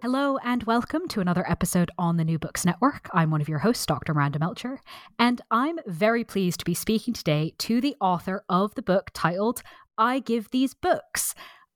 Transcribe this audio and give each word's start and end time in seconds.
Hello 0.00 0.38
and 0.44 0.62
welcome 0.62 1.08
to 1.08 1.20
another 1.20 1.44
episode 1.50 1.90
on 1.98 2.18
the 2.18 2.24
New 2.24 2.38
Books 2.38 2.64
Network. 2.64 3.10
I'm 3.12 3.32
one 3.32 3.40
of 3.40 3.48
your 3.48 3.58
hosts, 3.58 3.84
Dr. 3.84 4.14
Miranda 4.14 4.38
Melcher, 4.38 4.78
and 5.18 5.40
I'm 5.50 5.80
very 5.88 6.22
pleased 6.22 6.60
to 6.60 6.64
be 6.64 6.72
speaking 6.72 7.12
today 7.12 7.54
to 7.58 7.80
the 7.80 7.96
author 8.00 8.44
of 8.48 8.76
the 8.76 8.82
book 8.82 9.10
titled 9.12 9.60
I 9.98 10.20
Give 10.20 10.48
These 10.50 10.74
Books 10.74 11.34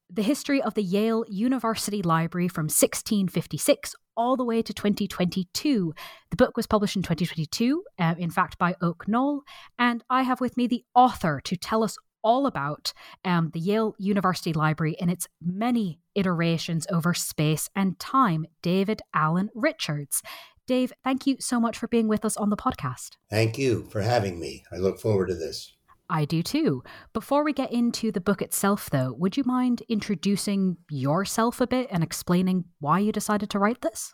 The 0.08 0.22
History 0.22 0.62
of 0.62 0.74
the 0.74 0.84
Yale 0.84 1.24
University 1.28 2.00
Library 2.00 2.47
from 2.47 2.66
1656 2.66 3.97
all 4.16 4.36
the 4.36 4.44
way 4.44 4.62
to 4.62 4.72
2022. 4.72 5.92
The 6.30 6.36
book 6.36 6.56
was 6.56 6.69
published 6.69 6.94
in 6.94 7.02
2022, 7.02 7.82
uh, 7.98 8.14
in 8.16 8.30
fact, 8.30 8.56
by 8.56 8.77
Oak 8.80 9.08
Knoll, 9.08 9.42
and 9.80 10.04
I 10.08 10.22
have 10.22 10.41
with 10.41 10.56
me 10.56 10.69
the 10.69 10.84
author 10.94 11.41
to 11.42 11.56
tell 11.56 11.82
us 11.82 11.98
all 12.23 12.47
about 12.47 12.92
um, 13.25 13.51
the 13.53 13.61
Yale 13.61 13.95
University 13.98 14.53
Library 14.53 14.97
in 14.98 15.09
its 15.09 15.28
many 15.45 16.01
iterations 16.15 16.87
over 16.91 17.15
space 17.15 17.69
and 17.75 17.98
time, 17.98 18.47
David 18.62 19.03
Alan 19.15 19.51
Richards. 19.55 20.23
Dave, 20.67 20.93
thank 21.03 21.27
you 21.27 21.37
so 21.41 21.59
much 21.59 21.77
for 21.77 21.89
being 21.89 22.09
with 22.09 22.25
us 22.25 22.37
on 22.37 22.50
the 22.50 22.56
podcast. 22.56 23.17
Thank 23.28 23.59
you 23.59 23.84
for 23.91 24.00
having 24.00 24.39
me. 24.39 24.65
I 24.73 24.77
look 24.77 25.00
forward 25.00 25.28
to 25.28 25.34
this. 25.34 25.73
I 26.09 26.25
do 26.25 26.43
too. 26.43 26.83
Before 27.12 27.43
we 27.43 27.53
get 27.53 27.73
into 27.73 28.12
the 28.12 28.20
book 28.20 28.43
itself, 28.43 28.91
though, 28.91 29.15
would 29.19 29.37
you 29.37 29.45
mind 29.45 29.83
introducing 29.89 30.77
yourself 30.91 31.61
a 31.61 31.67
bit 31.67 31.89
and 31.91 32.03
explaining 32.03 32.67
why 32.81 32.98
you 32.98 33.12
decided 33.12 33.48
to 33.50 33.59
write 33.59 33.81
this? 33.81 34.12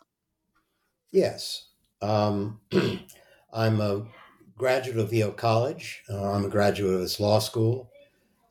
Yes. 1.11 1.67
Um, 2.01 2.61
I'm 3.53 3.81
a 3.81 4.05
graduate 4.57 4.97
of 4.97 5.11
Yale 5.11 5.31
College. 5.31 6.03
Uh, 6.09 6.31
I'm 6.31 6.45
a 6.45 6.49
graduate 6.49 6.93
of 6.93 7.01
its 7.01 7.19
law 7.19 7.39
school. 7.39 7.89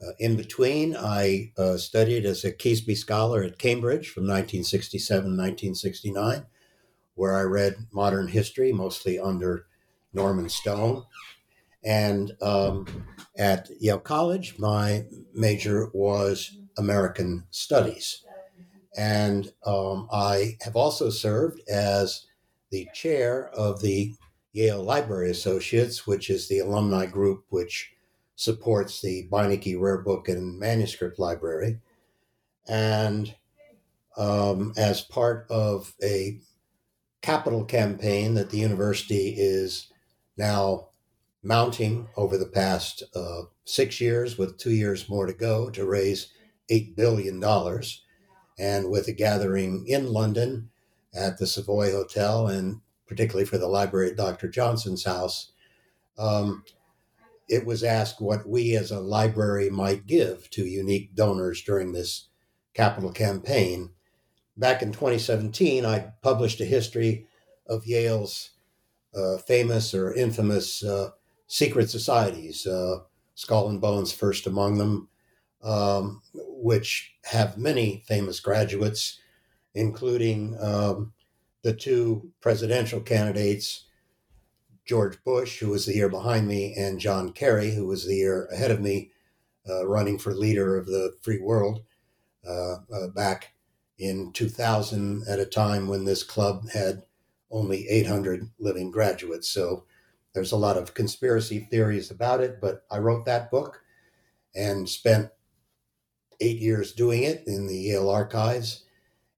Uh, 0.00 0.12
in 0.18 0.36
between, 0.36 0.96
I 0.96 1.52
uh, 1.58 1.77
studied 1.77 2.24
as 2.24 2.44
a 2.44 2.52
Keasbey 2.52 2.96
Scholar 2.96 3.42
at 3.42 3.58
Cambridge 3.58 4.08
from 4.10 4.22
1967 4.24 5.22
1969, 5.22 6.46
where 7.14 7.36
I 7.36 7.42
read 7.42 7.86
modern 7.92 8.28
history, 8.28 8.72
mostly 8.72 9.18
under 9.18 9.66
Norman 10.12 10.48
Stone. 10.48 11.05
And 11.84 12.33
um, 12.40 12.86
at 13.36 13.68
Yale 13.80 13.98
College, 13.98 14.58
my 14.58 15.05
major 15.34 15.90
was 15.92 16.56
American 16.77 17.44
Studies. 17.50 18.24
And 18.96 19.52
um, 19.67 20.08
I 20.12 20.56
have 20.62 20.77
also 20.77 21.11
served 21.11 21.61
as 21.68 22.27
the 22.70 22.89
chair 22.94 23.48
of 23.50 23.80
the 23.80 24.14
Yale 24.52 24.83
Library 24.83 25.30
Associates, 25.30 26.06
which 26.06 26.30
is 26.30 26.48
the 26.48 26.58
alumni 26.61 27.06
group 27.06 27.44
which 27.48 27.92
supports 28.38 29.02
the 29.02 29.28
Beinecke 29.32 29.78
Rare 29.80 29.98
Book 29.98 30.28
and 30.28 30.60
Manuscript 30.60 31.18
Library. 31.18 31.80
And 32.68 33.34
um, 34.16 34.72
as 34.76 35.00
part 35.00 35.44
of 35.50 35.92
a 36.00 36.38
capital 37.20 37.64
campaign 37.64 38.34
that 38.34 38.50
the 38.50 38.58
university 38.58 39.34
is 39.36 39.92
now 40.36 40.90
mounting 41.42 42.06
over 42.16 42.38
the 42.38 42.46
past 42.46 43.02
uh, 43.16 43.42
six 43.64 44.00
years, 44.00 44.38
with 44.38 44.56
two 44.56 44.72
years 44.72 45.08
more 45.08 45.26
to 45.26 45.34
go, 45.34 45.68
to 45.70 45.84
raise 45.84 46.32
$8 46.70 46.94
billion. 46.94 47.42
And 48.56 48.88
with 48.88 49.08
a 49.08 49.12
gathering 49.12 49.84
in 49.88 50.12
London 50.12 50.70
at 51.12 51.38
the 51.38 51.46
Savoy 51.48 51.90
Hotel, 51.90 52.46
and 52.46 52.82
particularly 53.08 53.46
for 53.46 53.58
the 53.58 53.66
library 53.66 54.10
at 54.10 54.16
Dr. 54.16 54.48
Johnson's 54.48 55.05
house, 55.05 55.50
um, 56.16 56.62
it 57.48 57.64
was 57.64 57.83
asked 57.83 58.20
what 58.20 58.48
we 58.48 58.77
as 58.77 58.91
a 58.91 59.01
library 59.01 59.70
might 59.70 60.07
give 60.07 60.51
to 60.51 60.67
unique 60.67 61.14
donors 61.14 61.63
during 61.63 61.92
this 61.92 62.29
capital 62.75 63.11
campaign. 63.11 63.91
Back 64.57 64.83
in 64.83 64.92
2017, 64.92 65.86
I 65.86 66.13
published 66.23 66.61
a 66.61 66.67
history 66.67 67.27
of 67.67 67.86
Yale's 67.86 68.51
uh, 69.14 69.39
famous 69.39 69.95
or 69.95 70.13
infamous 70.13 70.85
uh, 70.85 71.11
secret 71.47 71.89
societies, 71.89 72.67
uh, 72.67 72.98
Skull 73.35 73.69
and 73.69 73.80
Bones 73.80 74.13
first 74.13 74.47
among 74.47 74.79
them, 74.79 75.09
um, 75.63 76.23
which 76.35 77.15
have 77.25 77.57
many 77.57 78.03
famous 78.07 78.41
graduates, 78.41 79.19
including 79.75 80.57
um, 80.61 81.13
the 81.63 81.73
two 81.73 82.30
presidential 82.41 83.01
candidates 83.01 83.87
George 84.88 85.22
Bush, 85.22 85.60
who 85.60 85.68
was 85.68 85.84
the 85.84 85.94
year 85.94 86.08
behind 86.08 86.48
me, 86.48 86.74
and 86.74 86.98
John 86.98 87.32
Kerry, 87.32 87.74
who 87.74 87.86
was 87.86 88.06
the 88.06 88.16
year 88.16 88.46
ahead 88.46 88.70
of 88.70 88.80
me, 88.80 89.10
uh, 89.68 89.86
running 89.86 90.18
for 90.18 90.32
leader 90.34 90.78
of 90.78 90.86
the 90.86 91.14
free 91.20 91.38
world 91.38 91.82
uh, 92.48 92.76
uh, 92.92 93.08
back 93.14 93.52
in 93.98 94.32
2000 94.32 95.24
at 95.28 95.38
a 95.38 95.44
time 95.44 95.88
when 95.88 96.06
this 96.06 96.22
club 96.22 96.70
had 96.70 97.02
only 97.50 97.86
800 97.88 98.48
living 98.58 98.90
graduates. 98.90 99.48
So 99.48 99.84
there's 100.32 100.52
a 100.52 100.56
lot 100.56 100.78
of 100.78 100.94
conspiracy 100.94 101.60
theories 101.70 102.10
about 102.10 102.40
it, 102.40 102.58
but 102.60 102.84
I 102.90 102.98
wrote 102.98 103.26
that 103.26 103.50
book 103.50 103.82
and 104.55 104.88
spent 104.88 105.30
eight 106.40 106.58
years 106.58 106.92
doing 106.92 107.24
it 107.24 107.42
in 107.46 107.66
the 107.66 107.76
Yale 107.76 108.08
archives. 108.08 108.84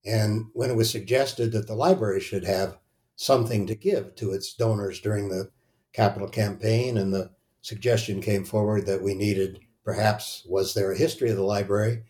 And 0.05 0.47
when 0.53 0.71
it 0.71 0.77
was 0.77 0.91
suggested 0.91 1.51
that 1.53 1.67
the 1.67 1.75
library 1.75 2.21
should 2.21 2.45
have 2.45 2.79
something 3.21 3.67
to 3.67 3.75
give 3.75 4.15
to 4.15 4.33
its 4.33 4.55
donors 4.55 4.99
during 4.99 5.29
the 5.29 5.51
capital 5.93 6.27
campaign, 6.27 6.97
and 6.97 7.13
the 7.13 7.31
suggestion 7.61 8.23
came 8.23 8.45
forward 8.45 8.87
that 8.87 9.03
we 9.03 9.13
needed 9.13 9.61
perhaps 9.85 10.47
was 10.49 10.73
there 10.73 10.93
a 10.93 10.97
history 10.97 11.29
of 11.29 11.37
the 11.37 11.43
library? 11.43 12.03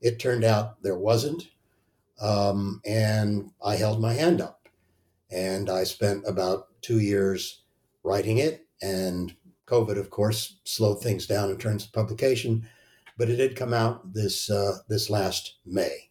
It 0.00 0.18
turned 0.18 0.42
out 0.42 0.82
there 0.82 0.98
wasn't, 0.98 1.50
um, 2.20 2.80
and 2.84 3.52
I 3.64 3.76
held 3.76 4.00
my 4.00 4.14
hand 4.14 4.40
up, 4.40 4.68
and 5.30 5.70
I 5.70 5.84
spent 5.84 6.24
about 6.26 6.66
two 6.82 6.98
years 6.98 7.62
writing 8.02 8.38
it, 8.38 8.66
and 8.82 9.36
COVID, 9.68 9.96
of 9.96 10.10
course, 10.10 10.58
slowed 10.64 11.00
things 11.00 11.28
down 11.28 11.48
in 11.48 11.58
terms 11.58 11.84
of 11.84 11.92
publication, 11.92 12.68
but 13.16 13.30
it 13.30 13.36
did 13.36 13.54
come 13.54 13.72
out 13.72 14.12
this 14.12 14.50
uh, 14.50 14.78
this 14.88 15.10
last 15.10 15.58
May. 15.64 16.10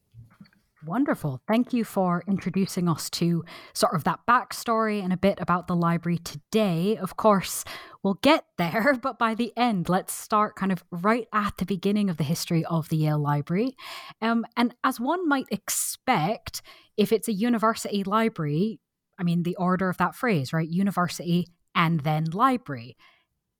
Wonderful. 0.85 1.41
Thank 1.47 1.73
you 1.73 1.83
for 1.83 2.23
introducing 2.27 2.87
us 2.87 3.09
to 3.11 3.43
sort 3.73 3.95
of 3.95 4.03
that 4.03 4.19
backstory 4.27 5.03
and 5.03 5.11
a 5.11 5.17
bit 5.17 5.39
about 5.41 5.65
the 5.65 5.75
library 5.75 6.19
today. 6.19 6.95
Of 6.95 7.17
course, 7.17 7.65
we'll 8.03 8.19
get 8.21 8.45
there, 8.59 8.95
but 9.01 9.17
by 9.17 9.33
the 9.33 9.51
end, 9.57 9.89
let's 9.89 10.13
start 10.13 10.55
kind 10.55 10.71
of 10.71 10.83
right 10.91 11.27
at 11.33 11.57
the 11.57 11.65
beginning 11.65 12.07
of 12.09 12.17
the 12.17 12.23
history 12.23 12.63
of 12.65 12.89
the 12.89 12.97
Yale 12.97 13.17
Library. 13.17 13.75
Um, 14.21 14.45
and 14.55 14.75
as 14.83 14.99
one 14.99 15.27
might 15.27 15.47
expect, 15.49 16.61
if 16.97 17.11
it's 17.11 17.27
a 17.27 17.33
university 17.33 18.03
library, 18.03 18.79
I 19.17 19.23
mean, 19.23 19.41
the 19.41 19.55
order 19.55 19.89
of 19.89 19.97
that 19.97 20.13
phrase, 20.13 20.53
right? 20.53 20.69
University 20.69 21.47
and 21.73 22.01
then 22.01 22.25
library. 22.25 22.95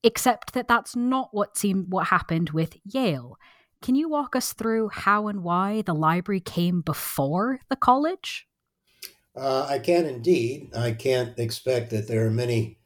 Except 0.03 0.53
that 0.53 0.67
that's 0.67 0.95
not 0.95 1.29
what 1.31 1.57
seemed 1.57 1.87
what 1.89 2.07
happened 2.07 2.51
with 2.51 2.77
Yale. 2.83 3.37
Can 3.85 3.93
you 3.93 4.09
walk 4.09 4.35
us 4.35 4.51
through 4.51 4.89
how 4.89 5.27
and 5.27 5.43
why 5.43 5.83
the 5.83 5.93
library 5.93 6.39
came 6.39 6.81
before 6.81 7.59
the 7.69 7.75
college? 7.75 8.47
Uh, 9.35 9.67
I 9.69 9.77
can 9.77 10.07
indeed. 10.07 10.75
I 10.75 10.93
can't 10.93 11.37
expect 11.37 11.91
that 11.91 12.07
there 12.07 12.25
are 12.25 12.31
many 12.31 12.79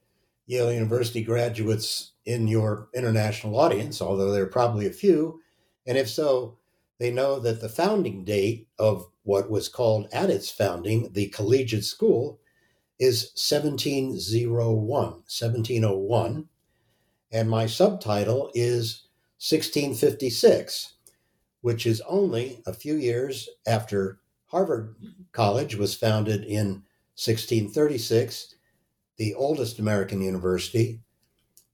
Yale 0.45 0.73
University 0.73 1.23
graduates 1.23 2.11
in 2.25 2.49
your 2.49 2.89
international 2.93 3.57
audience, 3.57 4.01
although 4.01 4.33
there 4.33 4.43
are 4.43 4.47
probably 4.47 4.87
a 4.87 4.91
few. 4.91 5.39
And 5.87 5.97
if 5.97 6.09
so, 6.09 6.57
they 6.97 7.11
know 7.11 7.39
that 7.39 7.61
the 7.61 7.69
founding 7.69 8.25
date 8.25 8.67
of 8.77 9.09
what 9.23 9.49
was 9.49 9.69
called 9.69 10.09
at 10.11 10.29
its 10.29 10.51
founding 10.51 11.13
the 11.13 11.29
collegiate 11.29 11.85
school 11.85 12.41
is 12.99 13.31
1701, 13.35 14.49
1701, 14.89 16.49
and 17.31 17.49
my 17.49 17.67
subtitle 17.67 18.51
is 18.53 19.05
1656, 19.39 20.95
which 21.61 21.85
is 21.85 22.01
only 22.01 22.61
a 22.67 22.73
few 22.73 22.95
years 22.95 23.47
after 23.65 24.19
Harvard 24.47 24.95
College 25.31 25.75
was 25.75 25.95
founded 25.95 26.43
in 26.43 26.83
1636, 27.15 28.55
the 29.17 29.33
oldest 29.33 29.79
American 29.79 30.21
university 30.21 30.99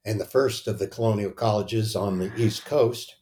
and 0.06 0.20
the 0.20 0.26
first 0.26 0.68
of 0.68 0.78
the 0.78 0.88
colonial 0.88 1.32
colleges 1.32 1.96
on 1.96 2.20
the 2.20 2.32
East 2.38 2.66
Coast, 2.66 3.16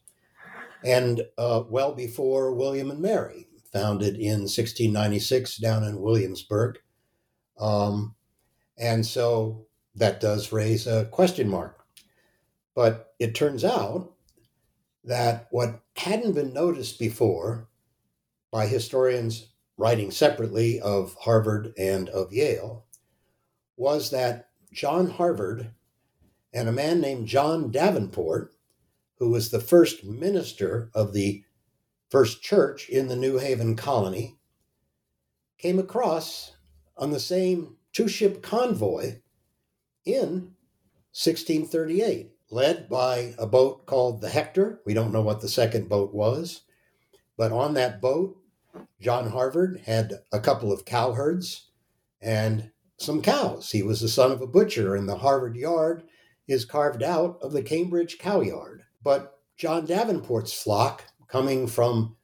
and 0.83 1.21
uh, 1.37 1.63
well 1.69 1.93
before 1.93 2.53
William 2.53 2.91
and 2.91 2.99
Mary, 2.99 3.47
founded 3.71 4.17
in 4.17 4.41
1696 4.41 5.57
down 5.57 5.83
in 5.83 6.01
Williamsburg. 6.01 6.79
Um, 7.57 8.15
and 8.77 9.05
so 9.05 9.65
that 9.95 10.19
does 10.19 10.51
raise 10.51 10.85
a 10.85 11.05
question 11.05 11.47
mark. 11.47 11.85
But 12.75 13.13
it 13.19 13.35
turns 13.35 13.63
out 13.63 14.12
that 15.03 15.47
what 15.51 15.81
hadn't 15.97 16.33
been 16.33 16.53
noticed 16.53 16.99
before 16.99 17.67
by 18.51 18.67
historians 18.67 19.47
writing 19.77 20.11
separately 20.11 20.79
of 20.79 21.15
Harvard 21.21 21.73
and 21.77 22.09
of 22.09 22.31
Yale 22.31 22.85
was 23.75 24.11
that 24.11 24.49
John 24.71 25.09
Harvard 25.09 25.71
and 26.53 26.69
a 26.69 26.73
man 26.73 27.01
named 27.01 27.27
John 27.27 27.71
Davenport, 27.71 28.53
who 29.17 29.29
was 29.29 29.49
the 29.49 29.59
first 29.59 30.03
minister 30.03 30.91
of 30.93 31.13
the 31.13 31.43
first 32.09 32.43
church 32.43 32.89
in 32.89 33.07
the 33.07 33.15
New 33.15 33.39
Haven 33.39 33.75
colony, 33.75 34.37
came 35.57 35.79
across 35.79 36.51
on 36.97 37.11
the 37.11 37.19
same 37.19 37.77
two 37.91 38.07
ship 38.07 38.43
convoy 38.43 39.19
in 40.05 40.53
1638, 41.13 42.32
led 42.53 42.87
by 42.87 43.33
a 43.39 43.47
boat 43.47 43.85
called 43.87 44.21
the 44.21 44.29
Hector. 44.29 44.79
We 44.85 44.93
don't 44.93 45.11
know 45.11 45.21
what 45.21 45.41
the 45.41 45.49
second 45.49 45.89
boat 45.89 46.13
was, 46.13 46.61
but 47.35 47.51
on 47.51 47.73
that 47.73 47.99
boat, 47.99 48.37
John 49.01 49.29
Harvard 49.29 49.81
had 49.85 50.13
a 50.31 50.39
couple 50.39 50.71
of 50.71 50.85
cowherds 50.85 51.69
and 52.21 52.71
some 52.97 53.21
cows. 53.21 53.71
He 53.71 53.81
was 53.81 54.01
the 54.01 54.07
son 54.07 54.31
of 54.31 54.41
a 54.41 54.47
butcher, 54.47 54.95
and 54.95 55.09
the 55.09 55.17
Harvard 55.17 55.55
yard 55.55 56.03
is 56.47 56.63
carved 56.63 57.01
out 57.01 57.39
of 57.41 57.51
the 57.51 57.63
Cambridge 57.63 58.17
cow 58.19 58.41
yard. 58.41 58.83
But 59.03 59.39
John 59.57 59.85
Davenport's 59.85 60.53
flock, 60.53 61.05
coming 61.27 61.67
from 61.67 62.15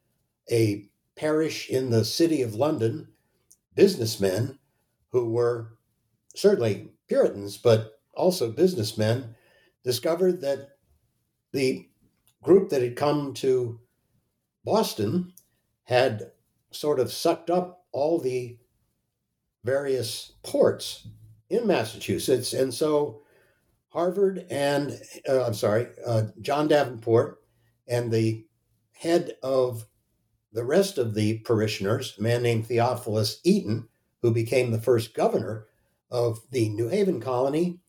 a 0.52 0.90
parish 1.16 1.70
in 1.70 1.90
the 1.90 2.06
city 2.06 2.42
of 2.42 2.56
London, 2.56 3.10
businessmen 3.76 4.60
who 5.12 5.30
were 5.32 5.74
certainly 6.36 6.92
Puritans, 7.08 7.58
but 7.58 8.00
also 8.14 8.52
businessmen, 8.52 9.36
discovered 9.90 10.42
that 10.42 10.78
the 11.52 11.90
group 12.44 12.70
that 12.70 12.84
had 12.84 12.96
come 12.96 13.34
to 13.34 13.80
Boston 14.64 15.34
had 15.86 16.30
sort 16.70 17.00
of 17.00 17.12
sucked 17.12 17.50
up 17.50 17.86
all 17.92 18.20
the 18.20 18.60
various 19.64 20.34
ports 20.44 21.08
in 21.50 21.66
Massachusetts. 21.66 22.54
And 22.54 22.72
so 22.72 23.24
Harvard 23.88 24.46
and, 24.52 24.96
uh, 25.28 25.44
I'm 25.44 25.56
sorry, 25.56 25.88
uh, 26.06 26.26
John 26.40 26.68
Davenport 26.68 27.42
and 27.88 28.12
the 28.12 28.46
head 28.92 29.38
of 29.42 29.88
the 30.54 30.64
rest 30.64 31.00
of 31.00 31.16
the 31.16 31.40
parishioners, 31.40 32.14
a 32.20 32.22
man 32.22 32.44
named 32.44 32.68
Theophilus 32.68 33.42
Eaton, 33.44 33.88
who 34.22 34.32
became 34.32 34.70
the 34.70 34.80
first 34.80 35.16
governor 35.16 35.66
of 36.12 36.42
the 36.52 36.70
New 36.70 36.90
Haven 36.90 37.20
colony, 37.20 37.80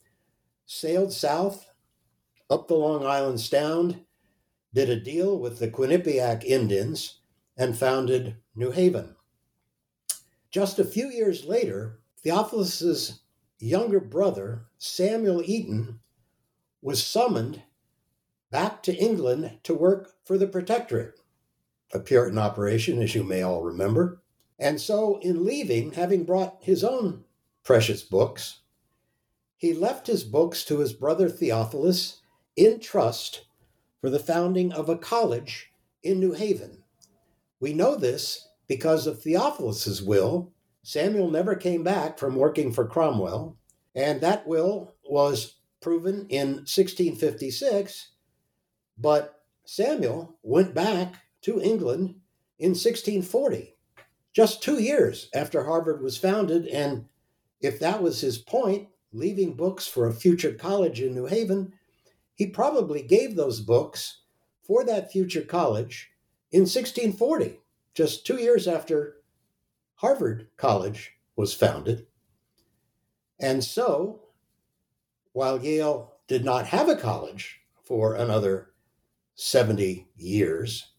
sailed 0.65 1.13
south 1.13 1.70
up 2.51 2.67
the 2.67 2.75
Long 2.75 3.07
Island 3.07 3.41
Sound, 3.41 4.01
did 4.75 4.91
a 4.91 5.01
deal 5.01 5.39
with 5.39 5.59
the 5.59 5.69
Quinnipiac 5.69 6.45
Indians, 6.45 7.21
and 7.57 7.77
founded 7.77 8.37
New 8.55 8.71
Haven. 8.71 9.15
Just 10.51 10.79
a 10.79 10.85
few 10.85 11.09
years 11.09 11.45
later, 11.45 12.01
Theophilus's 12.25 13.21
younger 13.59 14.01
brother, 14.01 14.67
Samuel 14.79 15.43
Eaton, 15.45 16.01
was 16.83 17.05
summoned 17.05 17.63
back 18.51 18.83
to 18.83 18.97
England 18.97 19.59
to 19.63 19.75
work 19.75 20.15
for 20.25 20.39
the 20.39 20.47
Protectorate, 20.47 21.21
a 21.93 22.01
Puritan 22.01 22.39
operation, 22.39 23.03
as 23.03 23.15
you 23.15 23.23
may 23.23 23.43
all 23.43 23.63
remember. 23.63 24.23
And 24.59 24.81
so, 24.81 25.19
in 25.21 25.45
leaving, 25.45 25.93
having 25.93 26.25
brought 26.25 26.59
his 26.61 26.83
own 26.83 27.25
precious 27.63 28.03
books, 28.03 28.61
he 29.57 29.75
left 29.75 30.07
his 30.07 30.25
books 30.25 30.65
to 30.65 30.79
his 30.79 30.93
brother 30.93 31.29
Theophilus 31.29 32.20
in 32.61 32.79
trust 32.79 33.47
for 34.03 34.11
the 34.11 34.19
founding 34.19 34.71
of 34.71 34.91
a 34.91 34.99
college 34.99 35.73
in 36.03 36.21
New 36.21 36.33
Haven. 36.33 36.83
We 37.59 37.73
know 37.73 37.97
this 37.97 38.51
because 38.69 39.07
of 39.07 39.23
Theophilus's 39.23 40.03
will. 40.03 40.53
Samuel 40.83 41.31
never 41.31 41.55
came 41.55 41.83
back 41.83 42.19
from 42.19 42.37
working 42.37 42.71
for 42.71 42.87
Cromwell, 42.87 43.57
and 43.95 44.21
that 44.21 44.47
will 44.47 44.95
was 45.05 45.57
proven 45.81 46.27
in 46.29 46.49
1656. 46.67 48.11
But 48.99 49.41
Samuel 49.65 50.37
went 50.43 50.75
back 50.75 51.15
to 51.43 51.63
England 51.63 52.17
in 52.59 52.73
1640, 52.73 53.75
just 54.35 54.63
two 54.63 54.83
years 54.83 55.31
after 55.35 55.65
Harvard 55.65 56.03
was 56.03 56.19
founded. 56.19 56.67
And 56.67 57.07
if 57.63 57.81
that 57.81 58.03
was 58.03 58.21
his 58.21 58.37
point, 58.37 58.89
leaving 59.15 59.57
books 59.57 59.87
for 59.87 60.07
a 60.07 60.13
future 60.13 60.53
college 60.53 61.01
in 61.01 61.15
New 61.15 61.25
Haven, 61.25 61.73
he 62.41 62.47
probably 62.47 63.03
gave 63.03 63.37
those 63.37 63.61
books 63.61 64.23
for 64.63 64.83
that 64.83 65.13
future 65.13 65.43
college 65.43 66.11
in 66.51 66.61
1640, 66.61 67.61
just 67.93 68.25
two 68.25 68.41
years 68.41 68.67
after 68.67 69.17
Harvard 69.97 70.49
College 70.57 71.13
was 71.37 71.53
founded. 71.53 72.07
And 73.39 73.63
so, 73.63 74.21
while 75.33 75.63
Yale 75.63 76.15
did 76.29 76.43
not 76.43 76.69
have 76.69 76.89
a 76.89 76.97
college 76.97 77.61
for 77.83 78.15
another 78.15 78.71
70 79.35 80.09
years, 80.17 80.93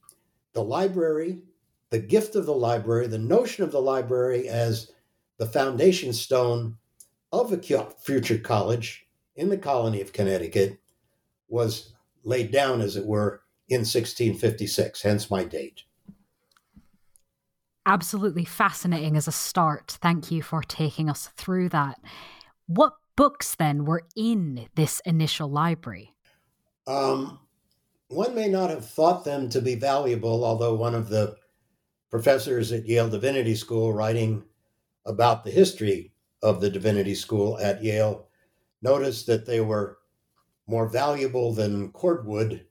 the 0.54 0.64
library, 0.64 1.42
the 1.90 1.98
gift 1.98 2.36
of 2.36 2.46
the 2.46 2.54
library, 2.54 3.08
the 3.08 3.18
notion 3.18 3.64
of 3.64 3.72
the 3.72 3.82
library 3.82 4.48
as 4.48 4.92
the 5.40 5.48
foundation 5.48 6.14
stone 6.14 6.78
of 7.32 7.52
a 7.52 7.58
future 7.58 8.38
college 8.38 9.08
in 9.36 9.50
the 9.50 9.58
colony 9.58 10.02
of 10.02 10.14
Connecticut 10.14 10.78
was 11.52 11.94
laid 12.24 12.52
down, 12.52 12.82
as 12.82 12.96
it 12.96 13.06
were, 13.06 13.42
in 13.68 13.82
1656, 13.82 15.02
hence 15.02 15.30
my 15.30 15.44
date. 15.44 15.84
Absolutely 17.86 18.46
fascinating 18.46 19.16
as 19.16 19.28
a 19.28 19.32
start. 19.32 19.98
Thank 20.02 20.32
you 20.32 20.42
for 20.42 20.62
taking 20.62 21.10
us 21.10 21.30
through 21.36 21.70
that. 21.70 22.00
What 22.68 22.94
books 23.16 23.56
then 23.56 23.86
were 23.86 24.04
in 24.16 24.68
this 24.76 25.02
initial 25.06 25.50
library? 25.50 26.16
Um, 26.88 27.40
one 28.08 28.36
may 28.36 28.48
not 28.48 28.70
have 28.70 28.86
thought 28.86 29.26
them 29.26 29.50
to 29.50 29.62
be 29.62 29.76
valuable, 29.76 30.44
although 30.44 30.76
one 30.76 30.96
of 30.96 31.10
the 31.10 31.38
professors 32.10 32.72
at 32.72 32.86
Yale 32.86 33.10
Divinity 33.10 33.56
School, 33.56 33.94
writing 33.94 34.44
about 35.06 35.44
the 35.44 35.52
history 35.52 36.12
of 36.44 36.62
the 36.62 36.70
Divinity 36.70 37.16
School 37.16 37.58
at 37.60 37.84
Yale, 37.84 38.28
noticed 38.82 39.28
that 39.28 39.46
they 39.46 39.62
were 39.62 39.98
more 40.72 40.88
valuable 40.88 41.54
than 41.54 41.92
cordwood, 41.92 42.66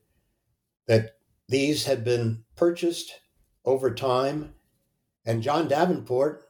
that 0.87 1.17
these 1.47 1.85
had 1.85 2.03
been 2.03 2.43
purchased 2.55 3.21
over 3.63 3.93
time. 3.93 4.55
And 5.23 5.43
John 5.43 5.67
Davenport 5.67 6.49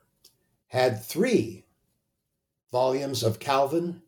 had 0.68 1.04
three 1.04 1.66
volumes 2.72 3.22
of 3.22 3.40
Calvin 3.40 4.02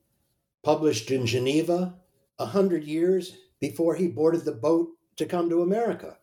published 0.63 1.11
in 1.11 1.25
Geneva 1.25 1.95
a 2.39 2.45
hundred 2.45 2.85
years 2.85 3.35
before 3.59 3.95
he 3.95 4.07
boarded 4.07 4.45
the 4.45 4.53
boat 4.53 4.91
to 5.17 5.25
come 5.25 5.49
to 5.49 5.61
America. 5.61 6.17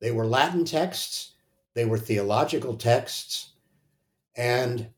They 0.00 0.10
were 0.10 0.26
Latin 0.26 0.64
texts, 0.64 1.34
they 1.74 1.84
were 1.84 1.98
theological 1.98 2.76
texts, 2.76 3.52
and 4.36 4.88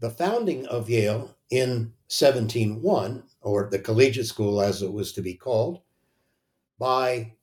the 0.00 0.10
founding 0.10 0.66
of 0.66 0.90
Yale 0.90 1.38
in 1.48 1.94
1701, 2.10 3.22
or 3.42 3.68
the 3.70 3.78
collegiate 3.78 4.26
school 4.26 4.60
as 4.60 4.82
it 4.82 4.92
was 4.92 5.12
to 5.12 5.22
be 5.22 5.34
called, 5.34 5.80
by 6.78 7.34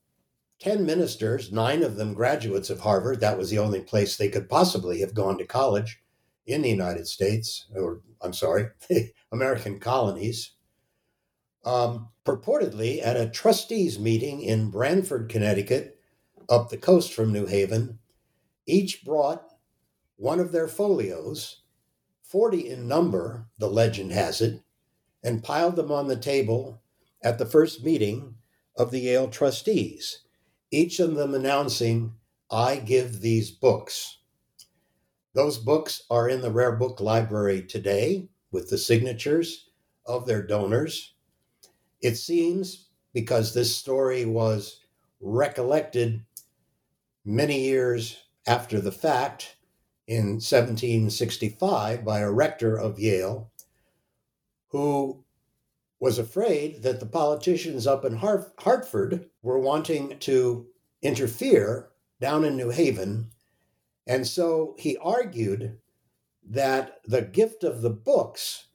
10 0.60 0.86
ministers, 0.86 1.52
nine 1.52 1.84
of 1.84 1.96
them 1.96 2.14
graduates 2.14 2.70
of 2.70 2.80
Harvard. 2.80 3.22
That 3.22 3.38
was 3.38 3.50
the 3.50 3.60
only 3.60 3.82
place 3.82 4.18
they 4.18 4.30
could 4.30 4.50
possibly 4.50 5.00
have 5.02 5.14
gone 5.14 5.38
to 5.38 5.46
college 5.46 6.02
in 6.46 6.62
the 6.62 6.70
United 6.70 7.08
States, 7.08 7.68
or 7.76 8.02
I'm 8.22 8.34
sorry, 8.34 8.68
the 8.90 9.12
American 9.32 9.80
colonies 9.80 10.54
um, 11.66 12.10
purportedly 12.26 13.06
at 13.06 13.18
a 13.18 13.30
trustees 13.30 14.00
meeting 14.00 14.42
in 14.42 14.70
Branford, 14.70 15.30
Connecticut, 15.30 16.00
up 16.50 16.70
the 16.70 16.78
coast 16.78 17.14
from 17.14 17.32
New 17.32 17.46
Haven, 17.46 18.00
each 18.66 19.04
brought 19.04 19.44
one 20.16 20.40
of 20.40 20.52
their 20.52 20.68
folios, 20.68 21.62
40 22.24 22.70
in 22.70 22.88
number, 22.88 23.48
the 23.58 23.70
legend 23.70 24.12
has 24.12 24.42
it, 24.42 24.62
and 25.24 25.44
piled 25.44 25.76
them 25.76 25.92
on 25.92 26.08
the 26.08 26.16
table 26.16 26.82
at 27.24 27.38
the 27.38 27.46
first 27.46 27.84
meeting 27.84 28.36
of 28.78 28.92
the 28.92 29.00
Yale 29.00 29.28
trustees, 29.28 30.24
each 30.72 31.00
of 31.00 31.16
them 31.16 31.34
announcing, 31.34 32.14
I 32.50 32.78
give 32.78 33.22
these 33.22 33.52
books. 33.52 34.20
Those 35.34 35.58
books 35.58 36.04
are 36.10 36.30
in 36.30 36.42
the 36.42 36.52
Rare 36.52 36.76
Book 36.76 37.00
Library 37.00 37.64
today 37.64 38.30
with 38.52 38.70
the 38.70 38.78
signatures 38.78 39.70
of 40.06 40.26
their 40.26 40.42
donors. 40.42 41.14
It 42.02 42.16
seems 42.16 42.90
because 43.14 43.54
this 43.54 43.76
story 43.76 44.26
was 44.26 44.80
recollected 45.20 46.24
many 47.26 47.62
years 47.62 48.18
after 48.48 48.80
the 48.80 48.92
fact 48.92 49.58
in 50.08 50.40
1765 50.40 52.04
by 52.04 52.20
a 52.20 52.32
rector 52.32 52.76
of 52.76 53.00
Yale 53.00 53.49
who 54.70 55.24
was 56.00 56.18
afraid 56.18 56.82
that 56.84 57.00
the 57.00 57.06
politicians 57.06 57.86
up 57.86 58.06
in 58.06 58.16
Hartford 58.16 59.30
were 59.42 59.60
wanting 59.60 60.18
to 60.20 60.68
interfere 61.02 61.90
down 62.22 62.46
in 62.46 62.56
New 62.56 62.70
Haven. 62.70 63.30
And 64.08 64.26
so 64.26 64.76
he 64.78 64.98
argued 64.98 65.78
that 66.50 67.00
the 67.06 67.22
gift 67.22 67.64
of 67.64 67.82
the 67.82 67.90
books 67.90 68.68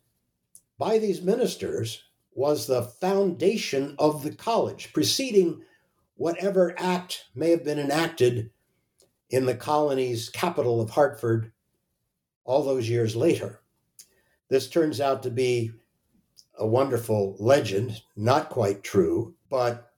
by 0.78 0.98
these 0.98 1.22
ministers 1.22 2.04
was 2.32 2.66
the 2.66 2.82
foundation 2.82 3.94
of 3.98 4.22
the 4.22 4.34
college, 4.34 4.92
preceding 4.92 5.62
whatever 6.16 6.74
act 6.78 7.24
may 7.34 7.50
have 7.50 7.64
been 7.64 7.78
enacted 7.78 8.50
in 9.30 9.46
the 9.46 9.54
colony's 9.54 10.28
capital 10.28 10.80
of 10.80 10.90
Hartford 10.90 11.52
all 12.44 12.62
those 12.62 12.88
years 12.88 13.16
later. 13.16 13.60
This 14.48 14.68
turns 14.68 15.00
out 15.00 15.22
to 15.22 15.30
be 15.30 15.72
a 16.58 16.66
wonderful 16.66 17.36
legend, 17.38 18.02
not 18.16 18.50
quite 18.50 18.82
true, 18.82 19.34
but 19.50 19.90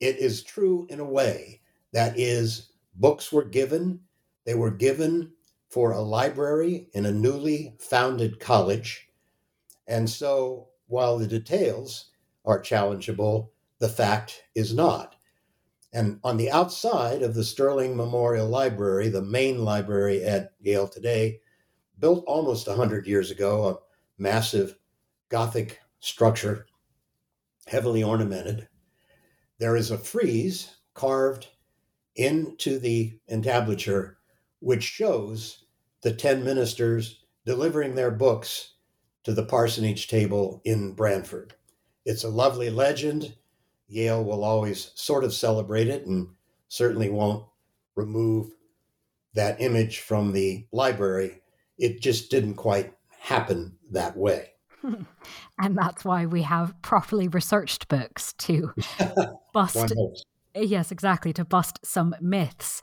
it 0.00 0.16
is 0.18 0.42
true 0.42 0.86
in 0.90 1.00
a 1.00 1.04
way. 1.04 1.60
That 1.92 2.18
is, 2.18 2.72
books 2.94 3.30
were 3.30 3.44
given, 3.44 4.00
they 4.44 4.54
were 4.54 4.70
given 4.70 5.32
for 5.68 5.92
a 5.92 6.00
library 6.00 6.88
in 6.92 7.06
a 7.06 7.12
newly 7.12 7.74
founded 7.78 8.40
college. 8.40 9.08
And 9.86 10.08
so, 10.08 10.68
while 10.86 11.18
the 11.18 11.26
details 11.26 12.10
are 12.44 12.60
challengeable, 12.60 13.50
the 13.78 13.88
fact 13.88 14.44
is 14.54 14.74
not. 14.74 15.16
And 15.92 16.20
on 16.24 16.36
the 16.36 16.50
outside 16.50 17.22
of 17.22 17.34
the 17.34 17.44
Sterling 17.44 17.96
Memorial 17.96 18.48
Library, 18.48 19.08
the 19.08 19.22
main 19.22 19.64
library 19.64 20.24
at 20.24 20.52
Yale 20.60 20.88
today, 20.88 21.40
built 21.98 22.24
almost 22.26 22.66
100 22.66 23.06
years 23.06 23.30
ago, 23.30 23.68
a 23.68 23.78
massive 24.22 24.76
Gothic 25.32 25.80
structure, 25.98 26.66
heavily 27.66 28.02
ornamented. 28.02 28.68
There 29.58 29.76
is 29.76 29.90
a 29.90 29.96
frieze 29.96 30.76
carved 30.92 31.48
into 32.14 32.78
the 32.78 33.18
entablature, 33.30 34.18
which 34.60 34.82
shows 34.82 35.64
the 36.02 36.12
10 36.12 36.44
ministers 36.44 37.24
delivering 37.46 37.94
their 37.94 38.10
books 38.10 38.74
to 39.24 39.32
the 39.32 39.46
parsonage 39.46 40.06
table 40.06 40.60
in 40.66 40.92
Branford. 40.92 41.54
It's 42.04 42.24
a 42.24 42.28
lovely 42.28 42.68
legend. 42.68 43.34
Yale 43.88 44.22
will 44.22 44.44
always 44.44 44.92
sort 44.96 45.24
of 45.24 45.32
celebrate 45.32 45.88
it 45.88 46.04
and 46.04 46.28
certainly 46.68 47.08
won't 47.08 47.46
remove 47.94 48.50
that 49.32 49.62
image 49.62 50.00
from 50.00 50.32
the 50.32 50.66
library. 50.72 51.40
It 51.78 52.02
just 52.02 52.30
didn't 52.30 52.56
quite 52.56 52.92
happen 53.08 53.78
that 53.92 54.14
way. 54.14 54.51
And 55.58 55.76
that's 55.76 56.04
why 56.04 56.26
we 56.26 56.42
have 56.42 56.80
properly 56.82 57.28
researched 57.28 57.88
books 57.88 58.32
to 58.34 58.72
bust. 59.52 59.92
yes, 60.54 60.92
exactly, 60.92 61.32
to 61.32 61.44
bust 61.44 61.78
some 61.84 62.14
myths. 62.20 62.82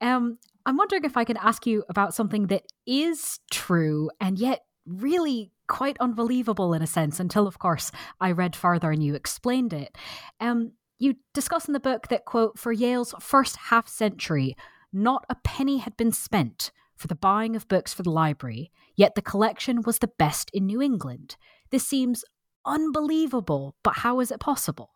Um, 0.00 0.38
I'm 0.66 0.76
wondering 0.76 1.04
if 1.04 1.16
I 1.16 1.24
can 1.24 1.36
ask 1.36 1.66
you 1.66 1.84
about 1.88 2.14
something 2.14 2.48
that 2.48 2.64
is 2.86 3.40
true 3.50 4.10
and 4.20 4.38
yet 4.38 4.64
really 4.86 5.52
quite 5.68 5.96
unbelievable 6.00 6.74
in 6.74 6.82
a 6.82 6.86
sense, 6.86 7.20
until, 7.20 7.46
of 7.46 7.58
course, 7.58 7.92
I 8.20 8.32
read 8.32 8.56
further 8.56 8.90
and 8.90 9.02
you 9.02 9.14
explained 9.14 9.72
it. 9.72 9.96
Um, 10.40 10.72
you 10.98 11.16
discuss 11.32 11.66
in 11.66 11.72
the 11.72 11.80
book 11.80 12.08
that, 12.08 12.24
quote, 12.24 12.58
for 12.58 12.72
Yale's 12.72 13.14
first 13.20 13.56
half 13.56 13.88
century, 13.88 14.56
not 14.92 15.24
a 15.30 15.36
penny 15.36 15.78
had 15.78 15.96
been 15.96 16.12
spent 16.12 16.72
for 17.00 17.06
the 17.06 17.14
buying 17.14 17.56
of 17.56 17.66
books 17.66 17.94
for 17.94 18.02
the 18.02 18.10
library, 18.10 18.70
yet 18.94 19.14
the 19.14 19.22
collection 19.22 19.80
was 19.80 19.98
the 20.00 20.12
best 20.18 20.50
in 20.52 20.66
New 20.66 20.82
England. 20.82 21.36
This 21.70 21.86
seems 21.86 22.24
unbelievable, 22.66 23.74
but 23.82 23.94
how 23.96 24.20
is 24.20 24.30
it 24.30 24.38
possible? 24.38 24.90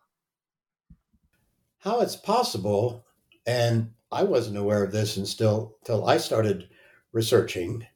How 1.79 2.01
it's 2.01 2.15
possible, 2.15 3.05
and 3.47 3.91
I 4.11 4.21
wasn't 4.21 4.57
aware 4.57 4.83
of 4.83 4.91
this 4.91 5.17
until, 5.17 5.77
until 5.81 6.07
I 6.07 6.17
started 6.17 6.69
researching, 7.11 7.87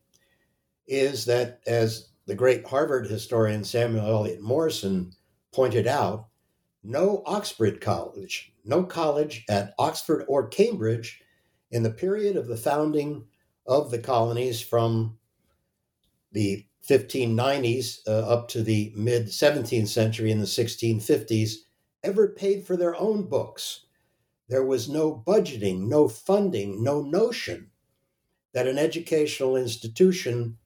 is 0.87 1.25
that 1.25 1.61
as 1.67 2.09
the 2.25 2.33
great 2.33 2.65
Harvard 2.65 3.05
historian 3.05 3.63
Samuel 3.63 4.07
Eliot 4.07 4.41
Morison 4.41 5.11
pointed 5.53 5.85
out, 5.85 6.29
no 6.83 7.21
Oxford 7.27 7.79
College, 7.79 8.53
no 8.65 8.83
college 8.83 9.45
at 9.49 9.75
Oxford 9.77 10.25
or 10.27 10.47
Cambridge 10.47 11.21
in 11.69 11.83
the 11.83 11.91
period 11.91 12.37
of 12.37 12.47
the 12.47 12.57
founding 12.57 13.25
of 13.69 13.91
the 13.91 13.99
colonies 13.99 14.59
from 14.59 15.17
the 16.31 16.65
1590s 16.87 17.99
uh, 18.07 18.27
up 18.27 18.47
to 18.49 18.63
the 18.63 18.91
mid 18.95 19.27
17th 19.27 19.87
century 19.87 20.31
in 20.31 20.39
the 20.39 20.45
1650s 20.45 21.53
ever 22.03 22.29
paid 22.29 22.65
for 22.65 22.75
their 22.75 22.95
own 22.95 23.23
books. 23.29 23.85
There 24.47 24.65
was 24.65 24.89
no 24.89 25.23
budgeting, 25.25 25.87
no 25.87 26.07
funding, 26.07 26.83
no 26.83 27.01
notion 27.01 27.69
that 28.53 28.67
an 28.67 28.79
educational 28.79 29.55
institution 29.55 30.57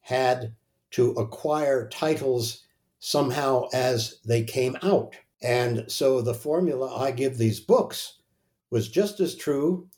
had 0.00 0.54
to 0.92 1.10
acquire 1.12 1.88
titles 1.88 2.64
somehow 2.98 3.68
as 3.74 4.20
they 4.24 4.42
came 4.42 4.78
out. 4.82 5.14
And 5.42 5.84
so 5.88 6.22
the 6.22 6.32
formula 6.32 6.96
I 6.96 7.10
give 7.10 7.36
these 7.36 7.60
books 7.60 8.20
was 8.70 8.88
just 8.88 9.20
as 9.20 9.34
true 9.34 9.88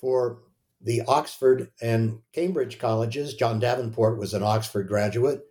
for 0.00 0.40
the 0.80 1.02
Oxford 1.06 1.70
and 1.80 2.20
Cambridge 2.32 2.78
colleges. 2.78 3.34
John 3.34 3.58
Davenport 3.58 4.18
was 4.18 4.34
an 4.34 4.42
Oxford 4.42 4.88
graduate. 4.88 5.42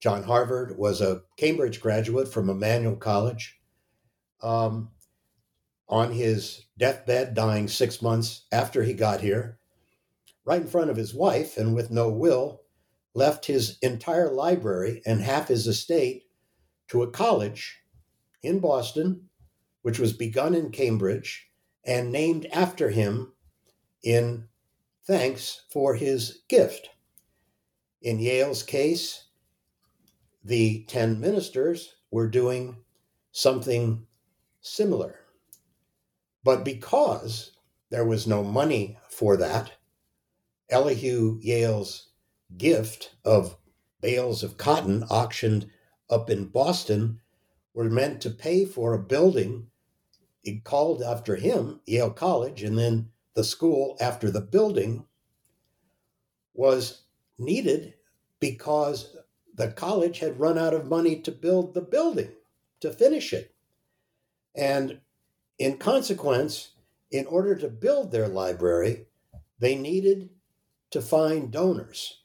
John 0.00 0.22
Harvard 0.22 0.76
was 0.78 1.00
a 1.00 1.22
Cambridge 1.36 1.80
graduate 1.80 2.28
from 2.28 2.48
Emmanuel 2.48 2.96
College. 2.96 3.58
Um, 4.42 4.90
on 5.88 6.12
his 6.12 6.66
deathbed, 6.78 7.34
dying 7.34 7.68
six 7.68 8.02
months 8.02 8.46
after 8.50 8.82
he 8.82 8.92
got 8.92 9.20
here, 9.20 9.58
right 10.44 10.60
in 10.60 10.66
front 10.66 10.90
of 10.90 10.96
his 10.96 11.14
wife 11.14 11.56
and 11.56 11.74
with 11.74 11.90
no 11.90 12.08
will, 12.10 12.62
left 13.14 13.46
his 13.46 13.78
entire 13.82 14.30
library 14.30 15.00
and 15.06 15.20
half 15.20 15.48
his 15.48 15.66
estate 15.66 16.24
to 16.88 17.02
a 17.02 17.10
college 17.10 17.78
in 18.42 18.58
Boston, 18.58 19.28
which 19.82 19.98
was 19.98 20.12
begun 20.12 20.54
in 20.54 20.70
Cambridge 20.70 21.48
and 21.84 22.10
named 22.10 22.46
after 22.52 22.90
him 22.90 23.32
in 24.02 24.48
thanks 25.06 25.62
for 25.70 25.94
his 25.94 26.42
gift. 26.48 26.90
In 28.02 28.18
Yale's 28.18 28.62
case, 28.62 29.24
the 30.44 30.84
10 30.88 31.20
ministers 31.20 31.94
were 32.10 32.28
doing 32.28 32.76
something 33.32 34.06
similar. 34.60 35.20
But 36.44 36.64
because 36.64 37.52
there 37.90 38.04
was 38.04 38.26
no 38.26 38.44
money 38.44 38.98
for 39.08 39.36
that, 39.36 39.72
Elihu 40.70 41.38
Yale's 41.42 42.10
gift 42.56 43.14
of 43.24 43.56
bales 44.00 44.42
of 44.42 44.56
cotton 44.56 45.02
auctioned 45.04 45.68
up 46.08 46.30
in 46.30 46.46
Boston 46.46 47.20
were 47.74 47.90
meant 47.90 48.20
to 48.20 48.30
pay 48.30 48.64
for 48.64 48.94
a 48.94 48.98
building 48.98 49.66
called 50.64 51.02
after 51.02 51.36
him, 51.36 51.80
Yale 51.86 52.10
College, 52.10 52.62
and 52.62 52.78
then 52.78 53.10
the 53.36 53.44
school 53.44 53.96
after 54.00 54.30
the 54.30 54.40
building 54.40 55.04
was 56.54 57.02
needed 57.38 57.94
because 58.40 59.14
the 59.54 59.68
college 59.68 60.18
had 60.18 60.40
run 60.40 60.58
out 60.58 60.72
of 60.74 60.88
money 60.88 61.20
to 61.20 61.30
build 61.30 61.74
the 61.74 61.82
building, 61.82 62.30
to 62.80 62.90
finish 62.90 63.34
it. 63.34 63.54
And 64.54 65.00
in 65.58 65.76
consequence, 65.76 66.70
in 67.10 67.26
order 67.26 67.54
to 67.56 67.68
build 67.68 68.10
their 68.10 68.26
library, 68.26 69.06
they 69.58 69.74
needed 69.74 70.30
to 70.90 71.02
find 71.02 71.50
donors. 71.50 72.22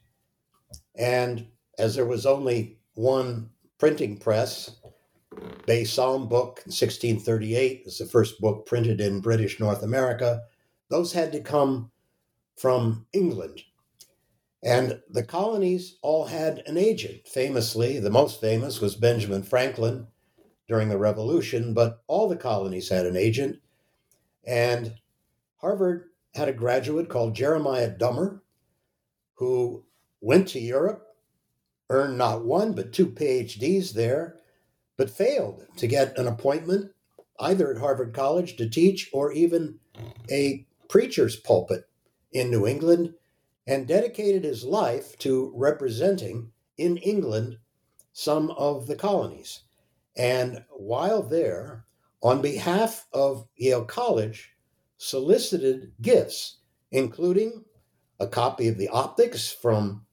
And 0.94 1.46
as 1.78 1.94
there 1.94 2.06
was 2.06 2.24
only 2.24 2.78
one 2.94 3.50
printing 3.78 4.16
press, 4.16 4.76
Bay 5.66 5.84
Psalm 5.84 6.26
Book 6.26 6.62
in 6.64 6.70
1638 6.70 7.82
was 7.84 7.98
the 7.98 8.06
first 8.06 8.40
book 8.40 8.64
printed 8.64 9.00
in 9.00 9.20
British 9.20 9.60
North 9.60 9.82
America 9.82 10.42
those 10.92 11.14
had 11.14 11.32
to 11.32 11.40
come 11.40 11.90
from 12.54 13.06
England. 13.14 13.62
And 14.62 15.00
the 15.08 15.24
colonies 15.24 15.96
all 16.02 16.26
had 16.26 16.62
an 16.66 16.76
agent. 16.76 17.26
Famously, 17.26 17.98
the 17.98 18.10
most 18.10 18.42
famous 18.42 18.78
was 18.78 18.94
Benjamin 18.94 19.42
Franklin 19.42 20.06
during 20.68 20.90
the 20.90 20.98
Revolution, 20.98 21.72
but 21.72 22.02
all 22.08 22.28
the 22.28 22.36
colonies 22.36 22.90
had 22.90 23.06
an 23.06 23.16
agent. 23.16 23.60
And 24.44 24.94
Harvard 25.62 26.10
had 26.34 26.48
a 26.48 26.52
graduate 26.52 27.08
called 27.08 27.34
Jeremiah 27.34 27.88
Dummer 27.88 28.42
who 29.36 29.86
went 30.20 30.46
to 30.48 30.60
Europe, 30.60 31.06
earned 31.88 32.18
not 32.18 32.44
one 32.44 32.74
but 32.74 32.92
two 32.92 33.06
PhDs 33.06 33.94
there, 33.94 34.36
but 34.98 35.08
failed 35.08 35.64
to 35.78 35.86
get 35.86 36.18
an 36.18 36.28
appointment 36.28 36.92
either 37.40 37.72
at 37.72 37.80
Harvard 37.80 38.12
College 38.12 38.56
to 38.56 38.68
teach 38.68 39.08
or 39.14 39.32
even 39.32 39.78
a 40.30 40.66
preacher's 40.92 41.36
pulpit 41.36 41.88
in 42.32 42.50
New 42.50 42.66
England 42.66 43.14
and 43.66 43.88
dedicated 43.88 44.44
his 44.44 44.62
life 44.62 45.16
to 45.16 45.50
representing 45.56 46.52
in 46.76 46.98
England 46.98 47.56
some 48.12 48.50
of 48.50 48.86
the 48.86 48.94
colonies. 48.94 49.60
And 50.18 50.62
while 50.68 51.22
there, 51.22 51.86
on 52.22 52.42
behalf 52.42 53.06
of 53.10 53.48
Yale 53.56 53.86
College, 53.86 54.50
solicited 54.98 55.92
gifts, 56.02 56.58
including 56.90 57.64
a 58.20 58.26
copy 58.26 58.68
of 58.68 58.76
the 58.76 58.88
Optics 58.88 59.50
from 59.50 60.04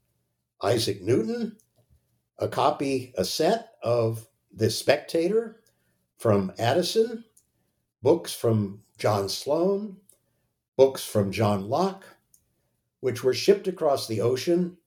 Isaac 0.63 1.01
Newton, 1.01 1.57
a 2.37 2.47
copy, 2.47 3.13
a 3.17 3.25
set 3.25 3.71
of 3.83 4.25
The 4.53 4.69
Spectator 4.69 5.59
from 6.15 6.53
Addison, 6.57 7.25
books 8.01 8.33
from 8.33 8.83
John 8.97 9.27
Sloane, 9.27 9.97
books 10.79 11.03
from 11.03 11.29
John 11.29 11.67
Locke, 11.67 12.05
which 13.01 13.21
were 13.21 13.33
shipped 13.33 13.67
across 13.67 14.07
the 14.07 14.21
ocean. 14.21 14.77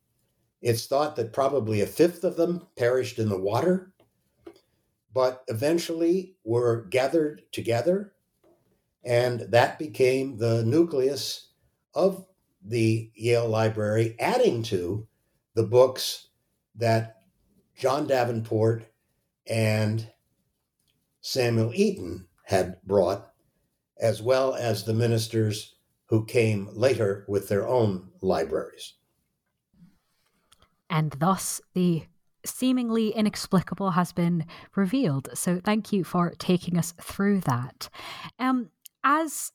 It's 0.62 0.86
thought 0.86 1.16
that 1.16 1.34
probably 1.34 1.82
a 1.82 1.86
fifth 1.86 2.24
of 2.24 2.36
them 2.36 2.66
perished 2.78 3.18
in 3.18 3.28
the 3.28 3.38
water, 3.38 3.92
but 5.12 5.44
eventually 5.48 6.34
were 6.44 6.86
gathered 6.86 7.42
together, 7.52 8.14
and 9.04 9.40
that 9.50 9.78
became 9.78 10.38
the 10.38 10.64
nucleus 10.64 11.48
of 11.94 12.24
the 12.64 13.10
Yale 13.14 13.50
Library, 13.50 14.16
adding 14.18 14.62
to 14.62 15.06
the 15.52 15.64
books 15.64 16.28
that 16.74 17.16
John 17.76 18.06
Davenport 18.06 18.86
and 19.46 20.10
Samuel 21.20 21.72
Eaton 21.74 22.28
had 22.46 22.80
brought, 22.82 23.30
as 24.00 24.22
well 24.22 24.54
as 24.54 24.84
the 24.84 24.94
ministers 24.94 25.74
who 26.12 26.26
came 26.26 26.68
later 26.74 27.24
with 27.26 27.48
their 27.48 27.66
own 27.66 28.06
libraries. 28.20 28.92
And 30.90 31.10
thus 31.12 31.58
the 31.72 32.02
seemingly 32.44 33.08
inexplicable 33.08 33.92
has 33.92 34.12
been 34.12 34.44
revealed. 34.76 35.30
So 35.32 35.58
thank 35.64 35.90
you 35.90 36.04
for 36.04 36.34
taking 36.38 36.76
us 36.76 36.92
through 37.00 37.40
that. 37.40 37.88
Um, 38.38 38.68
as 39.02 39.52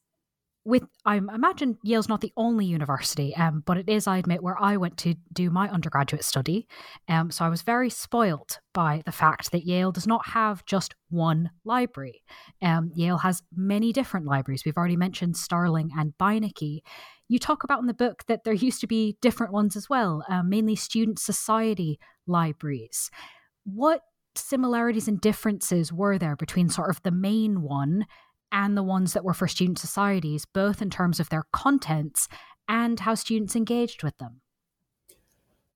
with 0.68 0.84
I 1.06 1.16
imagine 1.16 1.78
Yale's 1.82 2.10
not 2.10 2.20
the 2.20 2.34
only 2.36 2.66
university, 2.66 3.34
um, 3.38 3.64
but 3.66 3.78
it 3.78 3.88
is, 3.88 4.06
I 4.06 4.18
admit, 4.18 4.44
where 4.44 4.62
I 4.62 4.76
went 4.76 4.98
to 4.98 5.16
do 5.32 5.50
my 5.50 5.70
undergraduate 5.70 6.26
study. 6.26 6.68
Um, 7.08 7.32
so 7.32 7.46
I 7.46 7.50
was 7.50 7.62
very 7.62 7.90
spoilt 7.90 8.60
by 8.74 9.02
the 9.06 9.14
fact 9.14 9.52
that 9.54 9.66
Yale 9.66 9.94
does 9.94 10.06
not 10.06 10.28
have 10.28 10.66
just 10.66 10.94
one 11.10 11.52
library. 11.64 12.22
Um, 12.62 12.92
Yale 12.96 13.20
has 13.20 13.42
many 13.56 13.94
different 13.94 14.26
libraries. 14.26 14.66
We've 14.66 14.76
already 14.76 14.98
mentioned 14.98 15.38
Sterling 15.38 15.92
and 15.98 16.14
Beinecke. 16.20 16.82
You 17.30 17.40
talk 17.40 17.64
about 17.64 17.80
in 17.80 17.88
the 17.88 17.94
book 17.94 18.26
that 18.28 18.44
there 18.44 18.54
used 18.54 18.82
to 18.82 18.88
be 18.88 19.16
different 19.22 19.54
ones 19.54 19.78
as 19.78 19.90
well, 19.90 20.26
um, 20.28 20.50
mainly 20.50 20.76
student 20.76 21.18
society 21.18 21.98
libraries. 22.28 23.10
What 23.64 24.02
similarities 24.36 25.08
and 25.08 25.20
differences 25.22 25.94
were 25.94 26.18
there 26.18 26.36
between 26.36 26.70
sort 26.70 26.90
of 26.90 27.02
the 27.04 27.12
main 27.12 27.62
one 27.62 28.06
and 28.52 28.78
the 28.78 28.84
ones 28.84 29.14
that 29.14 29.24
were 29.24 29.34
for 29.34 29.48
student 29.48 29.80
societies, 29.80 30.46
both 30.46 30.82
in 30.82 30.90
terms 30.90 31.20
of 31.20 31.30
their 31.30 31.46
contents 31.52 32.28
and 32.68 33.00
how 33.00 33.16
students 33.16 33.56
engaged 33.56 34.04
with 34.04 34.18
them? 34.18 34.42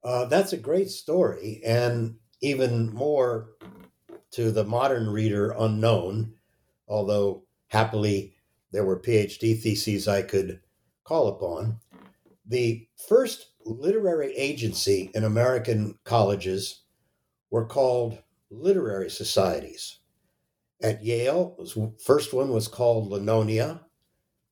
Uh, 0.04 0.26
that's 0.26 0.54
a 0.54 0.58
great 0.58 0.90
story, 0.90 1.62
and 1.66 2.16
even 2.42 2.92
more 2.94 3.52
to 4.32 4.52
the 4.52 4.64
modern 4.64 5.10
reader 5.10 5.54
unknown, 5.58 6.34
although 6.88 7.44
happily 7.68 8.36
there 8.72 8.86
were 8.86 9.00
PhD 9.00 9.60
theses 9.60 10.08
I 10.08 10.24
could 10.24 10.62
call 11.04 11.28
upon. 11.28 11.80
The 12.46 12.88
first 13.08 13.52
literary 13.64 14.36
agency 14.36 15.12
in 15.14 15.24
American 15.24 16.00
colleges 16.04 16.82
were 17.52 17.66
called 17.66 18.18
literary 18.50 19.10
societies 19.10 20.01
at 20.82 21.04
Yale. 21.04 21.56
The 21.58 21.94
first 22.04 22.34
one 22.34 22.52
was 22.52 22.68
called 22.68 23.12
Linonia, 23.12 23.82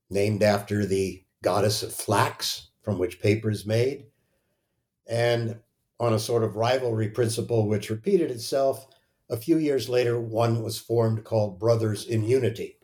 named 0.10 0.44
after 0.44 0.86
the 0.86 1.24
goddess 1.42 1.84
of 1.84 1.94
flax 1.94 2.70
from 2.82 2.98
which 2.98 3.22
paper 3.22 3.50
is 3.50 3.66
made. 3.66 4.06
And 5.08 5.60
on 6.00 6.14
a 6.14 6.20
sort 6.20 6.44
of 6.44 6.56
rivalry 6.56 7.10
principle, 7.10 7.68
which 7.68 7.90
repeated 7.90 8.32
itself, 8.32 8.88
a 9.30 9.38
few 9.38 9.58
years 9.58 9.90
later, 9.90 10.20
one 10.20 10.64
was 10.64 10.80
formed 10.80 11.24
called 11.24 11.60
Brothers 11.60 12.06
in 12.06 12.24
Unity. 12.24 12.78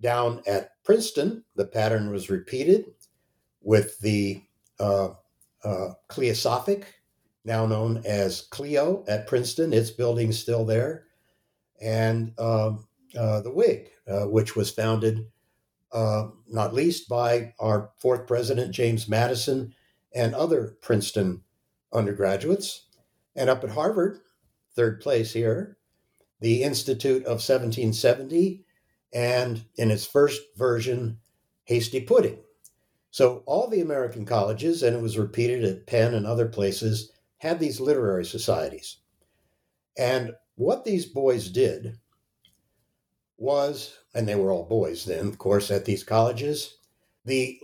Down 0.00 0.42
at 0.46 0.70
Princeton, 0.84 1.44
the 1.54 1.64
pattern 1.64 2.10
was 2.10 2.28
repeated 2.28 2.86
with 3.62 3.98
the 4.00 4.42
uh, 4.80 5.10
uh, 5.64 5.90
Cliosophic, 6.08 6.84
now 7.44 7.66
known 7.66 8.02
as 8.04 8.42
Clio 8.50 9.04
at 9.06 9.26
Princeton. 9.26 9.72
Its 9.72 9.90
building's 9.90 10.38
still 10.38 10.64
there 10.64 11.06
and 11.82 12.32
um, 12.38 12.86
uh, 13.18 13.40
the 13.40 13.52
Whig, 13.52 13.90
uh, 14.08 14.24
which 14.24 14.56
was 14.56 14.70
founded 14.70 15.26
uh, 15.92 16.28
not 16.48 16.72
least 16.72 17.08
by 17.08 17.52
our 17.60 17.90
fourth 17.98 18.26
president, 18.26 18.72
James 18.72 19.08
Madison, 19.08 19.74
and 20.14 20.34
other 20.34 20.76
Princeton 20.80 21.42
undergraduates. 21.92 22.86
And 23.36 23.50
up 23.50 23.64
at 23.64 23.70
Harvard, 23.70 24.20
third 24.74 25.00
place 25.00 25.32
here, 25.32 25.76
the 26.40 26.62
Institute 26.62 27.22
of 27.24 27.40
1770, 27.40 28.64
and 29.12 29.64
in 29.76 29.90
its 29.90 30.06
first 30.06 30.40
version, 30.56 31.18
Hasty 31.64 32.00
Pudding. 32.00 32.38
So 33.10 33.42
all 33.46 33.68
the 33.68 33.82
American 33.82 34.24
colleges, 34.24 34.82
and 34.82 34.96
it 34.96 35.02
was 35.02 35.18
repeated 35.18 35.64
at 35.64 35.86
Penn 35.86 36.14
and 36.14 36.26
other 36.26 36.48
places, 36.48 37.12
had 37.38 37.60
these 37.60 37.80
literary 37.80 38.24
societies. 38.24 38.96
And 39.98 40.32
what 40.56 40.84
these 40.84 41.06
boys 41.06 41.48
did 41.48 41.98
was, 43.38 43.98
and 44.14 44.28
they 44.28 44.34
were 44.34 44.52
all 44.52 44.64
boys 44.64 45.04
then, 45.04 45.26
of 45.28 45.38
course, 45.38 45.70
at 45.70 45.84
these 45.84 46.04
colleges, 46.04 46.78
the 47.24 47.58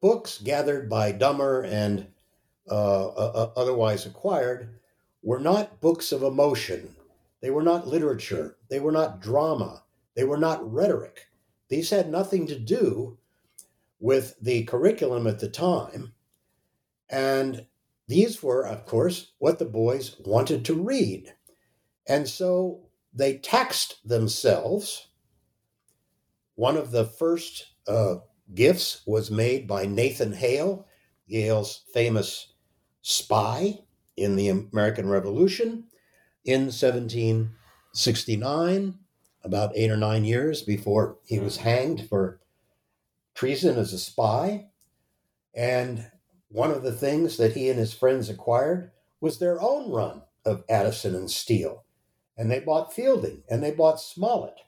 books 0.00 0.38
gathered 0.38 0.88
by 0.88 1.12
Dummer 1.12 1.62
and 1.62 2.06
uh, 2.70 3.06
uh, 3.08 3.50
otherwise 3.56 4.06
acquired 4.06 4.78
were 5.22 5.40
not 5.40 5.80
books 5.80 6.12
of 6.12 6.22
emotion. 6.22 6.94
They 7.40 7.50
were 7.50 7.62
not 7.62 7.86
literature. 7.86 8.56
They 8.68 8.80
were 8.80 8.92
not 8.92 9.20
drama. 9.20 9.82
They 10.14 10.24
were 10.24 10.38
not 10.38 10.70
rhetoric. 10.70 11.28
These 11.68 11.90
had 11.90 12.10
nothing 12.10 12.46
to 12.48 12.58
do 12.58 13.18
with 14.00 14.36
the 14.40 14.64
curriculum 14.64 15.26
at 15.26 15.40
the 15.40 15.48
time. 15.48 16.12
And 17.08 17.66
these 18.06 18.42
were, 18.42 18.66
of 18.66 18.84
course, 18.84 19.32
what 19.38 19.58
the 19.58 19.64
boys 19.64 20.16
wanted 20.24 20.64
to 20.66 20.74
read. 20.74 21.34
And 22.06 22.28
so 22.28 22.82
they 23.12 23.38
taxed 23.38 24.06
themselves. 24.06 25.08
One 26.56 26.76
of 26.76 26.90
the 26.90 27.04
first 27.04 27.66
uh, 27.86 28.16
gifts 28.54 29.02
was 29.06 29.30
made 29.30 29.66
by 29.66 29.86
Nathan 29.86 30.32
Hale, 30.32 30.86
Yale's 31.26 31.84
famous 31.92 32.52
spy 33.02 33.78
in 34.16 34.36
the 34.36 34.48
American 34.48 35.08
Revolution 35.08 35.84
in 36.44 36.66
1769, 36.66 38.98
about 39.42 39.72
eight 39.74 39.90
or 39.90 39.96
nine 39.96 40.24
years 40.24 40.62
before 40.62 41.18
he 41.24 41.38
was 41.38 41.56
hanged 41.58 42.08
for 42.08 42.40
treason 43.34 43.78
as 43.78 43.92
a 43.92 43.98
spy. 43.98 44.68
And 45.54 46.10
one 46.48 46.70
of 46.70 46.82
the 46.82 46.92
things 46.92 47.36
that 47.38 47.54
he 47.54 47.70
and 47.70 47.78
his 47.78 47.94
friends 47.94 48.28
acquired 48.28 48.90
was 49.20 49.38
their 49.38 49.60
own 49.60 49.90
run 49.90 50.22
of 50.44 50.64
Addison 50.68 51.14
and 51.14 51.30
Steele 51.30 51.83
and 52.36 52.50
they 52.50 52.60
bought 52.60 52.92
Fielding 52.92 53.42
and 53.48 53.62
they 53.62 53.70
bought 53.70 54.00
Smollett. 54.00 54.60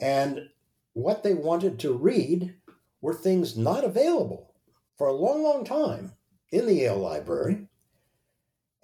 And 0.00 0.48
what 0.92 1.22
they 1.22 1.34
wanted 1.34 1.78
to 1.80 1.92
read 1.92 2.54
were 3.00 3.14
things 3.14 3.56
not 3.56 3.84
available 3.84 4.54
for 4.96 5.06
a 5.06 5.12
long, 5.12 5.42
long 5.42 5.64
time 5.64 6.12
in 6.50 6.66
the 6.66 6.74
Yale 6.74 6.98
Library. 6.98 7.68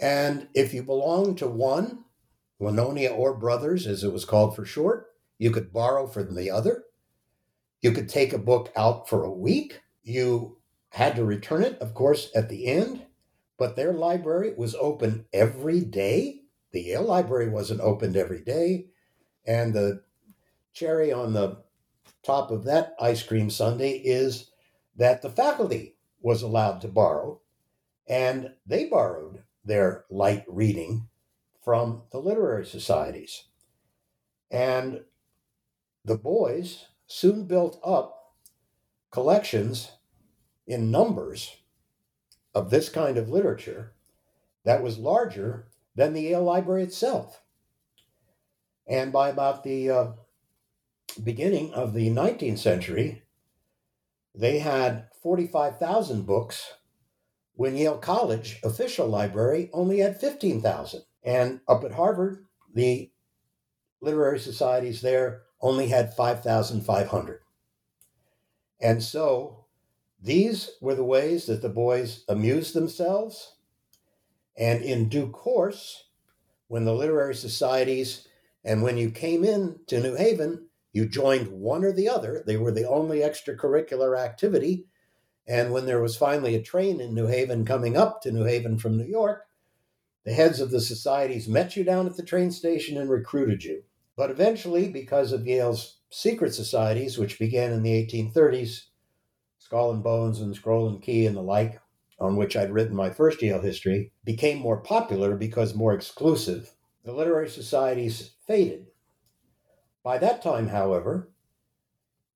And 0.00 0.48
if 0.54 0.74
you 0.74 0.82
belonged 0.82 1.38
to 1.38 1.46
one, 1.46 2.04
Linonia 2.60 3.16
or 3.16 3.34
Brothers, 3.34 3.86
as 3.86 4.04
it 4.04 4.12
was 4.12 4.24
called 4.24 4.54
for 4.54 4.64
short, 4.64 5.06
you 5.38 5.50
could 5.50 5.72
borrow 5.72 6.06
from 6.06 6.34
the 6.34 6.50
other. 6.50 6.84
You 7.80 7.92
could 7.92 8.08
take 8.08 8.32
a 8.32 8.38
book 8.38 8.72
out 8.76 9.08
for 9.08 9.24
a 9.24 9.32
week. 9.32 9.80
You 10.02 10.58
had 10.90 11.16
to 11.16 11.24
return 11.24 11.62
it, 11.62 11.78
of 11.80 11.94
course, 11.94 12.30
at 12.34 12.48
the 12.48 12.66
end, 12.66 13.06
but 13.58 13.76
their 13.76 13.92
library 13.92 14.54
was 14.56 14.74
open 14.76 15.26
every 15.32 15.80
day. 15.80 16.41
The 16.72 16.82
Yale 16.82 17.04
Library 17.04 17.48
wasn't 17.48 17.80
opened 17.80 18.16
every 18.16 18.40
day. 18.40 18.86
And 19.46 19.72
the 19.72 20.02
cherry 20.72 21.12
on 21.12 21.32
the 21.32 21.62
top 22.22 22.50
of 22.50 22.64
that 22.64 22.94
ice 23.00 23.22
cream 23.22 23.50
sundae 23.50 23.98
is 23.98 24.50
that 24.96 25.22
the 25.22 25.30
faculty 25.30 25.96
was 26.20 26.42
allowed 26.42 26.80
to 26.80 26.88
borrow, 26.88 27.40
and 28.06 28.52
they 28.66 28.84
borrowed 28.84 29.42
their 29.64 30.04
light 30.10 30.44
reading 30.48 31.08
from 31.64 32.02
the 32.10 32.18
literary 32.18 32.66
societies. 32.66 33.44
And 34.50 35.02
the 36.04 36.16
boys 36.16 36.86
soon 37.06 37.44
built 37.44 37.80
up 37.84 38.34
collections 39.10 39.92
in 40.66 40.90
numbers 40.90 41.56
of 42.54 42.70
this 42.70 42.88
kind 42.88 43.16
of 43.16 43.28
literature 43.28 43.92
that 44.64 44.82
was 44.82 44.98
larger 44.98 45.68
than 45.94 46.12
the 46.12 46.22
Yale 46.22 46.42
Library 46.42 46.82
itself. 46.82 47.40
And 48.86 49.12
by 49.12 49.28
about 49.28 49.64
the 49.64 49.90
uh, 49.90 50.06
beginning 51.22 51.72
of 51.74 51.94
the 51.94 52.08
19th 52.10 52.58
century, 52.58 53.22
they 54.34 54.58
had 54.58 55.08
45,000 55.22 56.26
books 56.26 56.72
when 57.54 57.76
Yale 57.76 57.98
College 57.98 58.58
official 58.64 59.06
library 59.06 59.70
only 59.72 59.98
had 59.98 60.20
15,000. 60.20 61.02
And 61.22 61.60
up 61.68 61.84
at 61.84 61.92
Harvard, 61.92 62.46
the 62.74 63.12
literary 64.00 64.40
societies 64.40 65.00
there 65.02 65.42
only 65.60 65.88
had 65.88 66.14
5,500. 66.14 67.40
And 68.80 69.02
so 69.02 69.66
these 70.20 70.70
were 70.80 70.94
the 70.94 71.04
ways 71.04 71.46
that 71.46 71.62
the 71.62 71.68
boys 71.68 72.24
amused 72.28 72.74
themselves. 72.74 73.54
And 74.56 74.82
in 74.82 75.08
due 75.08 75.28
course, 75.28 76.04
when 76.68 76.84
the 76.84 76.94
literary 76.94 77.34
societies 77.34 78.26
and 78.64 78.82
when 78.82 78.96
you 78.96 79.10
came 79.10 79.44
in 79.44 79.80
to 79.88 80.00
New 80.00 80.14
Haven, 80.14 80.68
you 80.92 81.08
joined 81.08 81.48
one 81.48 81.84
or 81.84 81.92
the 81.92 82.08
other. 82.08 82.42
They 82.46 82.56
were 82.56 82.70
the 82.70 82.88
only 82.88 83.20
extracurricular 83.20 84.18
activity. 84.18 84.86
And 85.46 85.72
when 85.72 85.86
there 85.86 86.00
was 86.00 86.16
finally 86.16 86.54
a 86.54 86.62
train 86.62 87.00
in 87.00 87.14
New 87.14 87.26
Haven 87.26 87.64
coming 87.64 87.96
up 87.96 88.22
to 88.22 88.32
New 88.32 88.44
Haven 88.44 88.78
from 88.78 88.96
New 88.96 89.06
York, 89.06 89.46
the 90.24 90.32
heads 90.32 90.60
of 90.60 90.70
the 90.70 90.80
societies 90.80 91.48
met 91.48 91.76
you 91.76 91.82
down 91.82 92.06
at 92.06 92.16
the 92.16 92.22
train 92.22 92.50
station 92.52 92.96
and 92.96 93.10
recruited 93.10 93.64
you. 93.64 93.82
But 94.16 94.30
eventually, 94.30 94.88
because 94.88 95.32
of 95.32 95.46
Yale's 95.46 95.98
secret 96.10 96.54
societies, 96.54 97.18
which 97.18 97.38
began 97.38 97.72
in 97.72 97.82
the 97.82 98.06
1830s, 98.06 98.84
Skull 99.58 99.92
and 99.92 100.02
Bones 100.02 100.40
and 100.40 100.54
Scroll 100.54 100.88
and 100.88 101.02
Key 101.02 101.26
and 101.26 101.36
the 101.36 101.42
like, 101.42 101.80
on 102.22 102.36
which 102.36 102.56
I'd 102.56 102.72
written 102.72 102.94
my 102.94 103.10
first 103.10 103.42
Yale 103.42 103.60
history, 103.60 104.12
became 104.24 104.58
more 104.58 104.78
popular 104.78 105.36
because 105.36 105.74
more 105.74 105.92
exclusive. 105.92 106.74
The 107.04 107.12
literary 107.12 107.48
societies 107.48 108.34
faded. 108.46 108.86
By 110.04 110.18
that 110.18 110.42
time, 110.42 110.68
however, 110.68 111.30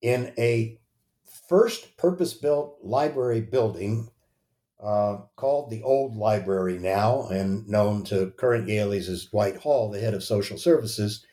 in 0.03 0.33
a 0.37 0.81
first 1.49 1.97
purpose 1.97 2.35
built 2.35 2.79
library 2.83 3.41
building 3.41 4.09
uh, 4.83 5.19
called 5.37 5.71
the 5.71 5.83
Old 5.83 6.17
Library 6.17 6.79
now 6.79 7.29
and 7.29 7.67
known 7.69 8.05
to 8.05 8.33
current 8.37 8.69
Yalies 8.69 9.09
as 9.09 9.27
Dwight 9.27 9.57
Hall, 9.57 9.91
the 9.91 10.01
head 10.01 10.15
of 10.15 10.23
social 10.23 10.59
services. 10.59 11.25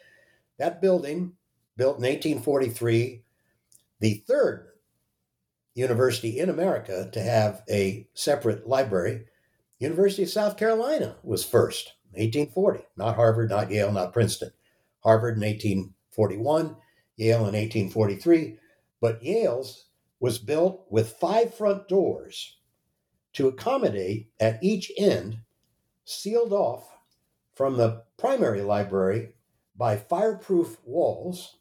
That 0.59 0.79
building, 0.79 1.33
built 1.75 1.97
in 1.97 2.03
1843, 2.03 3.23
the 3.99 4.23
third 4.27 4.67
university 5.75 6.39
in 6.39 6.49
America 6.49 7.09
to 7.12 7.21
have 7.21 7.63
a 7.69 8.07
separate 8.13 8.67
library. 8.67 9.25
University 9.79 10.23
of 10.23 10.29
South 10.29 10.57
Carolina 10.57 11.15
was 11.23 11.43
first, 11.43 11.93
1840, 12.12 12.86
not 12.95 13.15
Harvard, 13.15 13.49
not 13.49 13.71
Yale, 13.71 13.91
not 13.91 14.13
Princeton. 14.13 14.51
Harvard 15.01 15.36
in 15.36 15.43
1841, 15.43 16.75
Yale 17.17 17.39
in 17.39 17.55
1843, 17.55 18.57
but 19.01 19.23
Yale's 19.23 19.86
was 20.19 20.39
built 20.39 20.86
with 20.89 21.17
five 21.17 21.53
front 21.53 21.88
doors 21.89 22.57
to 23.33 23.47
accommodate 23.47 24.29
at 24.39 24.63
each 24.63 24.91
end, 24.97 25.39
sealed 26.05 26.53
off 26.53 26.88
from 27.55 27.77
the 27.77 28.03
primary 28.17 28.62
library 28.62 29.33
by 29.75 29.97
fireproof 29.97 30.77
walls, 30.86 31.57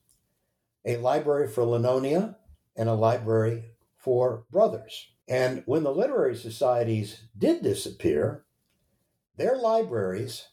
a 0.84 0.96
library 0.98 1.48
for 1.48 1.62
Linonia 1.64 2.36
and 2.76 2.88
a 2.88 2.94
library 2.94 3.71
for 4.02 4.44
brothers. 4.50 5.10
And 5.28 5.62
when 5.66 5.84
the 5.84 5.94
literary 5.94 6.36
societies 6.36 7.24
did 7.36 7.62
disappear, 7.62 8.44
their 9.36 9.56
libraries, 9.56 10.48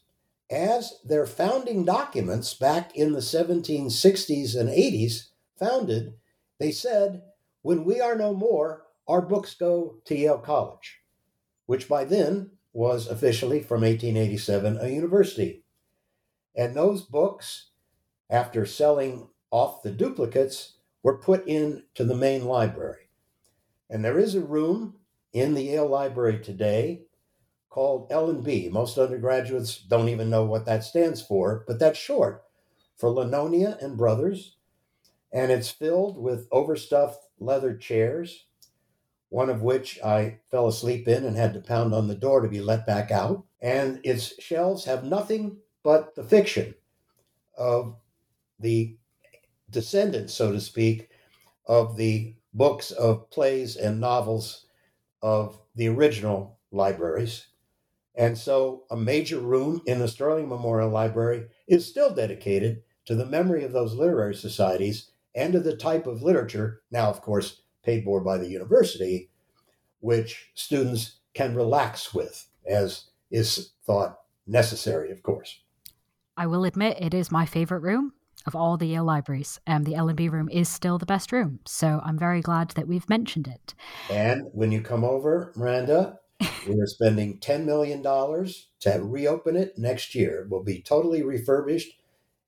as 0.50 0.94
their 1.04 1.26
founding 1.26 1.84
documents 1.84 2.54
back 2.54 2.96
in 2.96 3.12
the 3.12 3.20
1760s 3.20 4.58
and 4.58 4.68
80s 4.68 5.28
founded, 5.58 6.14
they 6.58 6.70
said, 6.70 7.22
when 7.62 7.84
we 7.84 8.00
are 8.00 8.16
no 8.16 8.32
more, 8.32 8.86
our 9.06 9.20
books 9.20 9.54
go 9.54 9.96
to 10.06 10.16
Yale 10.16 10.38
College 10.38 11.00
which 11.70 11.88
by 11.88 12.02
then 12.02 12.50
was 12.72 13.06
officially 13.06 13.60
from 13.60 13.82
1887 13.82 14.78
a 14.80 14.88
university. 14.88 15.62
And 16.56 16.74
those 16.74 17.02
books, 17.02 17.70
after 18.28 18.66
selling 18.66 19.28
off 19.52 19.84
the 19.84 19.92
duplicates, 19.92 20.78
were 21.04 21.18
put 21.18 21.46
into 21.46 22.02
the 22.02 22.16
main 22.16 22.44
library. 22.44 23.08
And 23.90 24.04
there 24.04 24.18
is 24.18 24.34
a 24.34 24.40
room 24.40 24.94
in 25.32 25.54
the 25.54 25.64
Yale 25.64 25.88
Library 25.88 26.38
today 26.38 27.02
called 27.68 28.06
L&B. 28.10 28.70
Most 28.70 28.96
undergraduates 28.96 29.78
don't 29.78 30.08
even 30.08 30.30
know 30.30 30.44
what 30.44 30.64
that 30.64 30.84
stands 30.84 31.20
for, 31.20 31.64
but 31.66 31.78
that's 31.78 31.98
short 31.98 32.44
for 32.96 33.10
Linonia 33.10 33.82
and 33.82 33.98
Brothers. 33.98 34.56
And 35.32 35.52
it's 35.52 35.70
filled 35.70 36.16
with 36.16 36.48
overstuffed 36.50 37.26
leather 37.38 37.76
chairs 37.76 38.46
one 39.30 39.48
of 39.48 39.62
which 39.62 39.98
I 40.02 40.38
fell 40.50 40.68
asleep 40.68 41.08
in 41.08 41.24
and 41.24 41.36
had 41.36 41.54
to 41.54 41.60
pound 41.60 41.94
on 41.94 42.08
the 42.08 42.14
door 42.14 42.40
to 42.40 42.48
be 42.48 42.60
let 42.60 42.84
back 42.84 43.10
out. 43.10 43.44
And 43.62 44.00
its 44.04 44.40
shelves 44.42 44.84
have 44.84 45.04
nothing 45.04 45.58
but 45.82 46.14
the 46.14 46.24
fiction 46.24 46.74
of 47.56 47.96
the 48.58 48.96
descendants, 49.70 50.34
so 50.34 50.52
to 50.52 50.60
speak, 50.60 51.08
of 51.66 51.96
the 51.96 52.34
books 52.52 52.90
of 52.90 53.30
plays 53.30 53.76
and 53.76 54.00
novels 54.00 54.66
of 55.22 55.58
the 55.74 55.88
original 55.88 56.58
libraries. 56.70 57.46
And 58.14 58.36
so 58.36 58.84
a 58.90 58.96
major 58.96 59.38
room 59.38 59.82
in 59.86 59.98
the 59.98 60.08
Sterling 60.08 60.48
Memorial 60.48 60.90
Library 60.90 61.46
is 61.66 61.86
still 61.86 62.12
dedicated 62.12 62.82
to 63.06 63.14
the 63.14 63.26
memory 63.26 63.64
of 63.64 63.72
those 63.72 63.94
literary 63.94 64.34
societies 64.34 65.10
and 65.34 65.52
to 65.52 65.60
the 65.60 65.76
type 65.76 66.06
of 66.06 66.22
literature, 66.22 66.82
now, 66.90 67.08
of 67.08 67.22
course, 67.22 67.62
paid 67.84 68.04
for 68.04 68.20
by 68.20 68.36
the 68.36 68.48
university, 68.48 69.30
which 70.00 70.50
students 70.54 71.18
can 71.34 71.54
relax 71.54 72.12
with, 72.12 72.48
as 72.66 73.10
is 73.30 73.70
thought 73.86 74.20
necessary, 74.46 75.10
of 75.10 75.22
course. 75.22 75.60
I 76.36 76.46
will 76.46 76.64
admit 76.64 76.98
it 77.00 77.14
is 77.14 77.30
my 77.30 77.46
favorite 77.46 77.80
room 77.80 78.12
of 78.46 78.54
all 78.54 78.76
the 78.76 78.86
Yale 78.86 79.04
libraries. 79.04 79.58
Um, 79.66 79.80
and 79.80 79.86
the 79.86 79.94
L&B 79.94 80.28
room 80.28 80.50
is 80.50 80.68
still 80.68 80.98
the 80.98 81.06
best 81.06 81.32
room. 81.32 81.60
So 81.64 82.02
I'm 82.04 82.18
very 82.18 82.42
glad 82.42 82.70
that 82.70 82.86
we've 82.86 83.08
mentioned 83.08 83.48
it. 83.48 83.74
And 84.10 84.42
when 84.52 84.70
you 84.72 84.82
come 84.82 85.04
over, 85.04 85.52
Miranda, 85.56 86.18
we're 86.68 86.86
spending 86.86 87.38
$10 87.38 87.64
million 87.64 88.02
to 88.02 89.02
reopen 89.02 89.56
it 89.56 89.78
next 89.78 90.14
year. 90.14 90.42
It 90.42 90.50
will 90.50 90.62
be 90.62 90.82
totally 90.82 91.22
refurbished. 91.22 91.94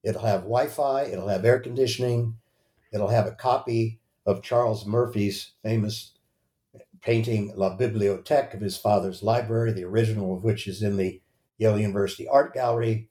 It'll 0.03 0.27
have 0.27 0.43
Wi 0.43 0.67
Fi, 0.67 1.05
it'll 1.05 1.29
have 1.29 1.45
air 1.45 1.59
conditioning, 1.61 2.37
it'll 2.93 3.09
have 3.09 3.27
a 3.27 3.33
copy 3.33 4.01
of 4.27 4.43
Charles 4.43 4.85
Murphy's 4.85 5.53
famous 5.63 6.13
painting 7.01 7.53
La 7.57 7.77
Bibliothèque 7.77 8.55
of 8.55 8.61
his 8.61 8.77
father's 8.77 9.23
library, 9.23 9.73
the 9.73 9.85
original 9.85 10.37
of 10.37 10.45
which 10.45 10.67
is 10.67 10.83
in 10.83 10.97
the 10.97 11.21
Yale 11.59 11.79
University 11.79 12.29
Art 12.29 12.53
Gallery, 12.53 13.09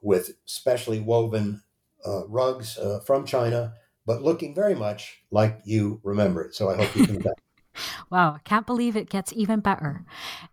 with 0.00 0.32
specially 0.46 1.00
woven 1.00 1.62
uh, 2.06 2.26
rugs 2.28 2.78
uh, 2.78 3.00
from 3.06 3.24
China, 3.24 3.74
but 4.06 4.22
looking 4.22 4.54
very 4.54 4.74
much 4.74 5.22
like 5.30 5.60
you 5.64 6.00
remember 6.02 6.42
it. 6.42 6.54
So 6.54 6.70
I 6.70 6.76
hope 6.76 6.94
you 6.96 7.06
can. 7.06 7.22
wow, 8.10 8.38
can't 8.44 8.66
believe 8.66 8.96
it 8.96 9.10
gets 9.10 9.32
even 9.32 9.60
better. 9.60 10.04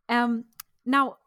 Um, 0.10 0.46
now, 0.86 1.18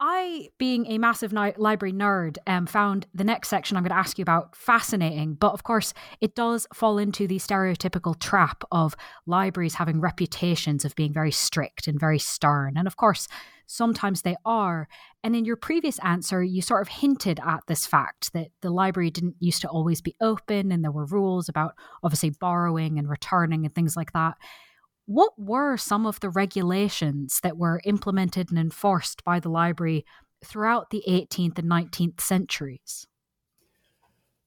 I, 0.00 0.50
being 0.58 0.86
a 0.86 0.98
massive 0.98 1.32
ni- 1.32 1.54
library 1.56 1.92
nerd, 1.92 2.36
um, 2.46 2.66
found 2.66 3.06
the 3.14 3.24
next 3.24 3.48
section 3.48 3.76
I'm 3.76 3.82
going 3.82 3.90
to 3.90 3.96
ask 3.96 4.16
you 4.16 4.22
about 4.22 4.54
fascinating. 4.54 5.34
But 5.34 5.52
of 5.52 5.64
course, 5.64 5.92
it 6.20 6.36
does 6.36 6.68
fall 6.72 6.98
into 6.98 7.26
the 7.26 7.38
stereotypical 7.38 8.18
trap 8.18 8.62
of 8.70 8.94
libraries 9.26 9.74
having 9.74 10.00
reputations 10.00 10.84
of 10.84 10.94
being 10.94 11.12
very 11.12 11.32
strict 11.32 11.88
and 11.88 11.98
very 11.98 12.20
stern. 12.20 12.76
And 12.76 12.86
of 12.86 12.96
course, 12.96 13.26
sometimes 13.68 14.22
they 14.22 14.34
are. 14.44 14.88
And 15.22 15.36
in 15.36 15.44
your 15.44 15.56
previous 15.56 15.98
answer, 16.00 16.42
you 16.42 16.62
sort 16.62 16.82
of 16.82 16.88
hinted 16.88 17.38
at 17.44 17.60
this 17.68 17.86
fact 17.86 18.32
that 18.32 18.48
the 18.62 18.70
library 18.70 19.10
didn't 19.10 19.36
used 19.38 19.60
to 19.60 19.68
always 19.68 20.00
be 20.00 20.16
open 20.20 20.72
and 20.72 20.82
there 20.82 20.90
were 20.90 21.04
rules 21.04 21.48
about 21.48 21.74
obviously 22.02 22.30
borrowing 22.30 22.98
and 22.98 23.08
returning 23.08 23.64
and 23.64 23.74
things 23.74 23.96
like 23.96 24.12
that. 24.12 24.36
what 25.06 25.32
were 25.38 25.76
some 25.76 26.04
of 26.04 26.20
the 26.20 26.28
regulations 26.28 27.40
that 27.42 27.56
were 27.56 27.80
implemented 27.84 28.50
and 28.50 28.58
enforced 28.58 29.24
by 29.24 29.40
the 29.40 29.48
library 29.48 30.04
throughout 30.44 30.90
the 30.90 31.02
18th 31.08 31.58
and 31.58 31.70
19th 31.70 32.20
centuries? 32.20 33.06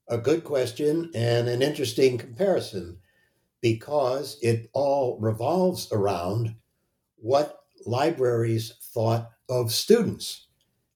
A 0.08 0.18
good 0.20 0.44
question 0.44 1.10
and 1.16 1.48
an 1.48 1.62
interesting 1.62 2.18
comparison 2.18 3.00
because 3.62 4.38
it 4.42 4.70
all 4.74 5.18
revolves 5.20 5.88
around 5.92 6.56
what 7.16 7.61
libraries 7.86 8.74
thought 8.94 9.30
of 9.50 9.72
students 9.72 10.48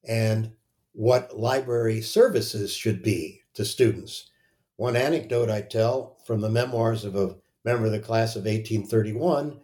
and 0.08 0.52
what 0.94 1.38
library 1.38 2.02
services 2.02 2.74
should 2.74 3.04
be 3.04 3.42
to 3.54 3.66
students. 3.66 4.30
One 4.78 4.96
anecdote 4.96 5.50
I 5.50 5.62
tell 5.62 6.18
from 6.26 6.42
the 6.42 6.50
memoirs 6.50 7.06
of 7.06 7.16
a 7.16 7.36
member 7.64 7.86
of 7.86 7.92
the 7.92 8.00
class 8.00 8.36
of 8.36 8.44
1831 8.44 9.60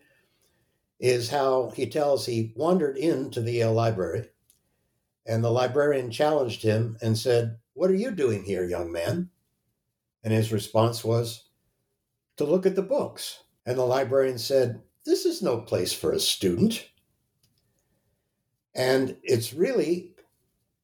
is 0.99 1.29
how 1.29 1.71
he 1.75 1.85
tells 1.87 2.25
he 2.25 2.53
wandered 2.55 2.97
into 2.97 3.41
the 3.41 3.53
Yale 3.53 3.73
Library 3.73 4.27
and 5.25 5.43
the 5.43 5.51
librarian 5.51 6.11
challenged 6.11 6.63
him 6.63 6.97
and 7.01 7.17
said, 7.17 7.57
What 7.73 7.91
are 7.91 7.95
you 7.95 8.11
doing 8.11 8.43
here, 8.43 8.63
young 8.63 8.91
man? 8.91 9.29
And 10.23 10.33
his 10.33 10.51
response 10.51 11.03
was, 11.03 11.45
To 12.37 12.45
look 12.45 12.65
at 12.65 12.75
the 12.75 12.81
books. 12.81 13.43
And 13.65 13.77
the 13.77 13.85
librarian 13.85 14.39
said, 14.39 14.81
This 15.05 15.25
is 15.25 15.41
no 15.41 15.59
place 15.59 15.93
for 15.93 16.11
a 16.11 16.19
student. 16.19 16.89
And 18.73 19.17
it's 19.23 19.53
really 19.53 20.11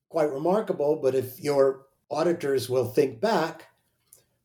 quite 0.09 0.31
remarkable, 0.31 0.99
but 1.01 1.15
if 1.15 1.39
your 1.39 1.85
auditors 2.09 2.69
will 2.69 2.85
think 2.85 3.19
back, 3.19 3.67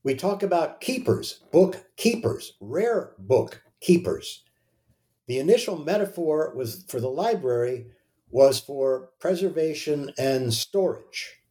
we 0.04 0.14
talk 0.14 0.42
about 0.42 0.80
keepers, 0.80 1.40
book 1.52 1.84
keepers, 1.96 2.54
rare 2.60 3.12
book 3.18 3.62
keepers. 3.80 4.42
The 5.26 5.38
initial 5.38 5.78
metaphor 5.78 6.52
was 6.56 6.84
for 6.88 7.00
the 7.00 7.08
library 7.08 7.86
was 8.30 8.58
for 8.58 9.10
preservation 9.20 10.10
and 10.18 10.52
storage. 10.52 11.42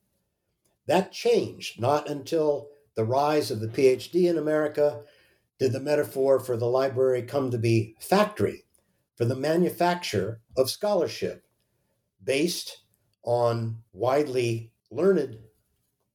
That 0.87 1.11
changed 1.11 1.79
not 1.79 2.09
until 2.09 2.69
the 2.95 3.05
rise 3.05 3.51
of 3.51 3.59
the 3.61 3.67
PhD 3.67 4.29
in 4.29 4.37
America 4.37 5.03
did 5.59 5.71
the 5.71 5.79
metaphor 5.79 6.39
for 6.39 6.57
the 6.57 6.65
library 6.65 7.21
come 7.21 7.51
to 7.51 7.57
be 7.57 7.95
factory 7.99 8.63
for 9.15 9.25
the 9.25 9.35
manufacture 9.35 10.41
of 10.57 10.69
scholarship 10.69 11.45
based 12.23 12.79
on 13.23 13.77
widely 13.93 14.71
learned 14.89 15.37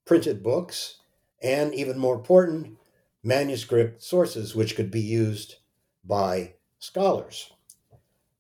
printed 0.05 0.43
books 0.43 0.99
and, 1.43 1.75
even 1.75 1.99
more 1.99 2.15
important, 2.15 2.79
manuscript 3.23 4.03
sources 4.03 4.55
which 4.55 4.77
could 4.77 4.91
be 4.91 5.01
used 5.01 5.57
by 6.05 6.55
scholars. 6.79 7.53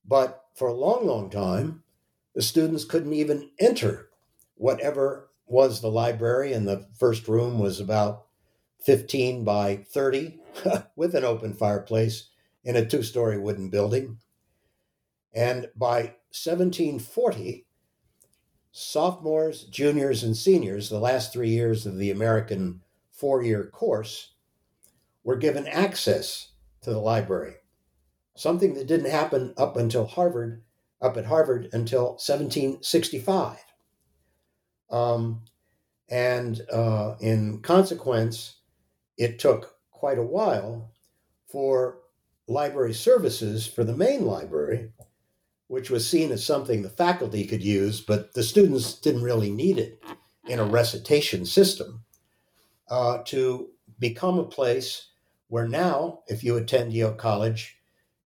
But 0.04 0.44
for 0.54 0.68
a 0.68 0.74
long, 0.74 1.06
long 1.06 1.30
time, 1.30 1.82
the 2.34 2.42
students 2.42 2.84
couldn't 2.84 3.12
even 3.12 3.50
enter 3.58 4.08
whatever 4.54 5.28
was 5.46 5.80
the 5.80 5.90
library, 5.90 6.52
and 6.52 6.66
the 6.66 6.86
first 6.98 7.28
room 7.28 7.58
was 7.58 7.80
about 7.80 8.26
15 8.84 9.44
by 9.44 9.76
30 9.76 10.38
with 10.96 11.14
an 11.14 11.24
open 11.24 11.54
fireplace 11.54 12.28
in 12.64 12.76
a 12.76 12.84
two 12.84 13.02
story 13.02 13.38
wooden 13.38 13.70
building. 13.70 14.18
And 15.34 15.68
by 15.76 16.14
1740, 16.44 17.66
sophomores, 18.72 19.64
juniors, 19.64 20.22
and 20.22 20.36
seniors, 20.36 20.88
the 20.88 20.98
last 20.98 21.32
three 21.32 21.50
years 21.50 21.86
of 21.86 21.96
the 21.96 22.10
American 22.10 22.82
four 23.10 23.42
year 23.42 23.64
course, 23.64 24.34
were 25.24 25.36
given 25.36 25.66
access 25.66 26.52
to 26.82 26.90
the 26.90 26.98
library, 26.98 27.54
something 28.36 28.74
that 28.74 28.86
didn't 28.86 29.10
happen 29.10 29.54
up 29.56 29.76
until 29.76 30.06
Harvard, 30.06 30.62
up 31.00 31.16
at 31.16 31.26
Harvard 31.26 31.68
until 31.72 32.10
1765. 32.12 33.58
Um, 34.90 35.42
and 36.08 36.60
uh, 36.72 37.16
in 37.20 37.60
consequence, 37.62 38.56
it 39.16 39.38
took 39.38 39.76
quite 39.90 40.18
a 40.18 40.22
while 40.22 40.92
for 41.48 41.98
library 42.46 42.94
services 42.94 43.66
for 43.66 43.82
the 43.82 43.96
main 43.96 44.24
library, 44.24 44.92
which 45.68 45.90
was 45.90 46.08
seen 46.08 46.30
as 46.30 46.44
something 46.44 46.82
the 46.82 46.88
faculty 46.88 47.44
could 47.46 47.62
use, 47.62 48.00
but 48.00 48.34
the 48.34 48.42
students 48.42 48.94
didn't 48.94 49.22
really 49.22 49.50
need 49.50 49.78
it 49.78 50.02
in 50.46 50.58
a 50.58 50.64
recitation 50.64 51.44
system, 51.44 52.04
uh, 52.88 53.18
to 53.24 53.70
become 53.98 54.38
a 54.38 54.44
place 54.44 55.08
where 55.48 55.66
now, 55.66 56.20
if 56.28 56.44
you 56.44 56.56
attend 56.56 56.92
Yale 56.92 57.14
College, 57.14 57.78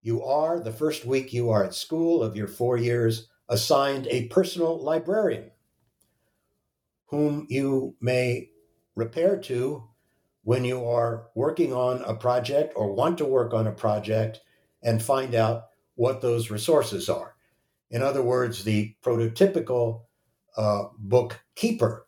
you 0.03 0.23
are, 0.23 0.61
the 0.61 0.73
first 0.73 1.05
week 1.05 1.33
you 1.33 1.51
are 1.51 1.65
at 1.65 1.75
school 1.75 2.23
of 2.23 2.37
your 2.37 2.49
four 2.49 2.77
years, 2.77 3.29
assigned 3.49 4.07
a 4.09 4.27
personal 4.29 4.83
librarian 4.83 5.51
whom 7.07 7.47
you 7.49 7.97
may 8.01 8.49
repair 8.95 9.37
to 9.37 9.85
when 10.45 10.65
you 10.65 10.85
are 10.85 11.27
working 11.35 11.73
on 11.73 12.03
a 12.03 12.15
project 12.15 12.73
or 12.77 12.95
want 12.95 13.19
to 13.19 13.25
work 13.25 13.53
on 13.53 13.67
a 13.67 13.73
project 13.73 14.41
and 14.83 15.03
find 15.03 15.35
out 15.35 15.70
what 16.01 16.23
those 16.23 16.51
resources 16.51 17.11
are. 17.11 17.35
In 17.91 18.01
other 18.03 18.23
words, 18.23 18.65
the 18.65 18.97
prototypical 19.05 20.05
uh, 20.57 20.85
bookkeeper 20.97 22.07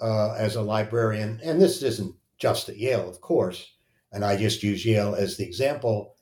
uh, 0.00 0.34
as 0.34 0.54
a 0.54 0.62
librarian, 0.62 1.40
and 1.42 1.60
this 1.60 1.82
isn't 1.82 2.14
just 2.38 2.68
at 2.68 2.76
Yale, 2.76 3.10
of 3.10 3.20
course, 3.20 3.72
and 4.12 4.24
I 4.24 4.36
just 4.36 4.62
use 4.62 4.86
Yale 4.86 5.16
as 5.16 5.36
the 5.36 5.44
example, 5.44 6.14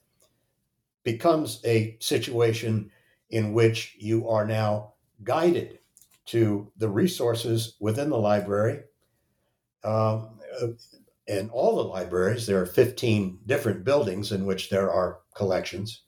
becomes 1.03 1.61
a 1.65 1.97
situation 1.99 2.89
in 3.29 3.53
which 3.53 3.95
you 3.99 4.27
are 4.27 4.47
now 4.47 4.93
guided 5.23 5.77
to 6.25 6.71
the 6.77 6.89
resources 6.89 7.75
within 7.79 8.09
the 8.09 8.17
library. 8.17 8.81
Um, 9.83 10.39
in 11.27 11.51
all 11.51 11.75
the 11.75 11.83
libraries, 11.83 12.47
there 12.47 12.59
are 12.59 12.65
15 12.65 13.41
different 13.45 13.83
buildings 13.83 14.31
in 14.31 14.47
which 14.47 14.71
there 14.71 14.91
are 14.91 15.19
collections, 15.35 16.01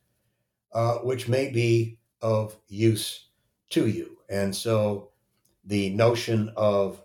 uh, 0.73 0.95
which 0.97 1.27
may 1.27 1.49
be 1.49 1.97
of 2.21 2.55
use 2.67 3.27
to 3.69 3.87
you. 3.87 4.17
And 4.29 4.55
so 4.55 5.09
the 5.65 5.89
notion 5.91 6.51
of 6.55 7.01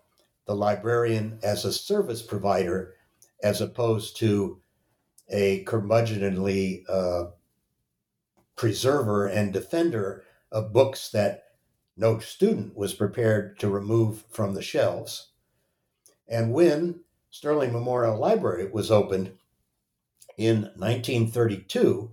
the 0.47 0.55
librarian 0.55 1.39
as 1.43 1.65
a 1.65 1.73
service 1.73 2.23
provider, 2.23 2.95
as 3.43 3.61
opposed 3.61 4.17
to 4.19 4.61
a 5.31 5.65
curmudgeonly 5.65 6.85
uh, 6.89 7.31
preserver 8.57 9.27
and 9.27 9.53
defender 9.53 10.25
of 10.53 10.73
books 10.73 11.11
that 11.11 11.45
no 11.97 12.19
student 12.19 12.77
was 12.77 12.95
prepared 12.95 13.59
to 13.61 13.69
remove 13.69 14.25
from 14.29 14.55
the 14.55 14.63
shelves. 14.63 15.31
And 16.29 16.53
when 16.53 17.01
Sterling 17.31 17.73
Memorial 17.73 18.19
Library 18.19 18.71
was 18.71 18.91
opened 18.91 19.33
in 20.37 20.63
1932, 20.77 22.11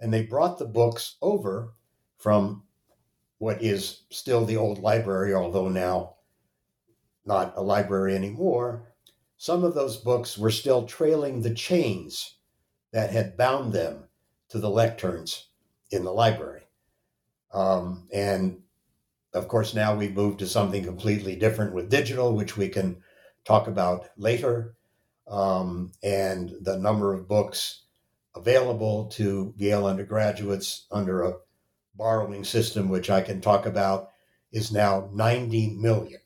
and 0.00 0.12
they 0.12 0.22
brought 0.22 0.58
the 0.58 0.64
books 0.66 1.16
over 1.22 1.74
from 2.16 2.64
what 3.38 3.62
is 3.62 4.02
still 4.10 4.44
the 4.44 4.56
old 4.56 4.80
library, 4.80 5.34
although 5.34 5.68
now 5.68 6.14
not 7.24 7.52
a 7.56 7.62
library 7.62 8.14
anymore. 8.14 8.92
Some 9.36 9.62
of 9.62 9.74
those 9.74 9.96
books 9.96 10.36
were 10.36 10.50
still 10.50 10.86
trailing 10.86 11.42
the 11.42 11.54
chains 11.54 12.38
that 12.92 13.10
had 13.10 13.36
bound 13.36 13.72
them 13.72 14.04
to 14.48 14.58
the 14.58 14.70
lecterns 14.70 15.44
in 15.90 16.04
the 16.04 16.12
library. 16.12 16.62
Um, 17.52 18.08
and 18.12 18.62
of 19.34 19.46
course, 19.46 19.74
now 19.74 19.94
we've 19.94 20.14
moved 20.14 20.38
to 20.40 20.46
something 20.46 20.82
completely 20.82 21.36
different 21.36 21.74
with 21.74 21.90
digital, 21.90 22.34
which 22.34 22.56
we 22.56 22.68
can 22.68 23.02
talk 23.44 23.68
about 23.68 24.08
later, 24.16 24.74
um, 25.28 25.92
and 26.02 26.52
the 26.62 26.78
number 26.78 27.14
of 27.14 27.28
books 27.28 27.84
available 28.34 29.06
to 29.06 29.52
Yale 29.56 29.86
undergraduates 29.86 30.86
under 30.90 31.22
a 31.22 31.36
borrowing 31.94 32.44
system, 32.44 32.88
which 32.88 33.10
I 33.10 33.20
can 33.20 33.40
talk 33.40 33.66
about, 33.66 34.10
is 34.52 34.72
now 34.72 35.10
90 35.12 35.76
million. 35.76 36.20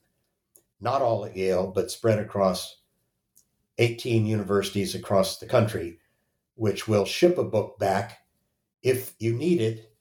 Not 0.80 1.02
all 1.02 1.24
at 1.24 1.36
Yale, 1.36 1.72
but 1.74 1.90
spread 1.90 2.18
across 2.18 2.80
18 3.78 4.26
universities 4.26 4.94
across 4.94 5.38
the 5.38 5.46
country, 5.46 5.98
which 6.54 6.86
will 6.86 7.04
ship 7.04 7.38
a 7.38 7.44
book 7.44 7.78
back 7.78 8.18
if 8.82 9.14
you 9.18 9.32
need 9.32 9.60
it. 9.60 9.92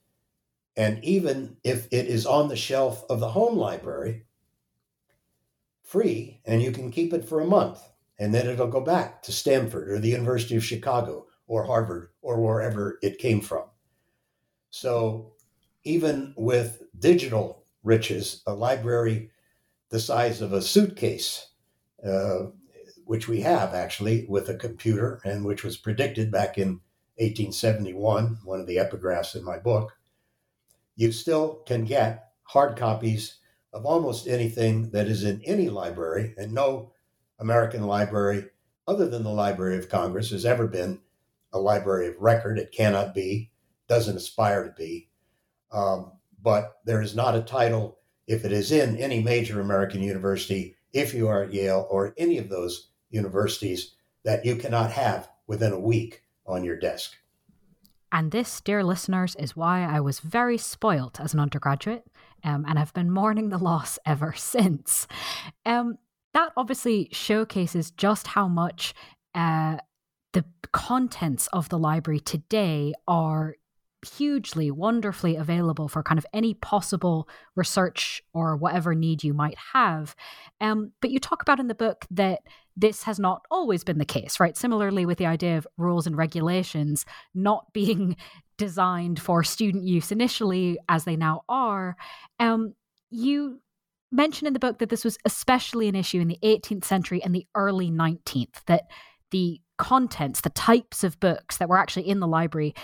And 0.75 1.03
even 1.03 1.57
if 1.63 1.87
it 1.91 2.07
is 2.07 2.25
on 2.25 2.47
the 2.47 2.55
shelf 2.55 3.03
of 3.09 3.19
the 3.19 3.29
home 3.29 3.57
library, 3.57 4.25
free 5.83 6.39
and 6.45 6.61
you 6.61 6.71
can 6.71 6.89
keep 6.89 7.13
it 7.13 7.27
for 7.27 7.41
a 7.41 7.45
month 7.45 7.81
and 8.17 8.33
then 8.33 8.47
it'll 8.47 8.67
go 8.67 8.79
back 8.79 9.21
to 9.23 9.31
Stanford 9.31 9.89
or 9.89 9.99
the 9.99 10.09
University 10.09 10.55
of 10.55 10.63
Chicago 10.63 11.25
or 11.51 11.65
Harvard 11.65 12.07
or 12.21 12.39
wherever 12.39 12.97
it 13.01 13.17
came 13.17 13.41
from. 13.41 13.65
So 14.69 15.33
even 15.83 16.33
with 16.37 16.83
digital 16.97 17.65
riches, 17.83 18.41
a 18.47 18.53
library 18.53 19.31
the 19.89 19.99
size 19.99 20.41
of 20.41 20.53
a 20.53 20.61
suitcase, 20.61 21.49
uh, 22.07 22.45
which 23.03 23.27
we 23.27 23.41
have 23.41 23.73
actually 23.73 24.25
with 24.29 24.47
a 24.47 24.55
computer 24.55 25.19
and 25.25 25.43
which 25.43 25.65
was 25.65 25.75
predicted 25.75 26.31
back 26.31 26.57
in 26.57 26.79
1871, 27.17 28.39
one 28.45 28.61
of 28.61 28.67
the 28.67 28.77
epigraphs 28.77 29.35
in 29.35 29.43
my 29.43 29.57
book, 29.57 29.91
you 30.95 31.11
still 31.11 31.55
can 31.65 31.83
get 31.83 32.29
hard 32.43 32.77
copies 32.77 33.39
of 33.73 33.85
almost 33.85 34.25
anything 34.25 34.89
that 34.91 35.07
is 35.07 35.25
in 35.25 35.41
any 35.43 35.67
library, 35.67 36.33
and 36.37 36.53
no 36.53 36.93
American 37.39 37.83
library 37.83 38.45
other 38.87 39.09
than 39.09 39.23
the 39.23 39.29
Library 39.29 39.77
of 39.77 39.89
Congress 39.89 40.31
has 40.31 40.45
ever 40.45 40.65
been 40.65 41.01
a 41.53 41.59
library 41.59 42.07
of 42.07 42.19
record. 42.19 42.57
It 42.57 42.71
cannot 42.71 43.13
be, 43.13 43.51
doesn't 43.87 44.17
aspire 44.17 44.65
to 44.65 44.71
be. 44.71 45.09
Um, 45.71 46.13
but 46.41 46.77
there 46.85 47.01
is 47.01 47.15
not 47.15 47.35
a 47.35 47.41
title, 47.41 47.99
if 48.27 48.45
it 48.45 48.51
is 48.51 48.71
in 48.71 48.97
any 48.97 49.21
major 49.21 49.61
American 49.61 50.01
university, 50.01 50.75
if 50.93 51.13
you 51.13 51.27
are 51.27 51.43
at 51.43 51.53
Yale 51.53 51.87
or 51.89 52.13
any 52.17 52.37
of 52.37 52.49
those 52.49 52.89
universities, 53.09 53.95
that 54.23 54.45
you 54.45 54.55
cannot 54.55 54.91
have 54.91 55.29
within 55.47 55.73
a 55.73 55.79
week 55.79 56.23
on 56.45 56.63
your 56.63 56.77
desk. 56.77 57.15
And 58.11 58.31
this, 58.31 58.59
dear 58.59 58.83
listeners, 58.83 59.35
is 59.35 59.55
why 59.55 59.83
I 59.83 60.01
was 60.01 60.19
very 60.19 60.57
spoilt 60.57 61.19
as 61.19 61.33
an 61.33 61.39
undergraduate 61.39 62.03
um, 62.43 62.65
and 62.67 62.77
have 62.77 62.93
been 62.93 63.09
mourning 63.09 63.49
the 63.49 63.57
loss 63.57 63.97
ever 64.05 64.33
since. 64.35 65.07
Um, 65.65 65.97
that 66.33 66.51
obviously 66.55 67.09
showcases 67.11 67.91
just 67.91 68.27
how 68.27 68.47
much 68.47 68.93
uh, 69.35 69.77
the 70.33 70.45
contents 70.71 71.47
of 71.47 71.69
the 71.69 71.77
library 71.77 72.19
today 72.19 72.93
are 73.07 73.55
hugely, 74.05 74.71
wonderfully 74.71 75.35
available 75.35 75.87
for 75.87 76.01
kind 76.01 76.17
of 76.17 76.25
any 76.33 76.53
possible 76.55 77.29
research 77.55 78.23
or 78.33 78.55
whatever 78.55 78.95
need 78.95 79.23
you 79.23 79.33
might 79.33 79.57
have. 79.73 80.15
Um, 80.59 80.91
but 81.01 81.11
you 81.11 81.19
talk 81.19 81.41
about 81.41 81.59
in 81.59 81.67
the 81.67 81.75
book 81.75 82.05
that 82.11 82.41
this 82.75 83.03
has 83.03 83.19
not 83.19 83.45
always 83.51 83.83
been 83.83 83.97
the 83.97 84.05
case, 84.05 84.39
right? 84.39 84.57
Similarly, 84.57 85.05
with 85.05 85.17
the 85.17 85.25
idea 85.25 85.57
of 85.57 85.67
rules 85.77 86.07
and 86.07 86.17
regulations 86.17 87.05
not 87.35 87.65
being 87.73 88.15
designed 88.57 89.19
for 89.19 89.43
student 89.43 89.83
use 89.83 90.11
initially, 90.11 90.79
as 90.89 91.03
they 91.03 91.15
now 91.15 91.41
are, 91.49 91.95
um, 92.39 92.73
you 93.09 93.59
mention 94.11 94.45
in 94.45 94.53
the 94.53 94.59
book 94.59 94.79
that 94.79 94.89
this 94.89 95.05
was 95.05 95.17
especially 95.25 95.87
an 95.87 95.95
issue 95.95 96.19
in 96.19 96.27
the 96.27 96.39
18th 96.43 96.85
century 96.85 97.23
and 97.23 97.33
the 97.33 97.47
early 97.55 97.89
19th, 97.89 98.63
that 98.67 98.83
the 99.31 99.59
contents, 99.81 100.41
the 100.41 100.51
types 100.51 101.03
of 101.03 101.19
books 101.19 101.57
that 101.57 101.67
were 101.67 101.77
actually 101.77 102.07
in 102.07 102.19
the 102.19 102.27
library 102.27 102.75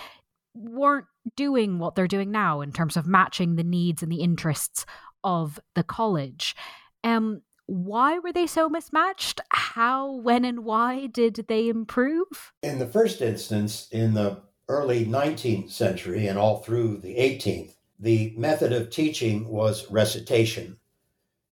weren't 0.52 1.06
doing 1.36 1.78
what 1.78 1.94
they're 1.94 2.08
doing 2.08 2.32
now 2.32 2.60
in 2.60 2.72
terms 2.72 2.96
of 2.96 3.06
matching 3.06 3.54
the 3.54 3.62
needs 3.62 4.02
and 4.02 4.10
the 4.10 4.20
interests 4.20 4.84
of 5.22 5.60
the 5.76 5.84
college. 5.84 6.56
Um, 7.04 7.42
why 7.66 8.18
were 8.18 8.32
they 8.32 8.48
so 8.48 8.68
mismatched? 8.68 9.40
How, 9.50 10.10
when, 10.10 10.44
and 10.44 10.64
why 10.64 11.06
did 11.06 11.46
they 11.48 11.68
improve? 11.68 12.52
In 12.62 12.80
the 12.80 12.86
first 12.86 13.22
instance, 13.22 13.88
in 13.92 14.14
the 14.14 14.40
early 14.68 15.06
19th 15.06 15.70
century 15.70 16.26
and 16.26 16.36
all 16.36 16.58
through 16.58 16.96
the 16.98 17.14
18th, 17.16 17.74
the 18.00 18.34
method 18.36 18.72
of 18.72 18.90
teaching 18.90 19.46
was 19.46 19.88
recitation. 19.90 20.78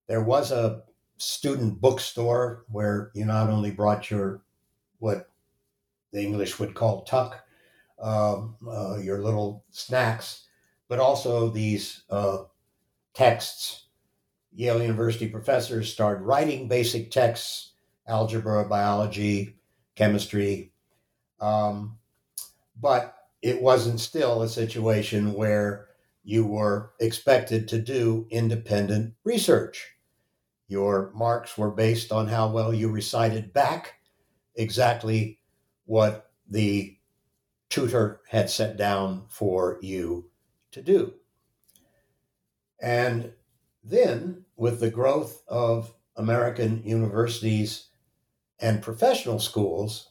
There 0.08 0.22
was 0.22 0.50
a 0.50 0.82
student 1.18 1.80
bookstore 1.80 2.64
where 2.68 3.12
you 3.14 3.24
not 3.24 3.48
only 3.48 3.70
brought 3.70 4.10
your 4.10 4.42
what 4.98 5.28
the 6.16 6.22
English 6.22 6.58
would 6.58 6.74
call 6.74 7.02
tuck, 7.02 7.44
um, 8.00 8.56
uh, 8.66 8.96
your 8.96 9.22
little 9.22 9.66
snacks, 9.70 10.46
but 10.88 10.98
also 10.98 11.50
these 11.50 12.04
uh, 12.08 12.38
texts. 13.12 13.88
Yale 14.54 14.80
University 14.80 15.28
professors 15.28 15.92
started 15.92 16.22
writing 16.22 16.68
basic 16.68 17.10
texts, 17.10 17.72
algebra, 18.08 18.64
biology, 18.66 19.58
chemistry, 19.94 20.72
um, 21.38 21.98
but 22.80 23.14
it 23.42 23.60
wasn't 23.60 24.00
still 24.00 24.40
a 24.40 24.48
situation 24.48 25.34
where 25.34 25.88
you 26.24 26.46
were 26.46 26.92
expected 26.98 27.68
to 27.68 27.78
do 27.78 28.26
independent 28.30 29.12
research. 29.24 29.86
Your 30.66 31.12
marks 31.14 31.58
were 31.58 31.70
based 31.70 32.10
on 32.10 32.26
how 32.26 32.50
well 32.50 32.72
you 32.72 32.88
recited 32.88 33.52
back 33.52 33.96
exactly 34.54 35.40
what 35.86 36.30
the 36.48 36.96
tutor 37.68 38.20
had 38.28 38.50
set 38.50 38.76
down 38.76 39.24
for 39.28 39.78
you 39.80 40.30
to 40.72 40.82
do. 40.82 41.14
And 42.80 43.32
then, 43.82 44.44
with 44.56 44.80
the 44.80 44.90
growth 44.90 45.42
of 45.48 45.94
American 46.16 46.82
universities 46.84 47.88
and 48.60 48.82
professional 48.82 49.38
schools, 49.38 50.10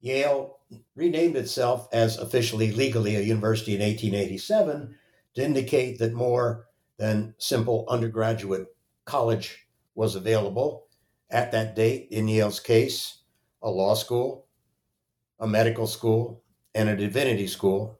Yale 0.00 0.58
renamed 0.94 1.36
itself 1.36 1.88
as 1.92 2.18
officially 2.18 2.72
legally 2.72 3.16
a 3.16 3.20
university 3.20 3.74
in 3.74 3.80
1887 3.80 4.94
to 5.34 5.44
indicate 5.44 5.98
that 5.98 6.12
more 6.12 6.66
than 6.98 7.34
simple 7.38 7.84
undergraduate 7.88 8.66
college 9.04 9.66
was 9.94 10.14
available 10.14 10.86
at 11.30 11.52
that 11.52 11.74
date, 11.74 12.08
in 12.10 12.28
Yale's 12.28 12.60
case, 12.60 13.18
a 13.62 13.70
law 13.70 13.94
school, 13.94 14.46
a 15.42 15.46
medical 15.46 15.86
school, 15.86 16.42
and 16.74 16.88
a 16.88 16.96
divinity 16.96 17.46
school, 17.46 17.98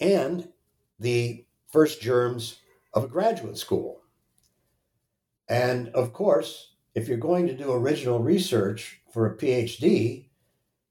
and 0.00 0.48
the 0.98 1.44
first 1.70 2.00
germs 2.00 2.58
of 2.94 3.04
a 3.04 3.08
graduate 3.08 3.58
school. 3.58 4.00
And 5.48 5.88
of 5.90 6.12
course, 6.12 6.74
if 6.94 7.06
you're 7.06 7.18
going 7.18 7.46
to 7.46 7.56
do 7.56 7.72
original 7.72 8.18
research 8.18 9.00
for 9.12 9.26
a 9.26 9.36
PhD, 9.36 10.28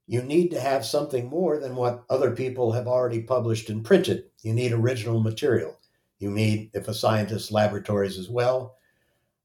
you 0.06 0.22
need 0.22 0.52
to 0.52 0.60
have 0.60 0.86
something 0.86 1.28
more 1.28 1.58
than 1.58 1.74
what 1.74 2.04
other 2.08 2.30
people 2.30 2.70
have 2.70 2.86
already 2.86 3.20
published 3.20 3.68
and 3.68 3.84
printed. 3.84 4.24
You 4.42 4.54
need 4.54 4.72
original 4.72 5.20
material. 5.20 5.76
You 6.20 6.30
need, 6.30 6.70
if 6.74 6.86
a 6.86 6.94
scientist, 6.94 7.50
laboratories 7.50 8.18
as 8.18 8.30
well. 8.30 8.76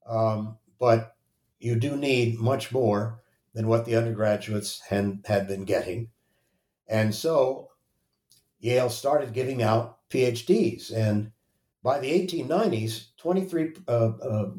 Um, 0.08 0.58
but 0.80 1.16
you 1.60 1.76
do 1.76 1.98
need 1.98 2.40
much 2.40 2.72
more 2.72 3.22
than 3.54 3.68
what 3.68 3.86
the 3.86 3.96
undergraduates 3.96 4.82
had, 4.90 5.22
had 5.26 5.48
been 5.48 5.66
getting. 5.66 6.10
And 6.88 7.14
so 7.14 7.70
Yale 8.60 8.90
started 8.90 9.34
giving 9.34 9.62
out 9.62 9.98
PhDs. 10.10 10.92
And 10.96 11.32
by 11.84 12.00
the 12.00 12.12
1890s, 12.12 13.08
23, 13.18 13.74
uh, 13.88 13.92
uh, 13.92 14.50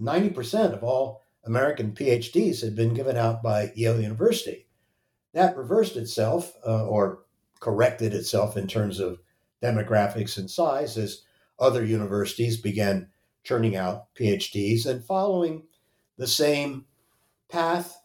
90% 0.00 0.72
of 0.72 0.82
all 0.82 1.22
American 1.44 1.92
PhDs 1.92 2.62
had 2.62 2.74
been 2.76 2.94
given 2.94 3.16
out 3.16 3.42
by 3.42 3.72
Yale 3.74 4.00
University. 4.00 4.66
That 5.34 5.56
reversed 5.56 5.96
itself 5.96 6.52
uh, 6.66 6.86
or 6.86 7.24
corrected 7.60 8.14
itself 8.14 8.56
in 8.56 8.66
terms 8.66 9.00
of 9.00 9.20
demographics 9.62 10.36
and 10.38 10.50
size 10.50 10.96
as 10.96 11.22
other 11.58 11.84
universities 11.84 12.56
began 12.56 13.08
churning 13.44 13.76
out 13.76 14.14
PhDs 14.14 14.86
and 14.86 15.04
following 15.04 15.64
the 16.16 16.26
same 16.26 16.86
path 17.48 18.01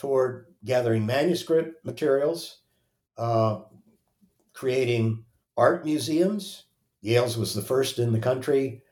toward 0.00 0.46
gathering 0.64 1.04
manuscript 1.04 1.84
materials, 1.84 2.62
uh, 3.18 3.60
creating 4.54 5.22
art 5.58 5.84
museums. 5.84 6.64
Yale's 7.02 7.36
was 7.36 7.54
the 7.54 7.60
first 7.60 7.98
in 7.98 8.10
the 8.10 8.18
country, 8.18 8.82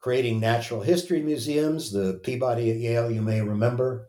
creating 0.00 0.40
natural 0.40 0.80
history 0.80 1.22
museums. 1.22 1.92
The 1.92 2.18
Peabody 2.22 2.70
at 2.70 2.78
Yale, 2.78 3.10
you 3.10 3.20
may 3.20 3.42
remember, 3.42 4.08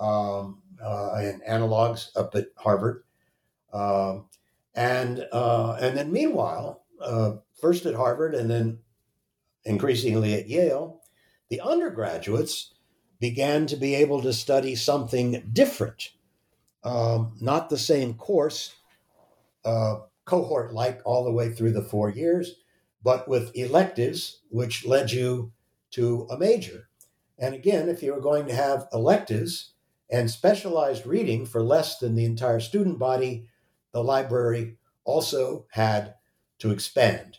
um, 0.00 0.62
uh, 0.82 1.12
and 1.14 1.42
analogs 1.48 2.08
up 2.16 2.34
at 2.34 2.46
Harvard. 2.56 3.04
Um, 3.72 4.26
and 4.74 5.26
uh, 5.30 5.76
and 5.80 5.96
then 5.96 6.10
meanwhile, 6.10 6.82
uh, 7.00 7.34
first 7.60 7.86
at 7.86 7.94
Harvard 7.94 8.34
and 8.34 8.50
then 8.50 8.80
increasingly 9.64 10.34
at 10.34 10.48
Yale, 10.48 11.02
the 11.50 11.60
undergraduates 11.60 12.74
began 13.20 13.66
to 13.66 13.76
be 13.76 13.94
able 13.94 14.22
to 14.22 14.32
study 14.32 14.74
something 14.74 15.50
different, 15.52 16.10
um, 16.84 17.32
not 17.40 17.68
the 17.68 17.78
same 17.78 18.14
course, 18.14 18.74
uh, 19.64 19.96
cohort 20.24 20.72
like 20.72 21.00
all 21.04 21.24
the 21.24 21.32
way 21.32 21.50
through 21.50 21.72
the 21.72 21.82
four 21.82 22.10
years, 22.10 22.56
but 23.02 23.28
with 23.28 23.54
electives, 23.56 24.40
which 24.50 24.86
led 24.86 25.10
you 25.10 25.52
to 25.90 26.26
a 26.30 26.38
major. 26.38 26.88
And 27.38 27.54
again, 27.54 27.88
if 27.88 28.02
you 28.02 28.12
were 28.12 28.20
going 28.20 28.46
to 28.46 28.54
have 28.54 28.88
electives 28.92 29.72
and 30.10 30.30
specialized 30.30 31.06
reading 31.06 31.46
for 31.46 31.62
less 31.62 31.98
than 31.98 32.14
the 32.14 32.24
entire 32.24 32.60
student 32.60 32.98
body, 32.98 33.46
the 33.92 34.02
library 34.02 34.76
also 35.04 35.66
had 35.70 36.14
to 36.58 36.70
expand. 36.70 37.38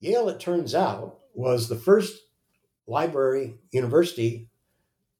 Yale, 0.00 0.28
it 0.28 0.40
turns 0.40 0.74
out, 0.74 1.18
was 1.34 1.68
the 1.68 1.76
first 1.76 2.22
library 2.86 3.58
university 3.70 4.47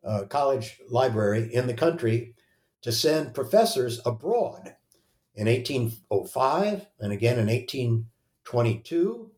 uh, 0.09 0.25
college 0.25 0.81
library 0.89 1.53
in 1.53 1.67
the 1.67 1.75
country 1.75 2.35
to 2.81 2.91
send 2.91 3.35
professors 3.35 4.01
abroad 4.07 4.75
in 5.35 5.47
1805 5.47 6.87
and 6.99 7.13
again 7.13 7.39
in 7.39 7.47
1822. 7.47 9.31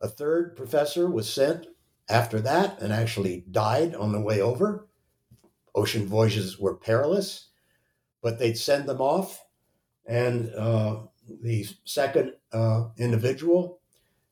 A 0.00 0.08
third 0.08 0.56
professor 0.56 1.10
was 1.10 1.32
sent 1.32 1.66
after 2.08 2.40
that 2.40 2.80
and 2.80 2.92
actually 2.92 3.44
died 3.50 3.94
on 3.94 4.12
the 4.12 4.20
way 4.20 4.40
over. 4.40 4.88
Ocean 5.74 6.06
voyages 6.06 6.58
were 6.58 6.76
perilous, 6.76 7.48
but 8.22 8.38
they'd 8.38 8.58
send 8.58 8.88
them 8.88 9.00
off 9.00 9.44
And 10.06 10.52
uh, 10.54 11.02
the 11.42 11.66
second 11.84 12.32
uh, 12.52 12.88
individual 12.98 13.80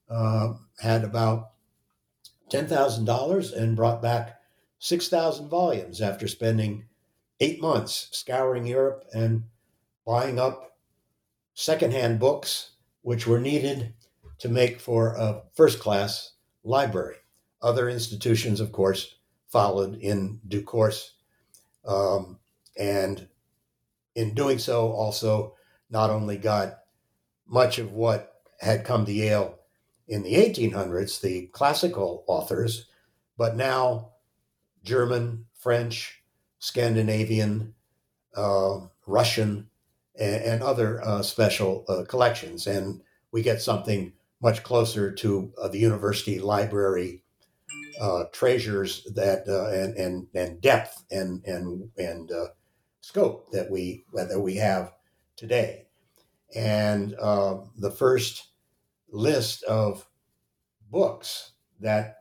uh, 0.09 0.55
had 0.81 1.05
about 1.05 1.53
$10,000 2.51 3.57
and 3.57 3.77
brought 3.77 4.03
back 4.03 4.40
6,000 4.81 5.49
volumes 5.49 6.01
after 6.01 6.27
spending 6.27 6.87
eight 7.39 7.61
months 7.61 8.09
scouring 8.13 8.67
Europe 8.67 9.05
and 9.15 9.45
buying 10.07 10.39
up 10.39 10.77
secondhand 11.55 12.19
books, 12.19 12.73
which 13.03 13.27
were 13.27 13.41
needed 13.41 13.93
to 14.39 14.49
make 14.49 14.81
for 14.81 15.15
a 15.15 15.43
first 15.55 15.79
class 15.79 16.33
library. 16.65 17.17
Other 17.63 17.91
institutions, 17.91 18.59
of 18.59 18.73
course, 18.73 19.17
followed 19.49 19.97
in 19.97 20.41
due 20.49 20.63
course. 20.63 21.13
Um, 21.85 22.39
and 22.79 23.29
in 24.15 24.35
doing 24.35 24.59
so, 24.59 24.93
also 24.93 25.57
not 25.91 26.09
only 26.09 26.39
got 26.39 26.79
much 27.47 27.79
of 27.79 27.93
what 27.93 28.33
had 28.61 28.85
come 28.85 29.05
to 29.05 29.13
Yale 29.13 29.59
in 30.09 30.23
the 30.23 30.35
1800s, 30.35 31.21
the 31.21 31.49
classical 31.49 32.25
authors, 32.27 32.87
but 33.37 33.57
now 33.57 34.10
German, 34.91 35.47
French, 35.55 36.21
Scandinavian, 36.59 37.75
uh, 38.37 38.81
Russian, 39.07 39.71
and, 40.19 40.43
and 40.43 40.63
other 40.65 41.01
uh, 41.05 41.23
special 41.23 41.85
uh, 41.89 42.03
collections. 42.09 42.67
And 42.67 43.01
we 43.31 43.41
get 43.43 43.63
something 43.63 44.13
much 44.43 44.65
closer 44.65 45.13
to 45.13 45.53
uh, 45.63 45.69
the 45.69 45.79
university 45.79 46.41
library 46.41 47.23
uh, 48.01 48.25
treasures 48.33 49.07
that 49.15 49.45
uh, 49.47 49.69
and, 49.71 49.95
and 49.97 50.27
and 50.35 50.61
depth 50.61 51.05
and 51.11 51.45
and 51.45 51.91
and 51.97 52.33
scope 53.01 53.53
that 53.53 53.71
we 53.71 54.05
that 54.13 54.41
we 54.41 54.57
have 54.57 54.93
today. 55.37 55.87
And 56.57 57.13
the 57.13 57.95
first 57.97 58.49
list 59.13 59.63
of 59.65 60.09
books 60.91 61.53
that 61.79 62.20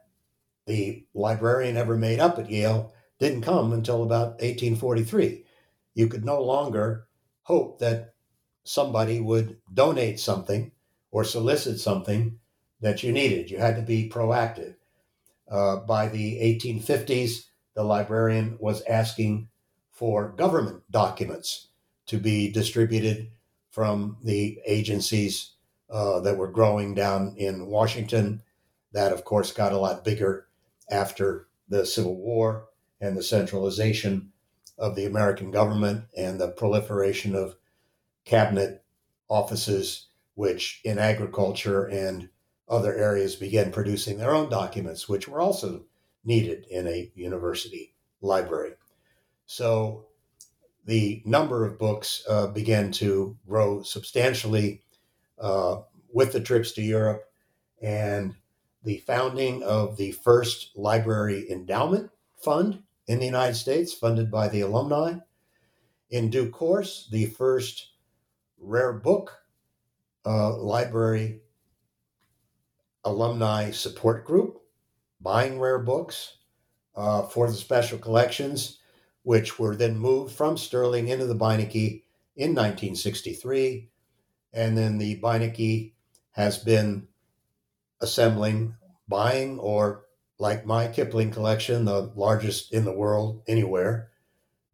the 0.70 1.03
librarian 1.15 1.76
ever 1.76 1.97
made 1.97 2.20
up 2.20 2.38
at 2.38 2.49
Yale 2.49 2.93
didn't 3.17 3.41
come 3.41 3.74
until 3.74 4.03
about 4.03 4.34
1843. 4.34 5.43
You 5.95 6.07
could 6.07 6.24
no 6.24 6.41
longer 6.41 7.07
hope 7.41 7.80
that 7.80 8.13
somebody 8.63 9.20
would 9.20 9.57
donate 9.74 10.20
something 10.20 10.72
or 11.09 11.24
solicit 11.24 11.80
something 11.80 12.38
that 12.82 13.01
you 13.01 13.11
needed. 13.11 13.49
You 13.49 13.57
had 13.57 13.78
to 13.78 13.82
be 13.82 14.09
proactive. 14.09 14.76
Uh, 15.49 15.78
by 15.78 16.07
the 16.07 16.39
1850s, 16.39 17.47
the 17.74 17.84
librarian 17.84 18.55
was 18.59 18.84
asking 18.84 19.49
for 19.91 20.30
government 20.30 20.84
documents 20.91 21.70
to 22.05 22.20
be 22.20 22.51
distributed 22.51 23.32
from 23.72 24.17
the 24.24 24.59
agencies 24.67 25.53
uh, 25.89 26.20
that 26.20 26.38
were 26.38 26.51
growing 26.51 26.93
down 26.93 27.34
in 27.38 27.65
Washington. 27.65 28.43
That, 28.93 29.11
of 29.11 29.26
course, 29.26 29.51
got 29.51 29.74
a 29.74 29.80
lot 29.80 30.05
bigger 30.05 30.45
after 30.90 31.48
the 31.68 31.86
Civil 31.86 32.16
War 32.16 32.68
and 33.00 33.16
the 33.16 33.24
centralization 33.24 34.32
of 34.78 34.96
the 34.96 35.06
American 35.06 35.52
government 35.52 36.06
and 36.18 36.40
the 36.40 36.50
proliferation 36.50 37.36
of 37.36 37.56
cabinet 38.26 38.84
offices, 39.28 40.08
which 40.36 40.82
in 40.84 40.98
agriculture 40.98 41.86
and 41.86 42.30
other 42.68 42.96
areas 42.96 43.36
began 43.36 43.72
producing 43.72 44.18
their 44.18 44.34
own 44.34 44.50
documents, 44.50 45.10
which 45.10 45.28
were 45.28 45.42
also 45.42 45.84
needed 46.24 46.66
in 46.70 46.88
a 46.88 47.12
university 47.16 47.96
library. 48.22 48.74
So 49.46 50.06
the 50.86 51.22
number 51.26 51.66
of 51.66 51.80
books 51.80 52.24
uh, 52.30 52.48
began 52.48 52.92
to 52.94 53.38
grow 53.48 53.84
substantially 53.84 54.82
uh, 55.40 55.82
with 56.12 56.34
the 56.34 56.40
trips 56.40 56.72
to 56.74 56.82
Europe 56.82 57.24
and 57.82 58.36
the 58.84 58.99
founding 58.99 59.63
of 59.63 59.97
the 59.97 60.11
first 60.11 60.71
library 60.75 61.49
endowment 61.49 62.11
fund 62.38 62.84
in 63.07 63.19
the 63.19 63.25
United 63.25 63.55
States, 63.55 63.93
funded 63.93 64.32
by 64.32 64.47
the 64.47 64.61
alumni. 64.61 65.15
In 66.09 66.30
due 66.30 66.49
course, 66.49 67.07
the 67.11 67.25
first 67.25 67.91
rare 68.59 68.93
book 68.93 69.39
uh, 70.25 70.55
library 70.57 71.41
alumni 73.03 73.71
support 73.71 74.25
group, 74.25 74.61
buying 75.21 75.59
rare 75.59 75.80
books 75.80 76.38
uh, 76.95 77.23
for 77.23 77.47
the 77.47 77.53
special 77.53 77.97
collections, 77.97 78.80
which 79.23 79.59
were 79.59 79.75
then 79.75 79.97
moved 79.97 80.34
from 80.34 80.57
Sterling 80.57 81.07
into 81.07 81.25
the 81.25 81.36
Beinecke 81.36 82.03
in 82.36 82.51
1963. 82.51 83.89
And 84.53 84.77
then 84.77 84.97
the 84.97 85.19
Beinecke 85.19 85.93
has 86.32 86.57
been 86.57 87.07
assembling, 88.02 88.76
buying, 89.08 89.60
or 89.60 90.06
like 90.38 90.66
my 90.66 90.88
Kipling 90.88 91.32
collection, 91.32 91.86
the 91.86 92.12
largest 92.16 92.74
in 92.74 92.86
the 92.86 92.93
world 92.93 93.41
anywhere, 93.47 94.10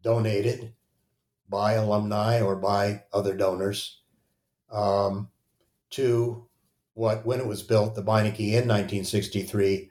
donated 0.04 0.74
by 1.50 1.74
alumni 1.74 2.42
or 2.42 2.56
by 2.56 3.04
other 3.14 3.36
donors 3.36 4.02
um, 4.72 5.30
to 5.92 6.48
what, 6.94 7.26
when 7.26 7.40
it 7.40 7.48
was 7.48 7.64
built, 7.64 7.96
the 7.96 8.04
Beinecke 8.04 8.40
in 8.40 8.68
1963, 8.68 9.90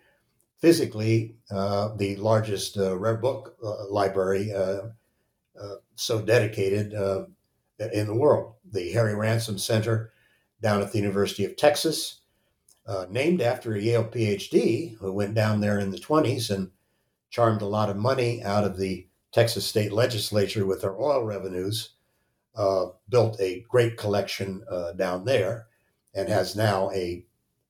physically 0.58 1.36
uh, 1.50 1.94
the 1.96 2.16
largest 2.16 2.78
uh, 2.78 2.96
rare 2.96 3.16
book 3.16 3.56
uh, 3.62 3.86
library 3.90 4.52
uh, 4.52 4.88
uh, 5.60 5.76
so 5.94 6.20
dedicated 6.20 6.94
uh, 6.94 7.24
in 7.92 8.06
the 8.06 8.14
world. 8.14 8.54
The 8.72 8.92
Harry 8.92 9.14
Ransom 9.14 9.58
Center 9.58 10.12
down 10.60 10.80
at 10.80 10.92
the 10.92 10.98
University 10.98 11.44
of 11.44 11.56
Texas, 11.56 12.20
named 13.08 13.40
after 13.40 13.74
a 13.74 13.80
Yale 13.80 14.04
PhD 14.04 14.96
who 14.98 15.12
went 15.12 15.34
down 15.34 15.60
there 15.60 15.78
in 15.78 15.90
the 15.90 15.98
20s 15.98 16.50
and 16.50 16.70
charmed 17.30 17.62
a 17.62 17.66
lot 17.66 17.90
of 17.90 17.96
money 17.96 18.42
out 18.42 18.64
of 18.64 18.76
the 18.76 19.06
Texas 19.32 19.66
state 19.66 19.92
legislature 19.92 20.64
with 20.66 20.82
their 20.82 20.96
oil 20.96 21.24
revenues, 21.24 21.90
built 23.08 23.40
a 23.40 23.64
great 23.68 23.96
collection 23.96 24.62
down 24.96 25.24
there 25.24 25.66
and 26.14 26.28
has 26.28 26.54
now 26.54 26.90
a 26.92 27.24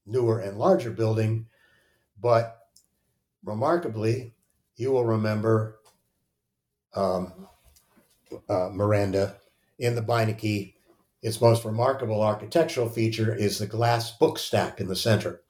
newer 0.07 0.41
and 0.41 0.59
larger 0.59 0.91
building. 0.91 1.47
But 2.21 2.59
remarkably, 3.45 4.35
you 4.77 4.91
will 4.93 5.05
remember 5.05 5.79
um, 6.95 7.49
uh, 8.49 8.69
Miranda 8.73 9.37
in 9.79 9.95
the 9.95 10.03
Beinecke. 10.03 10.74
Its 11.25 11.41
most 11.41 11.65
remarkable 11.65 12.23
architectural 12.23 12.87
feature 12.87 13.35
is 13.35 13.59
the 13.59 13.67
glass 13.67 14.11
book 14.19 14.39
stack 14.39 14.79
in 14.79 14.89
the 14.89 14.95
center, 14.95 15.41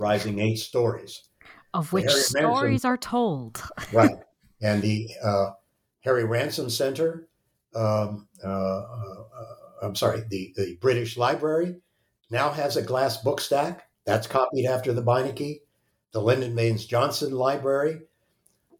rising 0.00 0.40
eight 0.40 0.56
stories. 0.56 1.28
Of 1.72 1.92
which 1.92 2.10
stories 2.10 2.84
are 2.84 2.96
told. 2.96 3.62
right. 3.92 4.16
And 4.60 4.82
the 4.82 5.08
uh, 5.22 5.50
Harry 6.00 6.24
Ransom 6.24 6.70
Center, 6.70 7.28
um, 7.76 8.26
uh, 8.44 8.48
uh 8.48 9.24
I'm 9.80 9.94
sorry, 9.94 10.24
the, 10.28 10.52
the 10.56 10.76
British 10.80 11.16
Library 11.16 11.76
now 12.28 12.50
has 12.50 12.76
a 12.76 12.82
glass 12.82 13.18
book 13.18 13.40
stack. 13.40 13.88
That's 14.06 14.26
copied 14.26 14.66
after 14.66 14.92
the 14.92 15.04
Beinecke. 15.04 15.60
The 16.10 16.20
Lyndon 16.20 16.56
Baines 16.56 16.84
Johnson 16.84 17.30
Library 17.30 18.00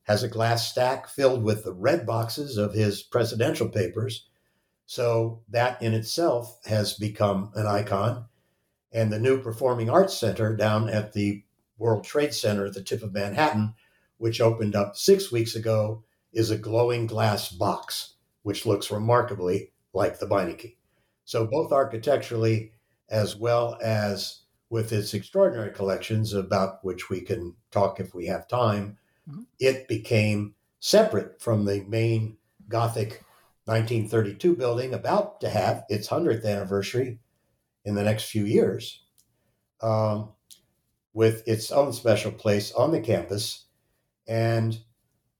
has 0.03 0.25
a 0.25 0.29
glass 0.29 0.69
stack 0.69 1.07
filled 1.07 1.45
with 1.45 1.63
the 1.63 1.73
red 1.73 2.05
boxes 2.05 2.57
of 2.57 2.75
his 2.75 3.01
presidential 3.05 3.69
papers. 3.69 4.27
So 4.87 5.43
that 5.49 5.81
in 5.83 5.95
itself 5.95 6.59
has 6.67 6.95
become 6.95 7.51
an 7.55 7.67
icon. 7.67 8.27
And 8.93 9.13
the 9.13 9.19
new 9.19 9.41
Performing 9.41 9.91
Arts 9.91 10.17
Center 10.17 10.55
down 10.55 10.89
at 10.89 11.13
the 11.13 11.43
World 11.79 12.05
Trade 12.05 12.33
Center 12.33 12.67
at 12.67 12.75
the 12.75 12.83
tip 12.83 13.03
of 13.03 13.13
Manhattan, 13.13 13.75
which 14.19 14.41
opened 14.41 14.77
up 14.77 14.97
six 14.97 15.33
weeks 15.33 15.57
ago, 15.57 16.05
is 16.33 16.51
a 16.51 16.59
glowing 16.59 17.07
glass 17.07 17.49
box, 17.51 18.15
which 18.43 18.67
looks 18.67 18.91
remarkably 18.91 19.73
like 19.93 20.19
the 20.19 20.27
Beinecke. 20.27 20.77
So 21.25 21.47
both 21.47 21.73
architecturally 21.73 22.73
as 23.09 23.37
well 23.37 23.79
as 23.83 24.41
with 24.71 24.93
its 24.93 25.15
extraordinary 25.15 25.71
collections, 25.71 26.33
about 26.33 26.85
which 26.85 27.09
we 27.09 27.21
can 27.21 27.55
talk 27.71 28.01
if 28.01 28.15
we 28.15 28.27
have 28.27 28.49
time, 28.49 28.99
mm-hmm. 29.29 29.43
it 29.61 29.87
became 29.89 30.55
separate 30.81 31.41
from 31.41 31.65
the 31.65 31.85
main 31.87 32.37
Gothic 32.69 33.23
1932 33.67 34.57
building, 34.57 34.95
about 34.95 35.41
to 35.41 35.49
have 35.49 35.85
its 35.89 36.09
100th 36.09 36.45
anniversary 36.45 37.19
in 37.85 37.95
the 37.95 38.03
next 38.03 38.25
few 38.25 38.45
years, 38.45 39.03
um, 39.83 40.31
with 41.13 41.47
its 41.47 41.71
own 41.71 41.93
special 41.93 42.33
place 42.33 42.73
on 42.73 42.93
the 42.93 43.01
campus. 43.01 43.67
And 44.27 44.79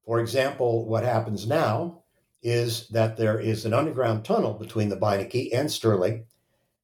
for 0.05 0.21
example, 0.21 0.87
what 0.87 1.05
happens 1.05 1.47
now 1.47 2.03
is 2.43 2.89
that 2.89 3.17
there 3.17 3.41
is 3.41 3.65
an 3.65 3.73
underground 3.73 4.25
tunnel 4.25 4.55
between 4.55 4.91
the 4.91 4.97
Beinecke 4.97 5.49
and 5.55 5.71
Sterling 5.71 6.27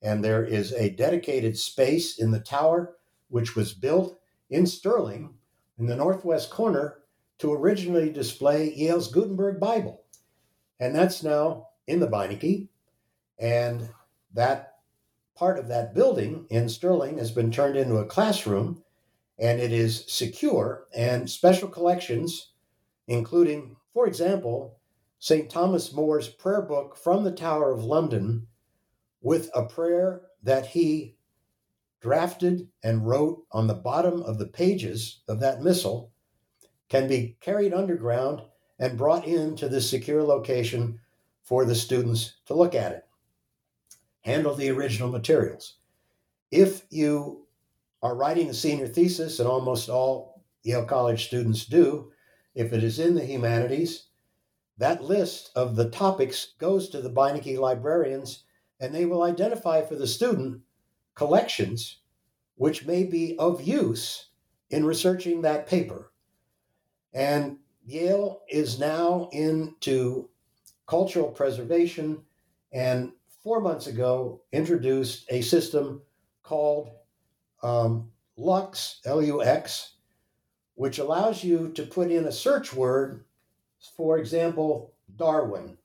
and 0.02 0.24
there 0.24 0.44
is 0.44 0.72
a 0.72 0.90
dedicated 0.90 1.58
space 1.58 2.18
in 2.18 2.30
the 2.30 2.40
tower, 2.40 2.96
which 3.28 3.54
was 3.54 3.74
built 3.74 4.18
in 4.48 4.66
Sterling 4.66 5.34
in 5.78 5.86
the 5.86 5.96
northwest 5.96 6.50
corner 6.50 6.98
to 7.38 7.52
originally 7.52 8.10
display 8.10 8.72
Yale's 8.74 9.08
Gutenberg 9.08 9.60
Bible. 9.60 10.04
And 10.80 10.94
that's 10.94 11.22
now 11.22 11.68
in 11.86 12.00
the 12.00 12.08
Beinecke. 12.08 12.68
And 13.38 13.90
that 14.34 14.78
part 15.36 15.58
of 15.58 15.68
that 15.68 15.94
building 15.94 16.46
in 16.50 16.68
Sterling 16.68 17.18
has 17.18 17.30
been 17.30 17.50
turned 17.50 17.76
into 17.76 17.96
a 17.96 18.06
classroom 18.06 18.82
and 19.38 19.58
it 19.58 19.72
is 19.72 20.04
secure 20.06 20.86
and 20.94 21.28
special 21.28 21.68
collections, 21.68 22.52
including, 23.08 23.76
for 23.94 24.06
example, 24.06 24.78
St. 25.18 25.50
Thomas 25.50 25.92
More's 25.92 26.28
prayer 26.28 26.62
book 26.62 26.96
from 26.96 27.24
the 27.24 27.32
Tower 27.32 27.72
of 27.72 27.84
London 27.84 28.46
with 29.22 29.50
a 29.54 29.64
prayer 29.64 30.22
that 30.42 30.66
he 30.66 31.16
drafted 32.00 32.68
and 32.82 33.06
wrote 33.06 33.44
on 33.52 33.66
the 33.66 33.74
bottom 33.74 34.22
of 34.22 34.38
the 34.38 34.46
pages 34.46 35.20
of 35.28 35.40
that 35.40 35.62
missal 35.62 36.12
can 36.88 37.08
be 37.08 37.36
carried 37.40 37.72
underground 37.72 38.42
and 38.80 38.98
brought 38.98 39.26
into 39.26 39.68
this 39.68 39.88
secure 39.88 40.22
location 40.22 40.98
for 41.42 41.64
the 41.64 41.74
students 41.74 42.34
to 42.46 42.54
look 42.54 42.74
at 42.74 42.92
it. 42.92 43.06
Handle 44.22 44.54
the 44.54 44.70
original 44.70 45.10
materials. 45.10 45.76
If 46.50 46.84
you 46.90 47.46
are 48.02 48.16
writing 48.16 48.48
a 48.48 48.54
senior 48.54 48.88
thesis, 48.88 49.38
and 49.38 49.48
almost 49.48 49.88
all 49.88 50.42
Yale 50.62 50.86
College 50.86 51.26
students 51.26 51.66
do, 51.66 52.10
if 52.54 52.72
it 52.72 52.82
is 52.82 52.98
in 52.98 53.14
the 53.14 53.24
humanities, 53.24 54.06
that 54.78 55.04
list 55.04 55.50
of 55.54 55.76
the 55.76 55.90
topics 55.90 56.54
goes 56.58 56.88
to 56.88 57.02
the 57.02 57.10
Beinecke 57.10 57.58
librarians, 57.58 58.44
and 58.80 58.94
they 58.94 59.04
will 59.04 59.22
identify 59.22 59.82
for 59.82 59.94
the 59.94 60.06
student 60.06 60.62
collections 61.14 61.98
which 62.56 62.86
may 62.86 63.04
be 63.04 63.36
of 63.38 63.62
use 63.62 64.28
in 64.70 64.84
researching 64.84 65.42
that 65.42 65.66
paper. 65.66 66.12
And 67.12 67.58
Yale 67.90 68.42
is 68.48 68.78
now 68.78 69.28
into 69.32 70.28
cultural 70.86 71.28
preservation 71.28 72.22
and 72.72 73.10
four 73.42 73.60
months 73.60 73.88
ago 73.88 74.42
introduced 74.52 75.26
a 75.28 75.40
system 75.40 76.00
called 76.44 76.90
um, 77.62 78.12
Lux, 78.36 79.00
L 79.04 79.20
U 79.20 79.42
X, 79.42 79.94
which 80.74 80.98
allows 80.98 81.42
you 81.42 81.72
to 81.74 81.82
put 81.82 82.12
in 82.12 82.26
a 82.26 82.32
search 82.32 82.72
word, 82.72 83.24
for 83.96 84.18
example, 84.18 84.94
Darwin. 85.16 85.76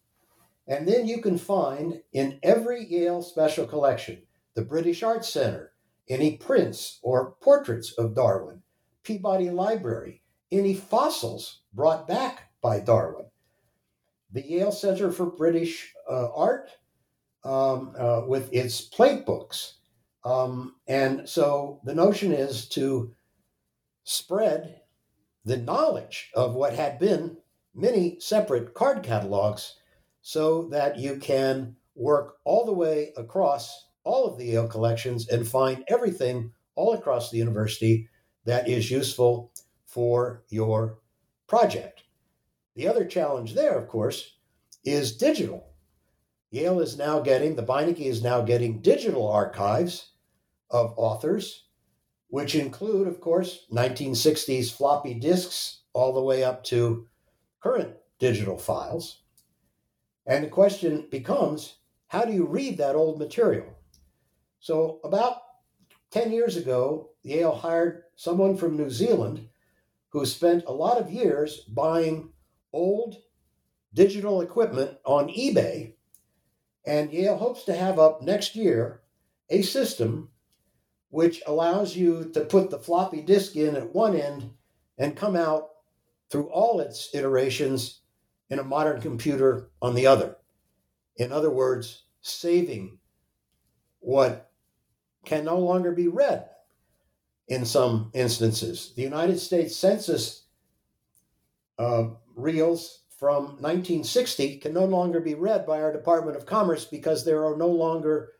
And 0.67 0.87
then 0.87 1.07
you 1.07 1.21
can 1.21 1.39
find 1.39 2.01
in 2.13 2.39
every 2.43 2.85
Yale 2.85 3.23
special 3.23 3.65
collection, 3.65 4.21
the 4.53 4.61
British 4.61 5.01
Art 5.01 5.25
Center, 5.25 5.71
any 6.07 6.37
prints 6.37 6.99
or 7.01 7.35
portraits 7.41 7.93
of 7.93 8.15
Darwin, 8.15 8.61
Peabody 9.03 9.49
Library, 9.49 10.21
any 10.51 10.75
fossils 10.75 11.61
brought 11.75 12.07
back 12.07 12.49
by 12.61 12.79
Darwin. 12.79 13.25
The 14.31 14.41
Yale 14.41 14.71
Center 14.71 15.11
for 15.11 15.27
British 15.27 15.93
uh, 16.09 16.29
Art, 16.33 16.71
um, 17.43 17.93
uh, 17.97 18.21
with 18.27 18.51
its 18.51 18.81
plate 18.81 19.25
books. 19.25 19.75
Um, 20.23 20.75
and 20.87 21.29
so 21.29 21.79
the 21.83 21.93
notion 21.93 22.31
is 22.31 22.67
to 22.69 23.13
spread 24.03 24.81
the 25.43 25.57
knowledge 25.57 26.31
of 26.33 26.55
what 26.55 26.73
had 26.73 26.97
been 26.97 27.37
many 27.75 28.19
separate 28.19 28.73
card 28.73 29.03
catalogs 29.03 29.75
so 30.21 30.69
that 30.69 30.97
you 30.97 31.17
can 31.17 31.75
work 31.93 32.37
all 32.45 32.65
the 32.65 32.73
way 32.73 33.13
across 33.15 33.89
all 34.03 34.25
of 34.25 34.37
the 34.37 34.45
Yale 34.45 34.67
collections 34.67 35.27
and 35.27 35.47
find 35.47 35.83
everything 35.87 36.51
all 36.75 36.93
across 36.93 37.29
the 37.29 37.37
university 37.37 38.09
that 38.45 38.67
is 38.67 38.89
useful 38.89 39.51
for 39.85 40.43
your 40.49 40.97
project. 41.47 42.03
The 42.75 42.87
other 42.87 43.05
challenge 43.05 43.53
there, 43.53 43.77
of 43.77 43.87
course, 43.87 44.35
is 44.83 45.17
digital. 45.17 45.67
Yale 46.51 46.79
is 46.79 46.97
now 46.97 47.19
getting, 47.19 47.55
the 47.55 47.63
Beinecke 47.63 47.99
is 47.99 48.23
now 48.23 48.41
getting 48.41 48.81
digital 48.81 49.27
archives 49.27 50.11
of 50.69 50.93
authors, 50.97 51.65
which 52.29 52.55
include, 52.55 53.07
of 53.07 53.19
course, 53.19 53.65
1960s 53.71 54.71
floppy 54.71 55.13
disks 55.13 55.81
all 55.93 56.13
the 56.13 56.23
way 56.23 56.43
up 56.43 56.63
to 56.65 57.07
current 57.61 57.95
digital 58.19 58.57
files. 58.57 59.21
And 60.25 60.43
the 60.43 60.49
question 60.49 61.07
becomes 61.11 61.77
how 62.07 62.23
do 62.25 62.33
you 62.33 62.45
read 62.45 62.77
that 62.77 62.95
old 62.95 63.19
material? 63.19 63.67
So, 64.59 64.99
about 65.03 65.41
10 66.11 66.31
years 66.31 66.55
ago, 66.55 67.11
Yale 67.23 67.55
hired 67.55 68.03
someone 68.15 68.55
from 68.55 68.77
New 68.77 68.89
Zealand 68.89 69.49
who 70.15 70.25
spent 70.25 70.63
a 70.65 70.71
lot 70.71 70.97
of 70.97 71.11
years 71.11 71.59
buying 71.67 72.29
old 72.71 73.17
digital 73.93 74.39
equipment 74.39 74.97
on 75.03 75.27
eBay. 75.27 75.91
And 76.85 77.11
Yale 77.11 77.35
hopes 77.35 77.65
to 77.65 77.73
have 77.73 77.99
up 77.99 78.21
next 78.21 78.55
year 78.55 79.01
a 79.49 79.61
system 79.61 80.29
which 81.09 81.41
allows 81.45 81.97
you 81.97 82.31
to 82.33 82.45
put 82.45 82.69
the 82.69 82.79
floppy 82.79 83.23
disk 83.23 83.57
in 83.57 83.75
at 83.75 83.93
one 83.93 84.15
end 84.15 84.51
and 84.97 85.17
come 85.17 85.35
out 85.35 85.67
through 86.31 86.49
all 86.49 86.79
its 86.79 87.09
iterations 87.13 87.99
in 88.49 88.59
a 88.59 88.63
modern 88.63 89.01
computer 89.01 89.69
on 89.81 89.95
the 89.95 90.07
other. 90.07 90.37
In 91.17 91.33
other 91.33 91.49
words, 91.49 92.05
saving 92.21 92.99
what 93.99 94.49
can 95.25 95.43
no 95.43 95.59
longer 95.59 95.91
be 95.91 96.07
read 96.07 96.47
in 97.47 97.65
some 97.65 98.11
instances. 98.13 98.93
The 98.95 99.03
United 99.03 99.39
States 99.39 99.75
Census 99.75 100.43
uh, 101.77 102.07
reels 102.35 103.01
from 103.17 103.43
1960 103.61 104.57
can 104.57 104.73
no 104.73 104.85
longer 104.85 105.19
be 105.19 105.35
read 105.35 105.65
by 105.65 105.81
our 105.81 105.93
Department 105.93 106.37
of 106.37 106.45
Commerce 106.45 106.85
because 106.85 107.23
there 107.23 107.45
are 107.45 107.55
no 107.55 107.67
longer 107.67 108.33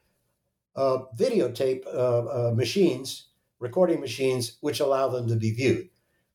uh, 0.75 0.99
videotape 1.17 1.85
uh, 1.87 2.49
uh, 2.49 2.53
machines, 2.53 3.29
recording 3.59 4.01
machines, 4.01 4.57
which 4.61 4.79
allow 4.79 5.07
them 5.07 5.27
to 5.27 5.35
be 5.35 5.51
viewed. 5.51 5.89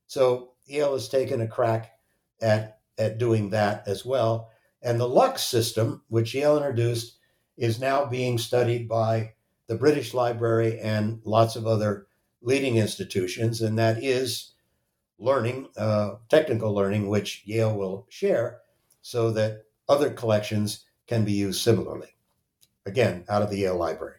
So 0.07 0.53
Yale 0.65 0.93
has 0.93 1.09
taken 1.09 1.41
a 1.41 1.47
crack 1.47 1.91
at, 2.41 2.79
at 2.97 3.17
doing 3.17 3.51
that 3.51 3.87
as 3.87 4.05
well. 4.05 4.49
And 4.81 4.99
the 4.99 5.07
Lux 5.07 5.43
system, 5.43 6.01
which 6.07 6.33
Yale 6.33 6.57
introduced, 6.57 7.17
is 7.57 7.79
now 7.79 8.05
being 8.05 8.39
studied 8.39 8.87
by 8.87 9.33
the 9.67 9.75
British 9.75 10.13
Library 10.13 10.79
and 10.79 11.21
lots 11.23 11.55
of 11.55 11.67
other 11.67 12.07
leading 12.41 12.77
institutions, 12.77 13.61
and 13.61 13.77
that 13.77 14.03
is 14.03 14.53
learning, 15.19 15.67
uh, 15.77 16.15
technical 16.29 16.73
learning, 16.73 17.07
which 17.07 17.43
Yale 17.45 17.75
will 17.75 18.07
share 18.09 18.59
so 19.01 19.31
that 19.31 19.65
other 19.87 20.09
collections 20.09 20.85
can 21.07 21.23
be 21.23 21.33
used 21.33 21.61
similarly. 21.61 22.09
Again, 22.85 23.25
out 23.29 23.41
of 23.41 23.49
the 23.49 23.57
Yale 23.57 23.77
Library. 23.77 24.15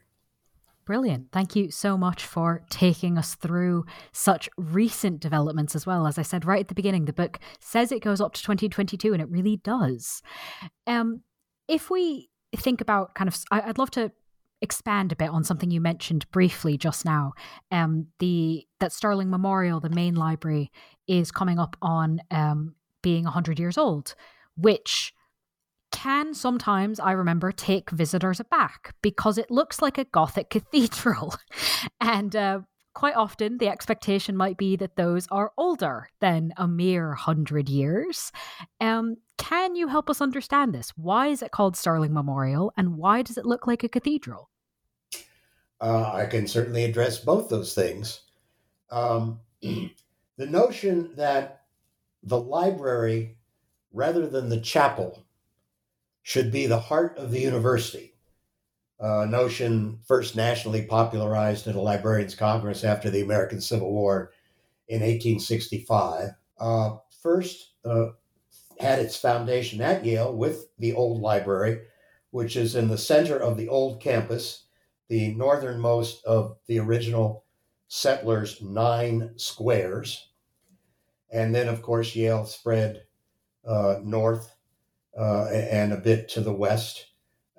Brilliant. 0.84 1.30
Thank 1.30 1.54
you 1.54 1.70
so 1.70 1.96
much 1.96 2.24
for 2.24 2.64
taking 2.68 3.16
us 3.16 3.36
through 3.36 3.86
such 4.12 4.48
recent 4.56 5.20
developments 5.20 5.76
as 5.76 5.86
well. 5.86 6.06
As 6.08 6.18
I 6.18 6.22
said 6.22 6.44
right 6.44 6.60
at 6.60 6.68
the 6.68 6.74
beginning, 6.74 7.04
the 7.04 7.12
book 7.12 7.38
says 7.60 7.92
it 7.92 8.02
goes 8.02 8.20
up 8.20 8.32
to 8.34 8.42
2022, 8.42 9.12
and 9.12 9.22
it 9.22 9.28
really 9.30 9.58
does. 9.58 10.22
Um, 10.86 11.22
if 11.68 11.88
we 11.88 12.30
think 12.56 12.80
about 12.80 13.14
kind 13.14 13.28
of, 13.28 13.38
I'd 13.52 13.78
love 13.78 13.92
to 13.92 14.10
expand 14.62 15.12
a 15.12 15.16
bit 15.16 15.28
on 15.28 15.44
something 15.44 15.70
you 15.70 15.80
mentioned 15.80 16.30
briefly 16.30 16.78
just 16.78 17.04
now. 17.04 17.32
Um, 17.70 18.06
the 18.20 18.66
that 18.80 18.92
Sterling 18.92 19.28
Memorial, 19.28 19.80
the 19.80 19.90
main 19.90 20.14
library, 20.14 20.70
is 21.06 21.30
coming 21.30 21.58
up 21.58 21.76
on 21.82 22.20
um, 22.30 22.76
being 23.02 23.24
hundred 23.24 23.58
years 23.58 23.76
old, 23.76 24.14
which 24.56 25.12
can 25.90 26.32
sometimes, 26.32 26.98
I 26.98 27.12
remember, 27.12 27.52
take 27.52 27.90
visitors 27.90 28.40
aback 28.40 28.94
because 29.02 29.36
it 29.36 29.50
looks 29.50 29.82
like 29.82 29.98
a 29.98 30.04
Gothic 30.06 30.48
cathedral. 30.50 31.34
and 32.00 32.34
uh, 32.34 32.60
quite 32.94 33.16
often 33.16 33.58
the 33.58 33.68
expectation 33.68 34.36
might 34.36 34.56
be 34.56 34.76
that 34.76 34.96
those 34.96 35.26
are 35.30 35.52
older 35.58 36.08
than 36.20 36.52
a 36.56 36.68
mere 36.68 37.14
hundred 37.14 37.68
years. 37.68 38.32
Um, 38.80 39.16
can 39.38 39.74
you 39.74 39.88
help 39.88 40.08
us 40.08 40.20
understand 40.20 40.74
this? 40.74 40.90
Why 40.96 41.28
is 41.28 41.42
it 41.42 41.50
called 41.50 41.76
Sterling 41.76 42.12
Memorial 42.12 42.72
and 42.76 42.96
why 42.96 43.22
does 43.22 43.36
it 43.36 43.46
look 43.46 43.66
like 43.66 43.82
a 43.82 43.88
cathedral? 43.88 44.48
Uh, 45.82 46.12
I 46.14 46.26
can 46.26 46.46
certainly 46.46 46.84
address 46.84 47.18
both 47.18 47.48
those 47.48 47.74
things. 47.74 48.20
Um, 48.90 49.40
the 49.62 49.90
notion 50.38 51.10
that 51.16 51.64
the 52.22 52.38
library, 52.38 53.36
rather 53.92 54.28
than 54.28 54.48
the 54.48 54.60
chapel, 54.60 55.26
should 56.22 56.52
be 56.52 56.66
the 56.66 56.78
heart 56.78 57.18
of 57.18 57.32
the 57.32 57.40
university, 57.40 58.14
a 59.00 59.26
notion 59.26 59.98
first 60.06 60.36
nationally 60.36 60.82
popularized 60.82 61.66
at 61.66 61.74
a 61.74 61.80
Librarians 61.80 62.36
Congress 62.36 62.84
after 62.84 63.10
the 63.10 63.22
American 63.22 63.60
Civil 63.60 63.90
War 63.90 64.30
in 64.86 65.00
1865. 65.00 66.28
Uh, 66.60 66.96
first, 67.20 67.72
uh, 67.84 68.10
had 68.78 69.00
its 69.00 69.16
foundation 69.16 69.80
at 69.80 70.04
Yale 70.04 70.32
with 70.32 70.68
the 70.78 70.92
old 70.92 71.20
library, 71.20 71.80
which 72.30 72.54
is 72.56 72.76
in 72.76 72.86
the 72.86 72.98
center 72.98 73.36
of 73.36 73.56
the 73.56 73.68
old 73.68 74.00
campus 74.00 74.66
the 75.12 75.34
northernmost 75.34 76.24
of 76.24 76.56
the 76.68 76.78
original 76.78 77.44
settlers' 77.86 78.62
nine 78.62 79.30
squares. 79.36 80.30
And 81.30 81.54
then, 81.54 81.68
of 81.68 81.82
course, 81.82 82.16
Yale 82.16 82.46
spread 82.46 83.02
uh, 83.62 83.96
north 84.02 84.54
uh, 85.14 85.48
and 85.48 85.92
a 85.92 85.98
bit 85.98 86.30
to 86.30 86.40
the 86.40 86.54
west 86.54 87.08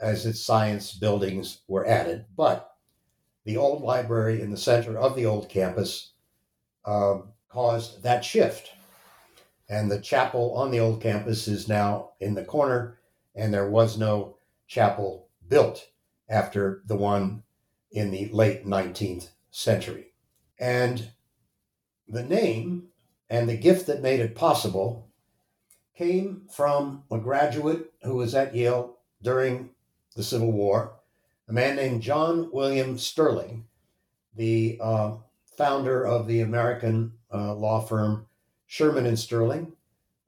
as 0.02 0.26
its 0.26 0.42
science 0.42 0.94
buildings 0.94 1.60
were 1.68 1.86
added. 1.86 2.26
But 2.36 2.76
the 3.46 3.58
old 3.58 3.84
library 3.84 4.42
in 4.42 4.50
the 4.50 4.58
center 4.58 4.98
of 4.98 5.16
the 5.16 5.28
old 5.28 5.48
campus 5.48 6.14
um, 6.86 7.34
caused 7.50 8.02
that 8.02 8.26
shift. 8.26 8.72
And 9.70 9.92
the 9.92 10.02
chapel 10.02 10.56
on 10.56 10.72
the 10.72 10.80
old 10.80 11.04
campus 11.04 11.48
is 11.48 11.68
now 11.68 12.14
in 12.20 12.34
the 12.34 12.46
corner, 12.46 12.98
and 13.36 13.54
there 13.54 13.70
was 13.70 13.96
no 13.96 14.38
chapel 14.66 15.28
built 15.48 15.88
after 16.34 16.82
the 16.86 16.96
one 16.96 17.44
in 17.92 18.10
the 18.10 18.28
late 18.30 18.66
19th 18.66 19.30
century. 19.52 20.14
And 20.60 21.12
the 22.08 22.24
name 22.24 22.88
and 23.30 23.48
the 23.48 23.58
gift 23.58 23.88
that 23.88 24.02
made 24.02 24.20
it 24.20 24.36
possible 24.36 25.10
came 25.96 26.42
from 26.52 27.04
a 27.12 27.20
graduate 27.20 27.94
who 28.02 28.16
was 28.16 28.34
at 28.34 28.56
Yale 28.56 28.98
during 29.22 29.70
the 30.16 30.24
Civil 30.24 30.52
War, 30.52 30.96
a 31.48 31.54
man 31.54 31.76
named 31.76 32.02
John 32.02 32.50
William 32.52 32.98
Sterling, 32.98 33.66
the 34.36 34.80
uh, 34.82 35.16
founder 35.56 36.06
of 36.06 36.28
the 36.28 36.42
American 36.42 37.14
uh, 37.32 37.54
law 37.54 37.80
firm 37.80 38.26
Shearman 38.66 39.06
and 39.06 39.20
Sterling, 39.20 39.74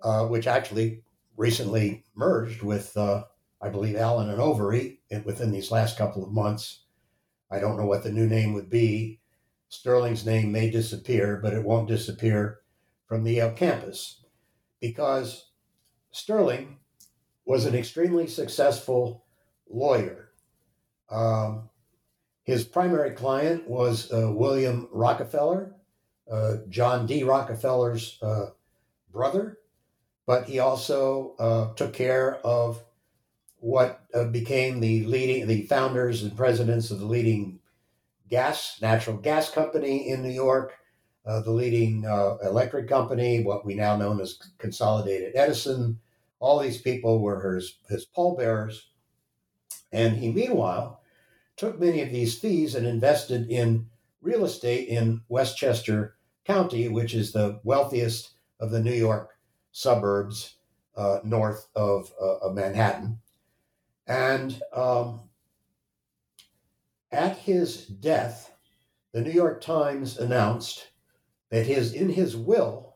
uh, 0.01 0.28
which 0.28 0.45
actually 0.45 1.01
recently 1.36 2.03
merged 2.14 2.62
with, 2.62 2.95
uh, 2.95 3.24
I 3.66 3.70
believe, 3.70 3.95
Allen 3.95 4.30
and 4.30 4.39
Overy 4.39 4.99
within 5.24 5.51
these 5.51 5.72
last 5.72 5.97
couple 5.97 6.24
of 6.24 6.32
months. 6.32 6.84
I 7.51 7.59
don't 7.59 7.78
know 7.78 7.88
what 7.88 8.03
the 8.03 8.11
new 8.11 8.28
name 8.28 8.53
would 8.53 8.70
be. 8.70 9.22
Sterling's 9.70 10.24
name 10.24 10.51
may 10.51 10.70
disappear, 10.70 11.39
but 11.41 11.53
it 11.53 11.63
won't 11.63 11.88
disappear 11.88 12.59
from 13.07 13.24
the 13.24 13.34
Yale 13.34 13.53
campus 13.53 14.24
because 14.80 15.49
Sterling 16.11 16.78
was 17.43 17.66
an 17.66 17.74
extremely 17.74 18.28
successful 18.28 19.26
lawyer. 19.68 20.30
Um, 21.09 21.70
his 22.43 22.66
primary 22.66 23.16
client 23.16 23.68
was 23.68 24.11
uh, 24.11 24.32
William 24.32 24.88
Rockefeller, 24.91 25.76
uh, 26.32 26.57
John 26.70 27.07
D. 27.07 27.24
Rockefeller's 27.24 28.20
uh, 28.22 28.51
brother, 29.11 29.57
but 30.28 30.45
he 30.45 30.59
also 30.59 31.36
uh, 31.39 31.74
took 31.74 31.93
care 31.93 32.36
of 32.45 32.85
what 33.66 34.01
uh, 34.13 34.26
became 34.26 34.80
the 34.80 35.03
leading, 35.05 35.47
the 35.47 35.63
founders 35.63 36.22
and 36.22 36.38
presidents 36.38 36.91
of 36.91 36.99
the 36.99 37.05
leading 37.05 37.59
gas, 38.30 38.78
natural 38.80 39.18
gas 39.18 39.49
company 39.49 40.09
in 40.09 40.22
New 40.22 40.30
York, 40.30 40.76
uh, 41.26 41.39
the 41.39 41.49
leading 41.49 42.03
electric 42.43 42.88
company, 42.88 43.43
what 43.43 43.66
we 43.66 43.74
now 43.74 43.97
know 43.97 44.20
as 44.20 44.38
Consolidated 44.59 45.36
Edison. 45.36 45.99
All 46.39 46.59
these 46.59 46.80
people 46.80 47.20
were 47.20 47.55
his, 47.55 47.80
his 47.89 48.05
pallbearers. 48.05 48.89
And 49.91 50.16
he, 50.16 50.32
meanwhile, 50.32 51.01
took 51.57 51.80
many 51.80 52.03
of 52.03 52.11
these 52.11 52.38
fees 52.38 52.76
and 52.76 52.86
invested 52.86 53.49
in 53.49 53.88
real 54.22 54.45
estate 54.45 54.89
in 54.89 55.22
Westchester 55.28 56.18
County, 56.45 56.88
which 56.88 57.16
is 57.16 57.32
the 57.32 57.59
wealthiest 57.63 58.34
of 58.59 58.70
the 58.70 58.80
New 58.80 58.93
York 58.93 59.32
suburbs 59.72 60.57
uh, 60.95 61.20
north 61.24 61.68
of, 61.76 62.11
uh, 62.22 62.38
of, 62.38 62.53
Manhattan. 62.53 63.20
And 64.08 64.62
um, 64.74 65.22
at 67.12 67.38
his 67.38 67.86
death, 67.86 68.53
the 69.14 69.22
New 69.22 69.32
York 69.32 69.62
Times 69.62 70.18
announced 70.18 70.88
that 71.49 71.66
his 71.66 71.93
in 71.93 72.10
his 72.10 72.36
will 72.36 72.95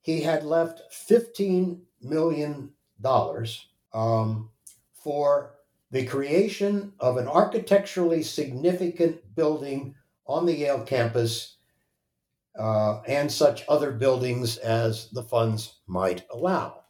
he 0.00 0.20
had 0.20 0.44
left 0.44 0.92
fifteen 0.92 1.82
million 2.00 2.70
dollars 3.00 3.68
um, 3.92 4.50
for 4.92 5.54
the 5.90 6.04
creation 6.06 6.92
of 7.00 7.16
an 7.16 7.26
architecturally 7.26 8.22
significant 8.22 9.34
building 9.34 9.94
on 10.26 10.46
the 10.46 10.54
Yale 10.54 10.82
campus 10.82 11.56
uh, 12.58 13.00
and 13.02 13.30
such 13.30 13.64
other 13.68 13.90
buildings 13.92 14.56
as 14.58 15.08
the 15.10 15.22
funds 15.22 15.80
might 15.86 16.24
allow. 16.30 16.84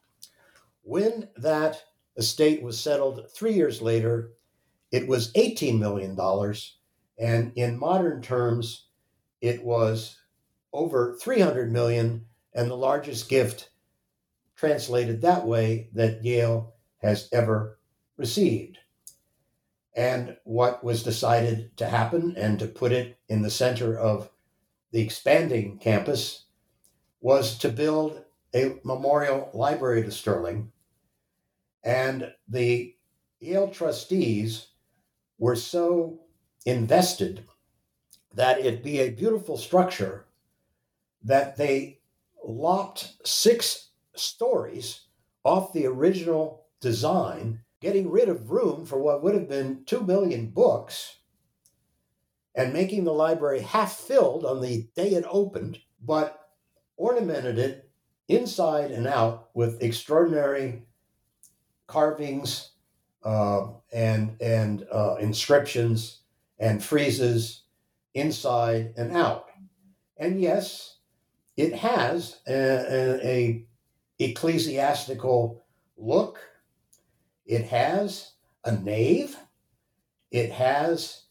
When 0.83 1.29
that 1.37 1.83
estate 2.17 2.63
was 2.63 2.79
settled 2.79 3.27
three 3.31 3.53
years 3.53 3.83
later, 3.83 4.33
it 4.91 5.09
was 5.09 5.33
$18 5.33 5.79
million. 5.79 6.19
And 7.19 7.53
in 7.57 7.79
modern 7.79 8.23
terms, 8.23 8.87
it 9.41 9.65
was 9.65 10.17
over 10.73 11.17
300 11.21 11.73
million 11.73 12.27
and 12.55 12.71
the 12.71 12.77
largest 12.77 13.29
gift 13.29 13.71
translated 14.57 15.21
that 15.21 15.47
way 15.47 15.89
that 15.93 16.25
Yale 16.25 16.75
has 16.99 17.29
ever 17.33 17.79
received 18.17 18.79
and 19.95 20.37
what 20.45 20.83
was 20.83 21.03
decided 21.03 21.77
to 21.77 21.87
happen 21.87 22.35
and 22.37 22.59
to 22.59 22.67
put 22.67 22.93
it 22.93 23.19
in 23.29 23.43
the 23.43 23.51
center 23.51 23.97
of 23.97 24.31
the 24.91 25.01
expanding 25.01 25.79
campus 25.79 26.45
was 27.21 27.59
to 27.59 27.69
build 27.69 28.23
a 28.55 28.77
memorial 28.85 29.51
library 29.53 30.03
to 30.03 30.11
Sterling. 30.11 30.71
And 31.85 32.33
the 32.49 32.97
Yale 33.41 33.69
trustees 33.69 34.69
were 35.39 35.57
so 35.57 36.21
invested 36.65 37.45
that 38.35 38.59
it 38.65 38.83
be 38.83 39.01
a 39.01 39.11
beautiful 39.11 39.57
structure 39.57 40.25
that 41.23 41.57
they 41.57 42.01
lopped 42.43 43.15
six 43.25 43.91
stories 44.15 45.03
off 45.45 45.73
the 45.73 45.87
original 45.87 46.67
design 46.81 47.61
getting 47.81 48.11
rid 48.11 48.29
of 48.29 48.51
room 48.51 48.87
for 48.87 48.99
what 48.99 49.23
would 49.23 49.35
have 49.35 49.49
been 49.49 49.85
2 49.85 50.01
million 50.01 50.47
books 50.49 51.19
and 52.55 52.73
making 52.73 53.05
the 53.05 53.13
library 53.13 53.61
half 53.61 53.95
filled 53.95 54.45
on 54.45 54.61
the 54.61 54.89
day 54.97 55.11
it 55.11 55.25
opened, 55.29 55.79
but 56.03 56.49
ornamented 56.97 57.59
it 57.59 57.91
inside 58.29 58.91
and 58.91 59.07
out 59.07 59.51
with 59.55 59.83
extraordinary 59.83 60.83
carvings 61.87 62.71
uh, 63.25 63.69
and 63.93 64.37
and 64.41 64.87
uh, 64.93 65.17
inscriptions 65.21 66.21
and 66.59 66.81
friezes 66.81 67.61
inside 68.15 68.95
and 68.97 69.17
out. 69.17 69.47
And 70.17 70.41
yes, 70.41 70.99
it 71.57 71.75
has 71.75 72.41
a, 72.47 72.55
a, 72.55 73.27
a 73.27 73.67
ecclesiastical 74.19 75.63
look 75.97 76.39
it 77.47 77.67
has 77.67 78.33
a 78.65 78.73
nave. 78.73 79.37
It 80.31 80.51
has 80.53 81.25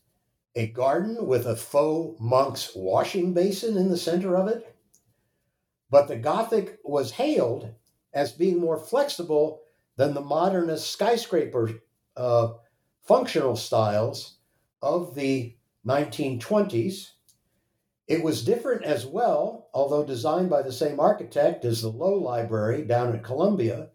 a 0.55 0.67
garden 0.67 1.25
with 1.25 1.47
a 1.47 1.55
faux 1.55 2.19
monk's 2.19 2.71
washing 2.75 3.33
basin 3.33 3.77
in 3.77 3.89
the 3.89 3.97
center 3.97 4.37
of 4.37 4.47
it. 4.47 4.75
But 5.89 6.07
the 6.07 6.17
Gothic 6.17 6.79
was 6.83 7.11
hailed 7.11 7.73
as 8.13 8.31
being 8.31 8.59
more 8.59 8.77
flexible 8.77 9.62
than 9.95 10.13
the 10.13 10.21
modernist 10.21 10.91
skyscraper 10.91 11.71
uh, 12.15 12.53
functional 13.01 13.55
styles 13.55 14.37
of 14.81 15.15
the 15.15 15.55
1920s. 15.85 17.09
It 18.07 18.23
was 18.23 18.43
different 18.43 18.83
as 18.83 19.05
well, 19.05 19.69
although 19.73 20.05
designed 20.05 20.49
by 20.49 20.61
the 20.61 20.71
same 20.71 20.99
architect 20.99 21.65
as 21.65 21.81
the 21.81 21.89
Low 21.89 22.15
Library 22.15 22.83
down 22.83 23.15
at 23.15 23.23
Columbia, 23.23 23.89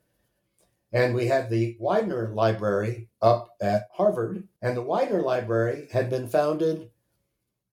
and 0.93 1.15
we 1.15 1.27
had 1.27 1.51
the 1.51 1.77
Widener 1.79 2.33
Library 2.35 3.09
up 3.21 3.51
at 3.61 3.89
Harvard. 3.93 4.49
And 4.63 4.77
the 4.77 4.83
Widener 4.83 5.21
Library 5.21 5.89
had 5.93 6.09
been 6.09 6.29
founded 6.29 6.91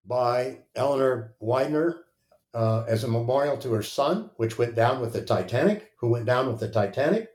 by 0.06 0.60
Eleanor 0.76 1.34
Widener 1.40 2.04
uh, 2.54 2.84
as 2.88 3.04
a 3.04 3.08
memorial 3.08 3.58
to 3.58 3.72
her 3.74 3.84
son, 3.84 4.32
which 4.36 4.58
went 4.58 4.76
down 4.76 5.00
with 5.00 5.14
the 5.14 5.22
Titanic, 5.22 5.94
who 5.98 6.10
went 6.10 6.26
down 6.26 6.48
with 6.48 6.60
the 6.60 6.70
Titanic. 6.70 7.35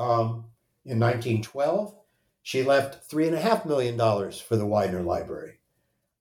Um, 0.00 0.46
in 0.86 0.98
1912, 0.98 1.94
she 2.42 2.62
left 2.62 3.10
$3.5 3.10 3.66
million 3.66 3.98
for 4.32 4.56
the 4.56 4.64
Widener 4.64 5.02
Library. 5.02 5.58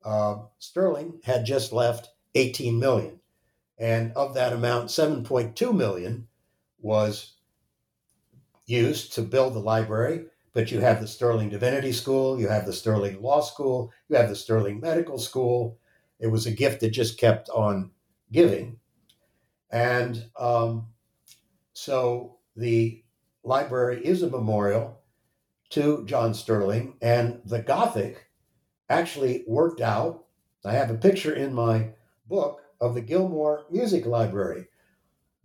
Uh, 0.03 0.39
Sterling 0.59 1.21
had 1.23 1.45
just 1.45 1.71
left 1.71 2.09
18 2.35 2.77
million. 2.77 3.21
And 3.77 4.11
of 4.17 4.33
that 4.33 4.51
amount, 4.51 4.89
7.2 4.89 5.73
million 5.73 6.27
was 6.81 7.35
used 8.65 9.13
to 9.13 9.21
build 9.21 9.53
the 9.53 9.59
library, 9.59 10.25
but 10.53 10.71
you 10.71 10.81
have 10.81 10.99
the 10.99 11.07
Sterling 11.07 11.47
Divinity 11.47 11.93
School, 11.93 12.37
you 12.37 12.49
have 12.49 12.65
the 12.65 12.73
Sterling 12.73 13.21
Law 13.21 13.39
School, 13.39 13.93
you 14.09 14.17
have 14.17 14.27
the 14.27 14.35
Sterling 14.35 14.81
Medical 14.81 15.17
School. 15.17 15.79
It 16.19 16.27
was 16.27 16.45
a 16.45 16.51
gift 16.51 16.81
that 16.81 16.89
just 16.89 17.17
kept 17.17 17.49
on 17.49 17.91
giving. 18.29 18.77
And 19.71 20.25
um, 20.37 20.87
so 21.71 22.39
the 22.57 23.03
library 23.49 23.99
is 24.05 24.21
a 24.21 24.29
memorial 24.29 25.01
to 25.71 26.05
John 26.05 26.35
Sterling, 26.35 26.93
and 27.01 27.41
the 27.45 27.63
Gothic 27.63 28.27
actually 28.89 29.43
worked 29.47 29.81
out. 29.81 30.25
I 30.63 30.73
have 30.73 30.91
a 30.91 30.95
picture 30.95 31.33
in 31.33 31.51
my 31.53 31.89
book 32.27 32.61
of 32.79 32.93
the 32.93 33.01
Gilmore 33.01 33.65
Music 33.71 34.05
Library. 34.05 34.67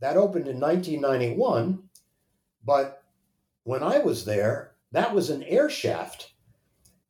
That 0.00 0.18
opened 0.18 0.48
in 0.48 0.60
1991, 0.60 1.82
but 2.62 3.02
when 3.62 3.82
I 3.82 4.00
was 4.00 4.26
there, 4.26 4.72
that 4.92 5.14
was 5.14 5.30
an 5.30 5.42
air 5.44 5.70
shaft. 5.70 6.34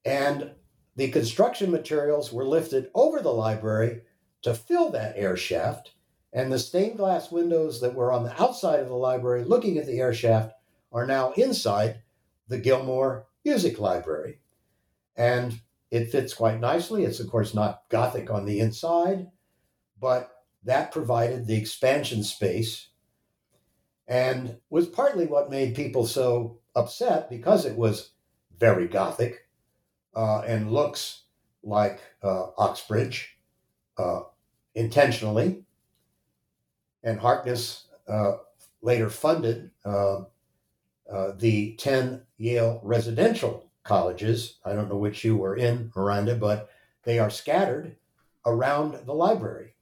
And 0.04 0.52
the 0.94 1.10
construction 1.10 1.72
materials 1.72 2.32
were 2.32 2.46
lifted 2.46 2.92
over 2.94 3.20
the 3.20 3.32
library 3.32 4.02
to 4.42 4.54
fill 4.54 4.90
that 4.90 5.14
air 5.16 5.36
shaft. 5.36 5.90
And 6.32 6.52
the 6.52 6.58
stained 6.58 6.98
glass 6.98 7.32
windows 7.32 7.80
that 7.80 7.94
were 7.94 8.12
on 8.12 8.22
the 8.22 8.40
outside 8.40 8.78
of 8.78 8.88
the 8.88 8.94
library 8.94 9.42
looking 9.42 9.76
at 9.78 9.86
the 9.86 9.98
air 9.98 10.14
shaft 10.14 10.53
are 10.94 11.06
now 11.06 11.32
inside 11.32 12.00
the 12.48 12.58
Gilmore 12.58 13.26
Music 13.44 13.78
Library. 13.78 14.38
And 15.16 15.60
it 15.90 16.10
fits 16.10 16.32
quite 16.32 16.60
nicely. 16.60 17.04
It's, 17.04 17.20
of 17.20 17.28
course, 17.28 17.52
not 17.52 17.82
Gothic 17.90 18.30
on 18.30 18.46
the 18.46 18.60
inside, 18.60 19.28
but 20.00 20.30
that 20.64 20.92
provided 20.92 21.46
the 21.46 21.56
expansion 21.56 22.22
space 22.22 22.88
and 24.06 24.56
was 24.70 24.86
partly 24.86 25.26
what 25.26 25.50
made 25.50 25.74
people 25.74 26.06
so 26.06 26.58
upset 26.74 27.30
because 27.30 27.64
it 27.64 27.76
was 27.76 28.12
very 28.58 28.88
Gothic 28.88 29.48
uh, 30.14 30.40
and 30.40 30.72
looks 30.72 31.22
like 31.62 32.00
uh, 32.22 32.48
Oxbridge 32.56 33.36
uh, 33.98 34.22
intentionally. 34.74 35.64
And 37.02 37.20
Harkness 37.20 37.88
uh, 38.08 38.38
later 38.82 39.10
funded 39.10 39.70
uh, 39.84 40.22
uh, 41.10 41.32
the 41.36 41.74
10 41.76 42.22
Yale 42.38 42.80
residential 42.82 43.70
colleges. 43.82 44.58
I 44.64 44.72
don't 44.72 44.88
know 44.88 44.96
which 44.96 45.24
you 45.24 45.36
were 45.36 45.56
in, 45.56 45.92
Miranda, 45.94 46.36
but 46.36 46.70
they 47.04 47.18
are 47.18 47.30
scattered 47.30 47.96
around 48.46 49.06
the 49.06 49.14
library. 49.14 49.74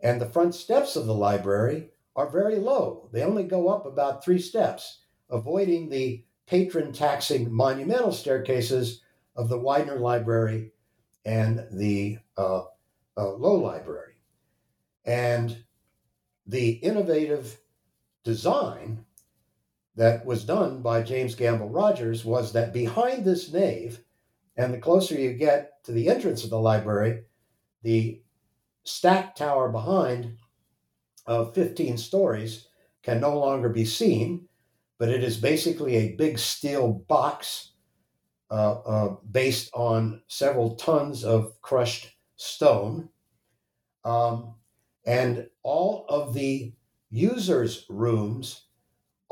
And 0.00 0.20
the 0.20 0.30
front 0.30 0.54
steps 0.54 0.96
of 0.96 1.06
the 1.06 1.14
library 1.14 1.90
are 2.14 2.28
very 2.28 2.56
low. 2.56 3.08
They 3.12 3.22
only 3.22 3.44
go 3.44 3.68
up 3.68 3.86
about 3.86 4.24
three 4.24 4.40
steps, 4.40 5.00
avoiding 5.30 5.88
the 5.88 6.24
patron 6.46 6.92
taxing 6.92 7.52
monumental 7.52 8.12
staircases 8.12 9.02
of 9.36 9.48
the 9.48 9.58
Widener 9.58 9.98
Library 9.98 10.72
and 11.24 11.66
the 11.72 12.18
uh, 12.36 12.64
uh, 13.16 13.32
Low 13.34 13.54
Library. 13.54 14.14
And 15.04 15.64
the 16.46 16.70
innovative 16.72 17.58
design 18.24 19.04
that 19.96 20.24
was 20.24 20.44
done 20.44 20.82
by 20.82 21.02
James 21.02 21.34
Gamble 21.34 21.68
Rogers 21.68 22.24
was 22.24 22.52
that 22.52 22.72
behind 22.72 23.24
this 23.24 23.52
nave, 23.52 24.00
and 24.56 24.72
the 24.72 24.78
closer 24.78 25.14
you 25.14 25.32
get 25.34 25.84
to 25.84 25.92
the 25.92 26.08
entrance 26.08 26.44
of 26.44 26.50
the 26.50 26.58
library, 26.58 27.24
the 27.82 28.22
stack 28.84 29.36
tower 29.36 29.70
behind 29.70 30.36
of 31.26 31.54
15 31.54 31.98
stories 31.98 32.68
can 33.02 33.20
no 33.20 33.38
longer 33.38 33.68
be 33.68 33.84
seen, 33.84 34.48
but 34.98 35.08
it 35.08 35.22
is 35.22 35.36
basically 35.36 35.96
a 35.96 36.16
big 36.16 36.38
steel 36.38 37.04
box 37.08 37.72
uh, 38.50 38.80
uh, 38.80 39.16
based 39.30 39.70
on 39.74 40.22
several 40.26 40.76
tons 40.76 41.24
of 41.24 41.60
crushed 41.62 42.14
stone. 42.36 43.08
Um, 44.04 44.54
and 45.06 45.48
all 45.62 46.06
of 46.08 46.34
the 46.34 46.72
users' 47.10 47.86
rooms 47.88 48.66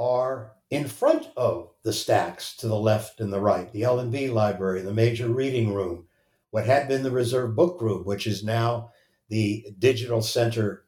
are 0.01 0.53
in 0.71 0.89
front 0.89 1.29
of 1.37 1.71
the 1.83 1.93
stacks 1.93 2.57
to 2.57 2.67
the 2.67 2.79
left 2.79 3.21
and 3.21 3.33
the 3.33 3.41
right. 3.41 3.71
The 3.71 3.83
L&B 3.83 4.29
library, 4.31 4.81
the 4.81 4.95
major 4.95 5.29
reading 5.29 5.75
room, 5.75 6.07
what 6.51 6.65
had 6.65 6.89
been 6.89 7.03
the 7.03 7.11
reserve 7.11 7.55
book 7.55 7.81
room, 7.83 8.05
which 8.05 8.27
is 8.27 8.43
now 8.43 8.91
the 9.29 9.67
digital 9.79 10.23
center 10.23 10.85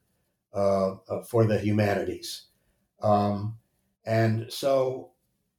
uh, 0.54 0.94
uh, 1.08 1.22
for 1.28 1.44
the 1.44 1.58
humanities. 1.58 2.46
Um, 3.02 3.58
and 4.04 4.50
so 4.50 5.10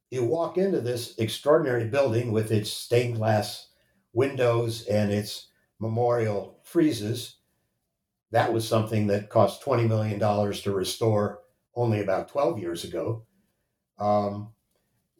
you 0.10 0.24
walk 0.24 0.58
into 0.58 0.82
this 0.82 1.18
extraordinary 1.18 1.86
building 1.86 2.32
with 2.32 2.52
its 2.52 2.72
stained 2.72 3.18
glass 3.18 3.68
windows 4.14 4.86
and 4.88 5.12
its 5.12 5.48
memorial 5.80 6.60
friezes. 6.66 7.36
That 8.32 8.52
was 8.52 8.68
something 8.68 9.08
that 9.08 9.30
cost 9.30 9.64
$20 9.64 9.88
million 9.88 10.20
to 10.20 10.72
restore 10.72 11.42
only 11.76 12.02
about 12.02 12.30
12 12.30 12.60
years 12.60 12.84
ago. 12.84 13.26
Um, 14.00 14.50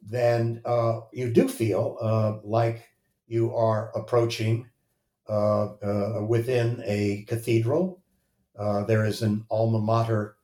then 0.02 0.60
uh, 0.64 1.00
you 1.12 1.30
do 1.32 1.48
feel 1.48 1.96
uh, 2.00 2.38
like 2.42 2.88
you 3.26 3.54
are 3.54 3.90
approaching 3.94 4.68
uh, 5.26 5.72
uh 5.82 6.22
within 6.28 6.82
a 6.84 7.24
cathedral 7.26 8.02
uh, 8.58 8.84
there 8.84 9.06
is 9.06 9.22
an 9.22 9.42
alma 9.50 9.78
mater 9.78 10.36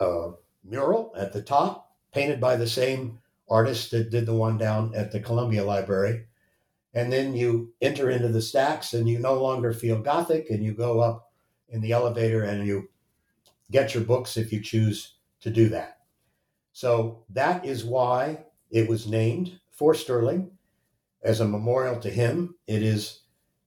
uh, 0.00 0.32
mural 0.64 1.12
at 1.16 1.32
the 1.32 1.42
top, 1.42 1.92
painted 2.12 2.40
by 2.40 2.56
the 2.56 2.66
same 2.66 3.18
artist 3.48 3.90
that 3.90 4.10
did 4.10 4.26
the 4.26 4.34
one 4.34 4.58
down 4.58 4.94
at 4.94 5.12
the 5.12 5.20
Columbia 5.20 5.64
Library. 5.64 6.26
And 6.94 7.12
then 7.12 7.34
you 7.34 7.72
enter 7.80 8.10
into 8.10 8.28
the 8.28 8.42
stacks 8.42 8.94
and 8.94 9.08
you 9.08 9.18
no 9.18 9.34
longer 9.34 9.72
feel 9.72 10.00
Gothic 10.00 10.50
and 10.50 10.64
you 10.64 10.72
go 10.72 11.00
up 11.00 11.32
in 11.68 11.80
the 11.80 11.92
elevator 11.92 12.42
and 12.42 12.66
you 12.66 12.88
get 13.70 13.94
your 13.94 14.04
books 14.04 14.36
if 14.36 14.52
you 14.52 14.60
choose 14.60 15.14
to 15.40 15.50
do 15.50 15.68
that. 15.70 15.93
So 16.74 17.22
that 17.30 17.64
is 17.64 17.84
why 17.84 18.46
it 18.68 18.88
was 18.88 19.06
named 19.06 19.60
for 19.70 19.94
Sterling 19.94 20.50
as 21.22 21.38
a 21.38 21.46
memorial 21.46 22.00
to 22.00 22.10
him. 22.10 22.56
It 22.66 22.82
is 22.82 23.20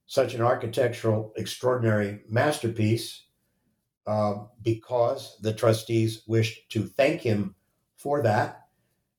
such 0.06 0.34
an 0.34 0.42
architectural 0.42 1.32
extraordinary 1.36 2.20
masterpiece 2.28 3.24
uh, 4.06 4.44
because 4.62 5.38
the 5.40 5.54
trustees 5.54 6.22
wished 6.26 6.70
to 6.72 6.84
thank 6.84 7.22
him 7.22 7.54
for 7.96 8.22
that. 8.22 8.66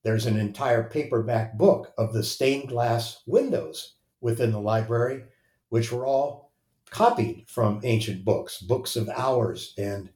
There's 0.03 0.27
an 0.27 0.39
entire 0.39 0.83
paperback 0.83 1.57
book 1.57 1.91
of 1.97 2.13
the 2.13 2.23
stained 2.23 2.69
glass 2.69 3.23
windows 3.25 3.95
within 4.21 4.51
the 4.51 4.61
library, 4.61 5.23
which 5.69 5.91
were 5.91 6.05
all 6.05 6.51
copied 6.91 7.45
from 7.47 7.81
ancient 7.83 8.23
books, 8.23 8.61
books 8.61 8.95
of 8.95 9.09
hours 9.09 9.73
and 9.79 10.11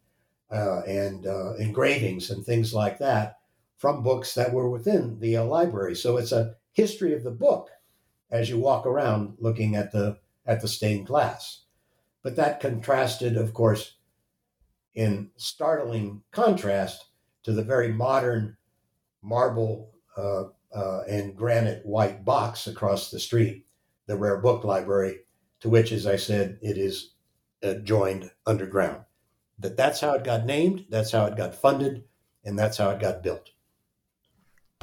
uh, 0.52 0.82
and 0.82 1.26
uh, 1.26 1.56
engravings 1.56 2.30
and 2.30 2.46
things 2.46 2.72
like 2.76 3.00
that 3.00 3.40
from 3.84 4.02
books 4.02 4.34
that 4.34 4.54
were 4.54 4.70
within 4.70 5.20
the 5.20 5.36
uh, 5.36 5.44
library. 5.44 5.94
So 5.94 6.16
it's 6.16 6.32
a 6.32 6.56
history 6.72 7.14
of 7.14 7.26
the 7.26 7.32
book 7.32 7.70
as 8.32 8.50
you 8.50 8.58
walk 8.58 8.86
around 8.86 9.36
looking 9.40 9.76
at 9.76 9.92
the 9.92 10.20
at 10.46 10.62
the 10.62 10.70
stained 10.70 11.06
glass. 11.06 11.66
But 12.24 12.38
that 12.38 12.62
contrasted, 12.62 13.36
of 13.36 13.54
course, 13.54 13.96
in 14.96 15.32
startling 15.36 16.24
contrast 16.32 17.08
to 17.44 17.52
the 17.52 17.62
very 17.62 17.90
modern 17.90 18.56
marble 19.22 19.92
uh, 20.16 20.44
uh, 20.74 21.02
and 21.10 21.36
granite 21.36 21.86
white 21.86 22.24
box 22.24 22.68
across 22.68 23.12
the 23.12 23.20
street, 23.20 23.66
the 24.08 24.16
Rare 24.16 24.38
Book 24.38 24.64
Library, 24.64 25.26
to 25.60 25.68
which, 25.68 25.92
as 25.92 26.08
I 26.08 26.16
said, 26.16 26.58
it 26.62 26.78
is 26.78 27.16
uh, 27.62 27.74
joined 27.84 28.32
underground. 28.46 29.04
That 29.60 29.76
that's 29.76 30.00
how 30.00 30.14
it 30.14 30.24
got 30.24 30.46
named, 30.46 30.86
that's 30.88 31.12
how 31.12 31.26
it 31.26 31.36
got 31.36 31.54
funded, 31.54 32.06
and 32.46 32.58
that's 32.58 32.78
how 32.78 32.90
it 32.92 33.02
got 33.02 33.22
built. 33.22 33.50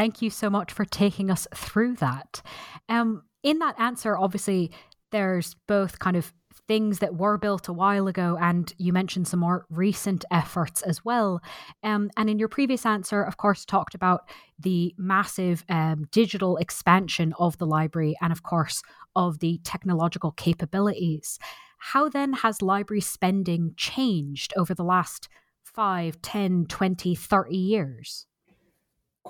Thank 0.01 0.23
you 0.23 0.31
so 0.31 0.49
much 0.49 0.73
for 0.73 0.87
taking 0.87 1.31
us 1.31 1.47
through 1.55 1.97
that. 1.97 2.41
Um, 2.89 3.25
in 3.43 3.59
that 3.59 3.79
answer, 3.79 4.17
obviously, 4.17 4.71
there's 5.11 5.57
both 5.69 5.99
kind 5.99 6.17
of 6.17 6.33
things 6.67 7.01
that 7.01 7.17
were 7.17 7.37
built 7.37 7.69
a 7.69 7.75
while 7.75 8.09
ago, 8.09 8.39
and 8.41 8.73
you 8.79 8.95
mentioned 8.95 9.29
some 9.29 9.41
more 9.41 9.67
recent 9.69 10.25
efforts 10.31 10.81
as 10.81 11.05
well. 11.05 11.43
Um, 11.83 12.11
and 12.17 12.31
in 12.31 12.39
your 12.39 12.49
previous 12.49 12.87
answer, 12.87 13.23
of 13.23 13.37
course, 13.37 13.67
talked 13.67 13.95
about 13.95 14.23
the 14.59 14.95
massive 14.97 15.67
um, 15.69 16.07
digital 16.11 16.57
expansion 16.57 17.35
of 17.39 17.59
the 17.59 17.67
library 17.67 18.17
and, 18.23 18.33
of 18.33 18.43
course, 18.43 18.83
of 19.15 19.41
the 19.41 19.61
technological 19.65 20.33
capabilities. 20.33 21.39
How 21.77 22.09
then 22.09 22.33
has 22.33 22.63
library 22.63 23.03
spending 23.03 23.75
changed 23.77 24.55
over 24.57 24.73
the 24.73 24.83
last 24.83 25.29
5, 25.63 26.23
10, 26.23 26.65
20, 26.71 27.15
30 27.15 27.55
years? 27.55 28.27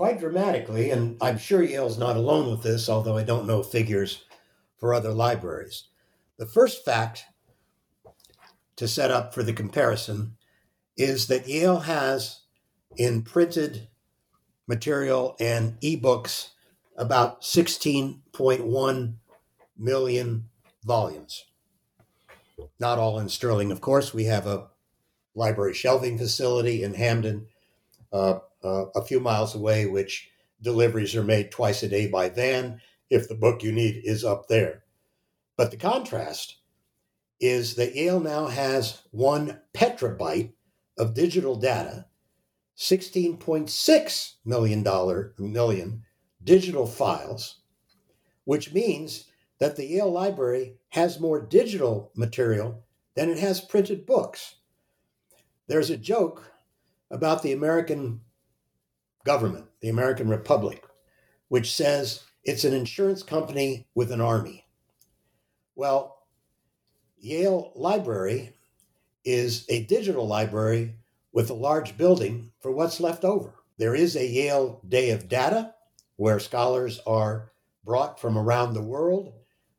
Quite 0.00 0.18
dramatically, 0.18 0.90
and 0.92 1.18
I'm 1.20 1.36
sure 1.36 1.62
Yale's 1.62 1.98
not 1.98 2.16
alone 2.16 2.50
with 2.50 2.62
this, 2.62 2.88
although 2.88 3.18
I 3.18 3.22
don't 3.22 3.46
know 3.46 3.62
figures 3.62 4.24
for 4.78 4.94
other 4.94 5.12
libraries. 5.12 5.88
The 6.38 6.46
first 6.46 6.86
fact 6.86 7.24
to 8.76 8.88
set 8.88 9.10
up 9.10 9.34
for 9.34 9.42
the 9.42 9.52
comparison 9.52 10.38
is 10.96 11.26
that 11.26 11.46
Yale 11.46 11.80
has 11.80 12.44
in 12.96 13.20
printed 13.20 13.88
material 14.66 15.36
and 15.38 15.78
ebooks 15.82 16.48
about 16.96 17.42
16.1 17.42 19.14
million 19.76 20.44
volumes. 20.82 21.44
Not 22.78 22.98
all 22.98 23.18
in 23.18 23.28
Sterling, 23.28 23.70
of 23.70 23.82
course. 23.82 24.14
We 24.14 24.24
have 24.24 24.46
a 24.46 24.68
library 25.34 25.74
shelving 25.74 26.16
facility 26.16 26.82
in 26.82 26.94
Hamden, 26.94 27.48
uh, 28.10 28.38
uh, 28.62 28.86
a 28.94 29.04
few 29.04 29.20
miles 29.20 29.54
away, 29.54 29.86
which 29.86 30.30
deliveries 30.62 31.16
are 31.16 31.24
made 31.24 31.50
twice 31.50 31.82
a 31.82 31.88
day 31.88 32.06
by 32.06 32.28
van 32.28 32.80
if 33.08 33.28
the 33.28 33.34
book 33.34 33.62
you 33.62 33.72
need 33.72 34.02
is 34.04 34.24
up 34.24 34.48
there. 34.48 34.84
But 35.56 35.70
the 35.70 35.76
contrast 35.76 36.56
is 37.40 37.74
that 37.76 37.94
Yale 37.94 38.20
now 38.20 38.46
has 38.46 39.02
one 39.10 39.60
petabyte 39.74 40.52
of 40.98 41.14
digital 41.14 41.56
data, 41.56 42.06
$16.6 42.76 44.32
million, 44.44 45.32
million 45.38 46.04
digital 46.44 46.86
files, 46.86 47.56
which 48.44 48.72
means 48.72 49.26
that 49.58 49.76
the 49.76 49.86
Yale 49.86 50.10
Library 50.10 50.76
has 50.90 51.20
more 51.20 51.40
digital 51.40 52.10
material 52.14 52.82
than 53.14 53.30
it 53.30 53.38
has 53.38 53.60
printed 53.60 54.06
books. 54.06 54.56
There's 55.66 55.90
a 55.90 55.96
joke 55.96 56.52
about 57.10 57.42
the 57.42 57.52
American 57.52 58.20
government, 59.24 59.66
the 59.80 59.88
American 59.88 60.28
Republic, 60.28 60.84
which 61.48 61.74
says 61.74 62.24
it's 62.44 62.64
an 62.64 62.74
insurance 62.74 63.22
company 63.22 63.86
with 63.94 64.10
an 64.12 64.20
army. 64.20 64.66
Well, 65.74 66.18
Yale 67.18 67.72
Library 67.74 68.54
is 69.24 69.66
a 69.68 69.84
digital 69.84 70.26
library 70.26 70.94
with 71.32 71.50
a 71.50 71.54
large 71.54 71.96
building 71.96 72.52
for 72.60 72.72
what's 72.72 73.00
left 73.00 73.24
over. 73.24 73.54
There 73.78 73.94
is 73.94 74.16
a 74.16 74.26
Yale 74.26 74.80
Day 74.86 75.10
of 75.10 75.28
Data 75.28 75.74
where 76.16 76.38
scholars 76.38 77.00
are 77.06 77.52
brought 77.84 78.20
from 78.20 78.36
around 78.36 78.74
the 78.74 78.82
world. 78.82 79.32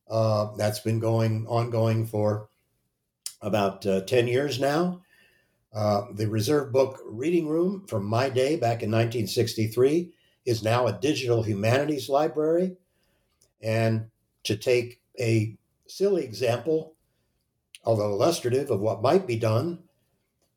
Uh, 0.09 0.55
that's 0.57 0.79
been 0.79 0.99
going 0.99 1.45
ongoing 1.47 2.05
for 2.05 2.49
about 3.41 3.85
uh, 3.85 4.01
10 4.01 4.27
years 4.27 4.59
now. 4.59 5.01
Uh, 5.73 6.05
the 6.13 6.27
Reserve 6.27 6.71
Book 6.73 6.99
Reading 7.05 7.47
Room 7.47 7.85
from 7.87 8.05
my 8.05 8.29
day 8.29 8.55
back 8.55 8.83
in 8.83 8.91
1963 8.91 10.13
is 10.45 10.63
now 10.63 10.87
a 10.87 10.99
digital 10.99 11.43
humanities 11.43 12.09
library. 12.09 12.75
And 13.61 14.09
to 14.43 14.57
take 14.57 15.01
a 15.19 15.57
silly 15.87 16.23
example, 16.23 16.95
although 17.85 18.11
illustrative 18.11 18.69
of 18.69 18.81
what 18.81 19.01
might 19.01 19.25
be 19.27 19.37
done, 19.37 19.83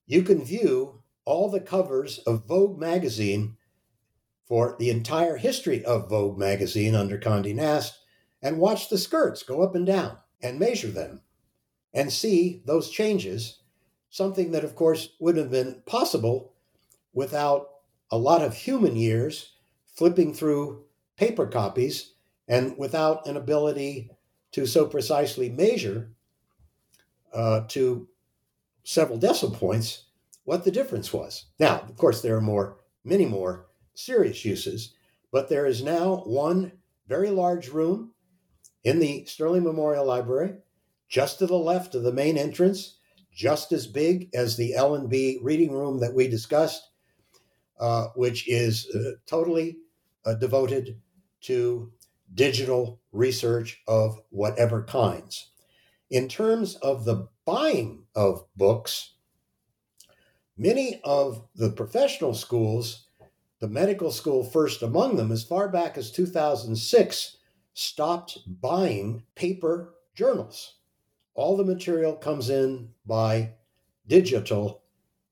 you 0.06 0.22
can 0.22 0.44
view 0.44 1.02
all 1.24 1.48
the 1.48 1.60
covers 1.60 2.18
of 2.18 2.46
Vogue 2.46 2.78
magazine 2.78 3.56
for 4.46 4.76
the 4.78 4.90
entire 4.90 5.36
history 5.36 5.84
of 5.84 6.10
Vogue 6.10 6.38
magazine 6.38 6.94
under 6.94 7.18
Condé 7.18 7.54
Nast 7.54 7.98
and 8.42 8.58
watch 8.58 8.88
the 8.88 8.98
skirts 8.98 9.42
go 9.42 9.62
up 9.62 9.74
and 9.74 9.86
down 9.86 10.18
and 10.42 10.58
measure 10.58 10.90
them 10.90 11.22
and 11.94 12.12
see 12.12 12.62
those 12.66 12.90
changes, 12.90 13.60
something 14.14 14.52
that, 14.52 14.62
of 14.62 14.76
course, 14.76 15.08
wouldn't 15.18 15.42
have 15.42 15.50
been 15.50 15.82
possible 15.86 16.52
without 17.12 17.68
a 18.12 18.16
lot 18.16 18.42
of 18.42 18.54
human 18.54 18.94
years 18.94 19.54
flipping 19.86 20.32
through 20.32 20.84
paper 21.16 21.48
copies 21.48 22.12
and 22.46 22.78
without 22.78 23.26
an 23.26 23.36
ability 23.36 24.08
to 24.52 24.66
so 24.66 24.86
precisely 24.86 25.48
measure 25.48 26.12
uh, 27.32 27.62
to 27.66 28.06
several 28.84 29.18
decimal 29.18 29.56
points 29.56 30.04
what 30.44 30.62
the 30.62 30.70
difference 30.70 31.12
was. 31.12 31.46
Now, 31.58 31.80
of 31.80 31.96
course, 31.96 32.22
there 32.22 32.36
are 32.36 32.40
more, 32.40 32.76
many 33.02 33.26
more 33.26 33.66
serious 33.94 34.44
uses, 34.44 34.94
but 35.32 35.48
there 35.48 35.66
is 35.66 35.82
now 35.82 36.22
one 36.24 36.70
very 37.08 37.30
large 37.30 37.68
room 37.68 38.12
in 38.84 39.00
the 39.00 39.24
Sterling 39.24 39.64
Memorial 39.64 40.04
Library, 40.04 40.54
just 41.08 41.40
to 41.40 41.48
the 41.48 41.58
left 41.58 41.96
of 41.96 42.04
the 42.04 42.12
main 42.12 42.38
entrance, 42.38 42.98
just 43.35 43.72
as 43.72 43.87
big 43.87 44.30
as 44.35 44.57
the 44.57 44.74
L&B 44.74 45.41
reading 45.43 45.72
room 45.72 45.99
that 46.01 46.14
we 46.14 46.28
discussed, 46.28 46.91
uh, 47.80 48.07
which 48.14 48.49
is 48.49 48.89
uh, 48.95 49.12
totally 49.26 49.78
uh, 50.24 50.35
devoted 50.35 51.01
to 51.43 51.93
digital 52.32 53.01
research 53.12 53.82
of 53.87 54.20
whatever 54.30 54.82
kinds. 54.85 55.51
In 56.11 56.28
terms 56.28 56.76
of 56.76 57.05
the 57.05 57.28
buying 57.45 58.05
of 58.14 58.47
books, 58.57 59.14
many 60.57 61.01
of 61.05 61.47
the 61.55 61.70
professional 61.70 62.35
schools, 62.35 63.07
the 63.61 63.68
medical 63.68 64.11
school 64.11 64.45
first 64.45 64.82
among 64.82 65.16
them, 65.16 65.32
as 65.32 65.45
far 65.45 65.68
back 65.68 65.99
as 65.99 66.11
2006, 66.12 67.37
stopped 67.72 68.39
buying 68.47 69.24
paper 69.35 69.95
journals. 70.14 70.76
All 71.35 71.57
the 71.57 71.64
material 71.64 72.14
comes 72.14 72.49
in 72.49 72.91
by 73.07 73.55
digital 74.07 74.82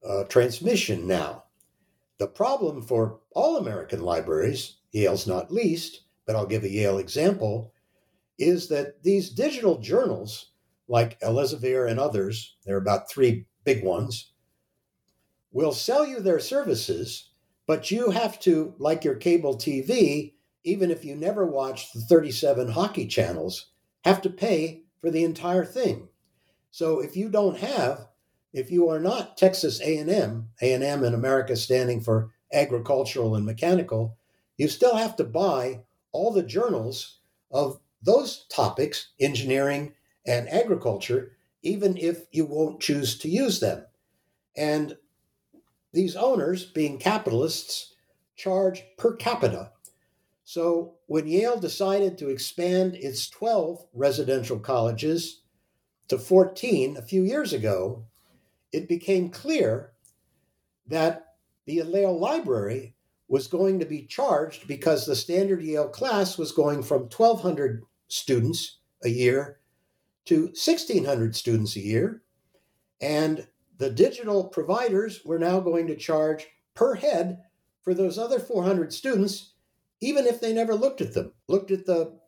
uh, 0.06 0.24
transmission 0.24 1.06
now. 1.06 1.44
The 2.18 2.26
problem 2.26 2.82
for 2.82 3.20
all 3.32 3.56
American 3.56 4.02
libraries, 4.02 4.76
Yale's 4.90 5.26
not 5.26 5.52
least, 5.52 6.02
but 6.26 6.36
I'll 6.36 6.46
give 6.46 6.64
a 6.64 6.70
Yale 6.70 6.98
example, 6.98 7.72
is 8.38 8.68
that 8.68 9.02
these 9.02 9.30
digital 9.30 9.78
journals, 9.78 10.50
like 10.88 11.20
Elsevier 11.20 11.88
and 11.88 12.00
others, 12.00 12.56
there 12.64 12.74
are 12.74 12.80
about 12.80 13.10
three 13.10 13.46
big 13.64 13.84
ones, 13.84 14.32
will 15.52 15.72
sell 15.72 16.06
you 16.06 16.20
their 16.20 16.40
services, 16.40 17.30
but 17.66 17.90
you 17.90 18.10
have 18.10 18.40
to, 18.40 18.74
like 18.78 19.04
your 19.04 19.14
cable 19.14 19.56
TV, 19.56 20.34
even 20.64 20.90
if 20.90 21.04
you 21.04 21.14
never 21.14 21.46
watch 21.46 21.92
the 21.92 22.00
37 22.00 22.68
hockey 22.68 23.06
channels, 23.06 23.70
have 24.04 24.22
to 24.22 24.30
pay 24.30 24.82
for 25.02 25.10
the 25.10 25.24
entire 25.24 25.66
thing. 25.66 26.08
So 26.70 27.00
if 27.00 27.16
you 27.16 27.28
don't 27.28 27.58
have, 27.58 28.06
if 28.54 28.70
you 28.70 28.88
are 28.88 29.00
not 29.00 29.36
Texas 29.36 29.80
A&M, 29.80 30.48
A&M 30.62 31.04
in 31.04 31.12
America 31.12 31.56
standing 31.56 32.00
for 32.00 32.30
agricultural 32.52 33.34
and 33.34 33.44
mechanical, 33.44 34.16
you 34.56 34.68
still 34.68 34.96
have 34.96 35.16
to 35.16 35.24
buy 35.24 35.80
all 36.12 36.32
the 36.32 36.42
journals 36.42 37.18
of 37.50 37.80
those 38.02 38.46
topics, 38.48 39.08
engineering 39.20 39.92
and 40.26 40.48
agriculture, 40.48 41.32
even 41.62 41.96
if 41.96 42.26
you 42.30 42.46
won't 42.46 42.80
choose 42.80 43.18
to 43.18 43.28
use 43.28 43.60
them. 43.60 43.84
And 44.56 44.96
these 45.92 46.16
owners, 46.16 46.64
being 46.64 46.98
capitalists, 46.98 47.94
charge 48.36 48.82
per 48.96 49.14
capita. 49.14 49.72
So 50.52 50.96
when 51.06 51.26
Yale 51.28 51.58
decided 51.58 52.18
to 52.18 52.28
expand 52.28 52.94
its 52.96 53.30
12 53.30 53.86
residential 53.94 54.58
colleges 54.58 55.44
to 56.08 56.18
14 56.18 56.98
a 56.98 57.00
few 57.00 57.22
years 57.22 57.54
ago, 57.54 58.04
it 58.70 58.86
became 58.86 59.30
clear 59.30 59.92
that 60.88 61.36
the 61.64 61.76
Yale 61.76 62.18
Library 62.18 62.94
was 63.28 63.46
going 63.46 63.80
to 63.80 63.86
be 63.86 64.02
charged 64.02 64.68
because 64.68 65.06
the 65.06 65.16
standard 65.16 65.62
Yale 65.62 65.88
class 65.88 66.36
was 66.36 66.52
going 66.52 66.82
from 66.82 67.08
1,200 67.08 67.84
students 68.08 68.80
a 69.04 69.08
year 69.08 69.58
to 70.26 70.42
1,600 70.48 71.34
students 71.34 71.76
a 71.76 71.80
year. 71.80 72.20
And 73.00 73.46
the 73.78 73.88
digital 73.88 74.44
providers 74.44 75.24
were 75.24 75.38
now 75.38 75.60
going 75.60 75.86
to 75.86 75.96
charge 75.96 76.46
per 76.74 76.94
head 76.94 77.38
for 77.80 77.94
those 77.94 78.18
other 78.18 78.38
400 78.38 78.92
students, 78.92 79.51
even 80.02 80.26
if 80.26 80.40
they 80.40 80.52
never 80.52 80.74
looked 80.74 81.00
at 81.00 81.14
them, 81.14 81.32
looked 81.46 81.70
at 81.70 81.86
the 81.86 82.18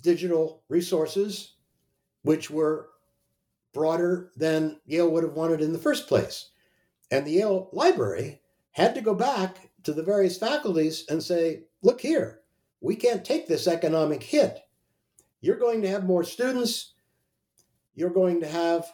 digital 0.00 0.62
resources, 0.68 1.54
which 2.22 2.50
were 2.50 2.88
broader 3.74 4.30
than 4.36 4.80
Yale 4.86 5.10
would 5.10 5.24
have 5.24 5.34
wanted 5.34 5.60
in 5.60 5.72
the 5.72 5.78
first 5.78 6.06
place. 6.06 6.50
And 7.10 7.26
the 7.26 7.32
Yale 7.32 7.68
Library 7.72 8.40
had 8.70 8.94
to 8.94 9.00
go 9.00 9.12
back 9.12 9.70
to 9.82 9.92
the 9.92 10.04
various 10.04 10.38
faculties 10.38 11.04
and 11.08 11.22
say, 11.22 11.64
look 11.82 12.00
here, 12.00 12.40
we 12.80 12.94
can't 12.94 13.24
take 13.24 13.48
this 13.48 13.66
economic 13.66 14.22
hit. 14.22 14.60
You're 15.40 15.58
going 15.58 15.82
to 15.82 15.88
have 15.88 16.04
more 16.04 16.24
students. 16.24 16.94
You're 17.94 18.10
going 18.10 18.40
to 18.40 18.48
have 18.48 18.86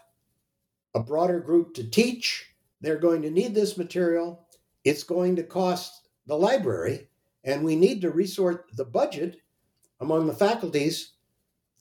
a 0.94 1.00
broader 1.00 1.40
group 1.40 1.74
to 1.74 1.88
teach. 1.88 2.46
They're 2.80 2.98
going 2.98 3.22
to 3.22 3.30
need 3.30 3.54
this 3.54 3.76
material. 3.76 4.46
It's 4.84 5.02
going 5.02 5.36
to 5.36 5.42
cost 5.42 6.08
the 6.26 6.36
library, 6.36 7.08
and 7.44 7.64
we 7.64 7.76
need 7.76 8.00
to 8.00 8.10
resort 8.10 8.66
the 8.74 8.84
budget 8.84 9.38
among 10.00 10.26
the 10.26 10.34
faculties 10.34 11.12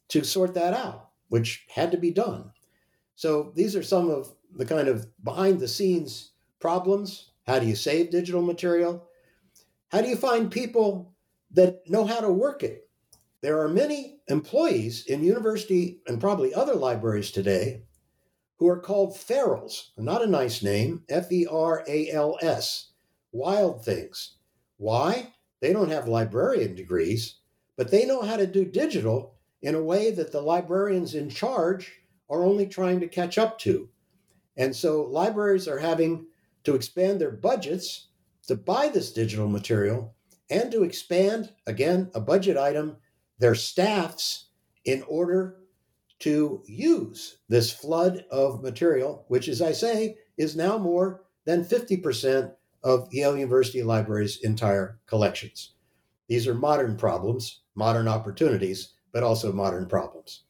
to 0.09 0.23
sort 0.23 0.53
that 0.53 0.73
out, 0.73 1.09
which 1.29 1.65
had 1.69 1.91
to 1.91 1.97
be 1.97 2.11
done. 2.11 2.51
So 3.15 3.51
these 3.55 3.75
are 3.75 3.83
some 3.83 4.09
of 4.09 4.33
the 4.55 4.65
kind 4.65 4.87
of 4.87 5.07
behind 5.23 5.59
the 5.59 5.67
scenes 5.67 6.31
problems 6.59 7.31
how 7.47 7.59
do 7.59 7.65
you 7.65 7.75
save 7.75 8.11
digital 8.11 8.41
material? 8.41 9.07
How 9.89 10.01
do 10.01 10.07
you 10.07 10.15
find 10.15 10.51
people 10.51 11.13
that 11.51 11.81
know 11.89 12.05
how 12.05 12.21
to 12.21 12.31
work 12.31 12.63
it? 12.63 12.87
There 13.41 13.59
are 13.59 13.67
many 13.67 14.19
employees 14.27 15.05
in 15.07 15.23
university 15.23 15.99
and 16.07 16.21
probably 16.21 16.53
other 16.53 16.75
libraries 16.75 17.31
today 17.31 17.83
who 18.57 18.67
are 18.67 18.79
called 18.79 19.15
ferals, 19.15 19.89
not 19.97 20.21
a 20.21 20.27
nice 20.27 20.61
name, 20.61 21.03
F 21.09 21.31
E 21.31 21.47
R 21.49 21.83
A 21.87 22.09
L 22.11 22.37
S, 22.41 22.91
wild 23.31 23.83
things. 23.83 24.37
Why? 24.77 25.33
They 25.61 25.73
don't 25.73 25.91
have 25.91 26.07
librarian 26.07 26.75
degrees, 26.75 27.35
but 27.77 27.91
they 27.91 28.05
know 28.05 28.21
how 28.21 28.35
to 28.35 28.47
do 28.47 28.65
digital 28.65 29.35
in 29.61 29.75
a 29.75 29.83
way 29.83 30.11
that 30.11 30.31
the 30.31 30.41
librarians 30.41 31.15
in 31.15 31.29
charge 31.29 31.93
are 32.29 32.43
only 32.43 32.67
trying 32.67 32.99
to 32.99 33.07
catch 33.07 33.37
up 33.37 33.59
to. 33.59 33.89
And 34.57 34.75
so 34.75 35.03
libraries 35.03 35.67
are 35.67 35.79
having 35.79 36.25
to 36.63 36.75
expand 36.75 37.21
their 37.21 37.31
budgets 37.31 38.07
to 38.47 38.55
buy 38.55 38.89
this 38.89 39.13
digital 39.13 39.47
material 39.47 40.15
and 40.49 40.71
to 40.71 40.83
expand, 40.83 41.53
again, 41.67 42.11
a 42.13 42.19
budget 42.19 42.57
item, 42.57 42.97
their 43.39 43.55
staffs 43.55 44.47
in 44.85 45.03
order 45.03 45.57
to 46.19 46.61
use 46.67 47.37
this 47.49 47.71
flood 47.71 48.25
of 48.31 48.61
material, 48.61 49.25
which, 49.27 49.47
as 49.47 49.61
I 49.61 49.71
say, 49.71 50.17
is 50.37 50.55
now 50.55 50.77
more 50.77 51.23
than 51.45 51.63
50% 51.63 52.53
of 52.83 53.07
Yale 53.11 53.37
University 53.37 53.83
Library's 53.83 54.39
entire 54.41 54.99
collections. 55.05 55.73
these 56.27 56.47
are 56.47 56.53
modern 56.53 56.95
problems, 56.97 57.61
modern 57.75 58.07
opportunities, 58.07 58.93
but 59.11 59.23
also 59.23 59.51
modern 59.51 59.85
problems 59.87 60.43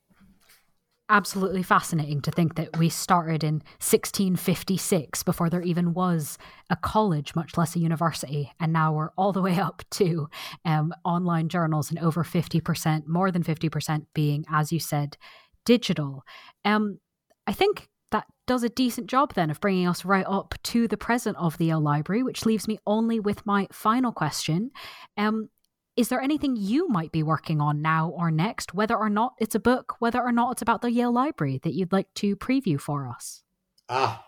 absolutely 1.11 1.61
fascinating 1.61 2.21
to 2.21 2.31
think 2.31 2.55
that 2.55 2.77
we 2.77 2.87
started 2.87 3.43
in 3.43 3.55
1656 3.79 5.23
before 5.23 5.49
there 5.49 5.61
even 5.61 5.93
was 5.93 6.37
a 6.69 6.75
college, 6.77 7.35
much 7.35 7.57
less 7.57 7.75
a 7.75 7.79
university. 7.79 8.51
And 8.61 8.71
now 8.71 8.93
we're 8.93 9.11
all 9.17 9.33
the 9.33 9.41
way 9.41 9.59
up 9.59 9.83
to 9.91 10.29
um, 10.63 10.93
online 11.03 11.49
journals 11.49 11.89
and 11.91 11.99
over 11.99 12.23
50%, 12.23 13.07
more 13.07 13.29
than 13.29 13.43
50% 13.43 14.05
being, 14.13 14.45
as 14.49 14.71
you 14.71 14.79
said, 14.79 15.17
digital. 15.65 16.23
Um, 16.63 16.99
I 17.45 17.51
think 17.51 17.89
that 18.11 18.27
does 18.45 18.63
a 18.63 18.69
decent 18.69 19.07
job 19.07 19.33
then 19.33 19.49
of 19.49 19.59
bringing 19.59 19.87
us 19.87 20.05
right 20.05 20.25
up 20.27 20.55
to 20.63 20.87
the 20.87 20.97
present 20.97 21.37
of 21.37 21.57
the 21.57 21.65
Yale 21.65 21.81
Library, 21.81 22.23
which 22.23 22.45
leaves 22.45 22.67
me 22.67 22.79
only 22.85 23.19
with 23.19 23.45
my 23.45 23.67
final 23.71 24.11
question. 24.11 24.71
Um, 25.17 25.49
is 25.97 26.09
there 26.09 26.21
anything 26.21 26.55
you 26.55 26.87
might 26.87 27.11
be 27.11 27.23
working 27.23 27.59
on 27.59 27.81
now 27.81 28.09
or 28.09 28.31
next, 28.31 28.73
whether 28.73 28.95
or 28.95 29.09
not 29.09 29.33
it's 29.39 29.55
a 29.55 29.59
book, 29.59 29.95
whether 29.99 30.21
or 30.21 30.31
not 30.31 30.53
it's 30.53 30.61
about 30.61 30.81
the 30.81 30.91
Yale 30.91 31.11
Library 31.11 31.59
that 31.63 31.73
you'd 31.73 31.91
like 31.91 32.13
to 32.15 32.35
preview 32.35 32.79
for 32.79 33.07
us? 33.07 33.43
Ah, 33.89 34.25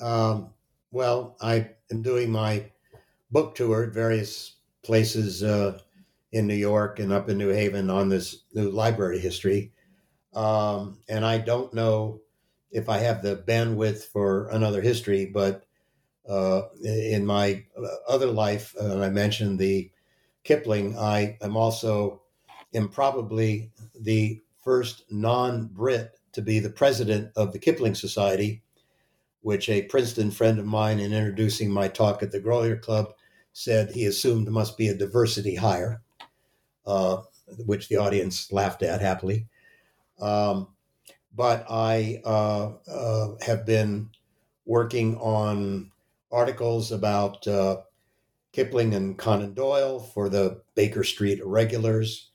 um, 0.00 0.50
well, 0.92 1.36
I 1.40 1.70
am 1.90 2.02
doing 2.02 2.30
my 2.30 2.70
book 3.30 3.54
tour 3.54 3.84
at 3.84 3.92
various 3.92 4.56
places 4.84 5.42
uh, 5.42 5.78
in 6.32 6.46
New 6.46 6.54
York 6.54 7.00
and 7.00 7.12
up 7.12 7.28
in 7.28 7.38
New 7.38 7.48
Haven 7.48 7.90
on 7.90 8.08
this 8.08 8.44
new 8.54 8.70
library 8.70 9.18
history. 9.18 9.72
Um, 10.34 10.98
and 11.08 11.24
I 11.24 11.38
don't 11.38 11.72
know 11.74 12.20
if 12.76 12.90
I 12.90 12.98
have 12.98 13.22
the 13.22 13.36
bandwidth 13.36 14.04
for 14.04 14.48
another 14.50 14.82
history, 14.82 15.24
but 15.24 15.64
uh, 16.28 16.62
in 16.84 17.24
my 17.24 17.64
other 18.06 18.26
life, 18.26 18.74
uh, 18.78 19.00
I 19.00 19.08
mentioned 19.08 19.58
the 19.58 19.90
Kipling, 20.44 20.96
I 20.98 21.38
am 21.40 21.56
also 21.56 22.22
am 22.74 22.90
probably 22.90 23.70
the 23.98 24.42
first 24.62 25.04
non-Brit 25.10 26.20
to 26.32 26.42
be 26.42 26.58
the 26.58 26.68
president 26.68 27.32
of 27.34 27.52
the 27.52 27.58
Kipling 27.58 27.94
Society, 27.94 28.62
which 29.40 29.70
a 29.70 29.82
Princeton 29.82 30.30
friend 30.30 30.58
of 30.58 30.66
mine, 30.66 30.98
in 31.00 31.14
introducing 31.14 31.70
my 31.70 31.88
talk 31.88 32.22
at 32.22 32.30
the 32.30 32.40
Grolier 32.40 32.80
Club, 32.80 33.14
said 33.54 33.90
he 33.90 34.04
assumed 34.04 34.48
must 34.48 34.76
be 34.76 34.88
a 34.88 34.94
diversity 34.94 35.54
hire, 35.54 36.02
uh, 36.84 37.22
which 37.64 37.88
the 37.88 37.96
audience 37.96 38.52
laughed 38.52 38.82
at 38.82 39.00
happily. 39.00 39.46
Um, 40.20 40.68
but 41.36 41.66
I 41.68 42.22
uh, 42.24 42.72
uh, 42.90 43.28
have 43.44 43.66
been 43.66 44.08
working 44.64 45.16
on 45.18 45.92
articles 46.32 46.90
about 46.90 47.46
uh, 47.46 47.82
Kipling 48.52 48.94
and 48.94 49.18
Conan 49.18 49.52
Doyle 49.52 50.00
for 50.00 50.30
the 50.30 50.62
Baker 50.74 51.04
Street 51.04 51.40
Irregulars 51.40 52.30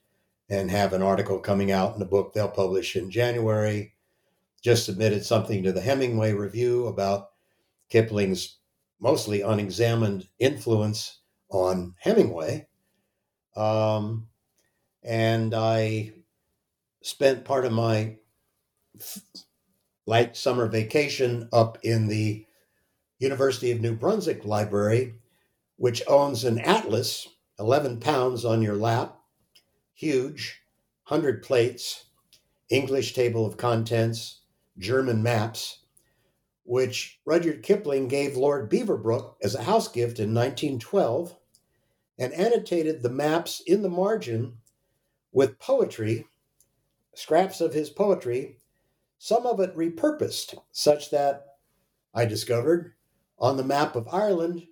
and 0.50 0.70
have 0.70 0.94
an 0.94 1.02
article 1.02 1.40
coming 1.40 1.72
out 1.72 1.94
in 1.94 2.00
the 2.00 2.06
book 2.06 2.34
they'll 2.34 2.48
publish 2.48 2.96
in 2.96 3.10
January. 3.10 3.94
Just 4.62 4.86
submitted 4.86 5.26
something 5.26 5.64
to 5.64 5.72
the 5.72 5.82
Hemingway 5.82 6.34
Review 6.34 6.86
about 6.86 7.32
Kipling's 7.90 8.58
mostly 9.00 9.42
unexamined 9.42 10.28
influence 10.38 11.20
on 11.50 11.96
Hemingway. 11.98 12.68
Um, 13.56 14.28
and 15.04 15.56
I 15.56 16.14
spent 17.02 17.46
part 17.46 17.66
of 17.66 17.74
my 17.74 18.18
light 20.06 20.36
summer 20.36 20.68
vacation 20.68 21.50
up 21.54 21.78
in 21.84 22.08
the 22.08 22.46
University 23.20 23.72
of 23.72 23.82
New 23.82 23.96
Brunswick 23.96 24.46
Library 24.46 25.16
which 25.82 26.04
owns 26.08 26.44
an 26.44 26.60
atlas, 26.60 27.28
11 27.58 28.00
pounds 28.00 28.46
on 28.46 28.62
your 28.62 28.76
lap, 28.76 29.20
huge, 29.96 30.62
100 31.08 31.42
plates, 31.42 32.06
English 32.70 33.16
table 33.16 33.48
of 33.48 33.58
contents, 33.58 34.42
German 34.78 35.24
maps, 35.24 35.80
which 36.66 37.20
Rudyard 37.26 37.64
Kipling 37.64 38.08
gave 38.08 38.38
Lord 38.38 38.70
Beaverbrook 38.70 39.38
as 39.42 39.56
a 39.56 39.64
house 39.64 39.88
gift 39.88 40.20
in 40.20 40.36
1912 40.36 41.36
and 42.20 42.32
annotated 42.34 43.02
the 43.02 43.10
maps 43.10 43.60
in 43.66 43.82
the 43.82 43.90
margin 43.90 44.60
with 45.32 45.58
poetry, 45.58 46.28
scraps 47.16 47.60
of 47.60 47.74
his 47.74 47.90
poetry, 47.90 48.60
some 49.24 49.46
of 49.46 49.60
it 49.60 49.78
repurposed, 49.78 50.58
such 50.72 51.12
that 51.12 51.46
I 52.12 52.26
discovered 52.26 52.96
on 53.38 53.56
the 53.56 53.64
map 53.64 53.96
of 53.96 54.08
Ireland 54.12 54.66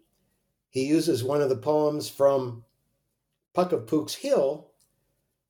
he 0.72 0.86
uses 0.86 1.24
one 1.24 1.40
of 1.44 1.50
the 1.50 1.56
poems 1.56 2.10
from 2.10 2.66
Puck 3.54 3.74
of 3.74 3.86
Pook's 3.86 4.16
Hill 4.16 4.72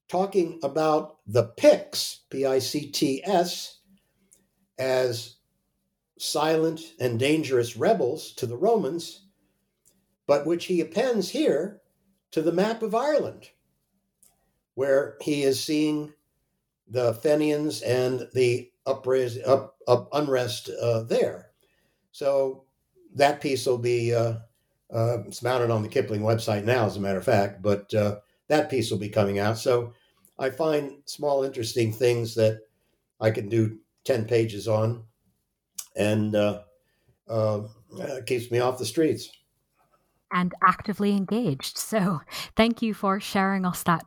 talking 0.09 0.59
about 0.63 1.19
the 1.25 1.43
Picts, 1.43 2.23
P 2.29 2.45
I 2.45 2.59
C 2.59 2.91
T 2.91 3.23
S, 3.23 3.79
as 4.77 5.37
silent 6.17 6.81
and 6.99 7.17
dangerous 7.17 7.77
rebels 7.77 8.33
to 8.33 8.45
the 8.45 8.57
Romans, 8.57 9.27
but 10.27 10.45
which 10.45 10.65
he 10.65 10.81
appends 10.81 11.29
here 11.29 11.79
to 12.31 12.41
the 12.41 12.51
map 12.51 12.83
of 12.83 12.93
Ireland, 12.93 13.49
where 14.73 15.15
he 15.21 15.43
is 15.43 15.63
seeing 15.63 16.11
the 16.85 17.13
Fenians 17.13 17.81
and 17.81 18.27
the 18.33 18.68
upris- 18.87 19.47
up, 19.47 19.77
up 19.87 20.09
unrest 20.13 20.69
uh, 20.81 21.03
there. 21.03 21.51
So 22.11 22.65
that 23.15 23.41
piece 23.41 23.65
will 23.65 23.77
be 23.77 24.13
uh, 24.13 24.35
uh, 24.93 25.23
it's 25.27 25.43
mounted 25.43 25.69
on 25.69 25.83
the 25.83 25.89
Kipling 25.89 26.21
website 26.21 26.63
now, 26.63 26.85
as 26.85 26.97
a 26.97 26.99
matter 26.99 27.19
of 27.19 27.25
fact, 27.25 27.61
but 27.61 27.93
uh, 27.93 28.17
that 28.47 28.69
piece 28.69 28.89
will 28.89 28.97
be 28.97 29.09
coming 29.09 29.39
out. 29.39 29.57
So 29.57 29.93
I 30.37 30.49
find 30.49 30.97
small, 31.05 31.43
interesting 31.43 31.93
things 31.93 32.35
that 32.35 32.61
I 33.19 33.31
can 33.31 33.49
do 33.49 33.79
10 34.05 34.25
pages 34.25 34.67
on 34.67 35.03
and 35.95 36.35
uh, 36.35 36.61
uh 37.29 37.61
keeps 38.25 38.49
me 38.49 38.59
off 38.59 38.79
the 38.79 38.85
streets. 38.85 39.29
And 40.31 40.53
actively 40.65 41.11
engaged. 41.11 41.77
So 41.77 42.21
thank 42.55 42.81
you 42.81 42.93
for 42.93 43.19
sharing 43.19 43.65
us 43.65 43.83
that 43.83 44.05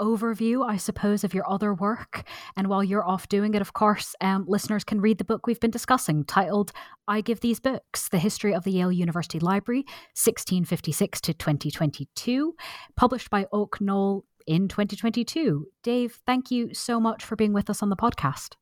overview, 0.00 0.68
I 0.68 0.76
suppose, 0.76 1.24
of 1.24 1.34
your 1.34 1.48
other 1.50 1.74
work. 1.74 2.24
And 2.56 2.68
while 2.68 2.84
you're 2.84 3.06
off 3.06 3.28
doing 3.28 3.54
it, 3.54 3.62
of 3.62 3.72
course, 3.72 4.14
um, 4.20 4.44
listeners 4.46 4.84
can 4.84 5.00
read 5.00 5.18
the 5.18 5.24
book 5.24 5.46
we've 5.46 5.60
been 5.60 5.70
discussing 5.70 6.24
titled 6.24 6.72
I 7.08 7.20
Give 7.20 7.40
These 7.40 7.60
Books 7.60 8.08
The 8.08 8.18
History 8.18 8.54
of 8.54 8.64
the 8.64 8.72
Yale 8.72 8.92
University 8.92 9.38
Library, 9.38 9.80
1656 10.14 11.20
to 11.22 11.34
2022, 11.34 12.54
published 12.96 13.30
by 13.30 13.46
Oak 13.52 13.80
Knoll 13.80 14.24
in 14.46 14.68
2022. 14.68 15.66
Dave, 15.82 16.18
thank 16.26 16.50
you 16.50 16.72
so 16.74 17.00
much 17.00 17.24
for 17.24 17.36
being 17.36 17.52
with 17.52 17.68
us 17.70 17.82
on 17.82 17.90
the 17.90 17.96
podcast. 17.96 18.54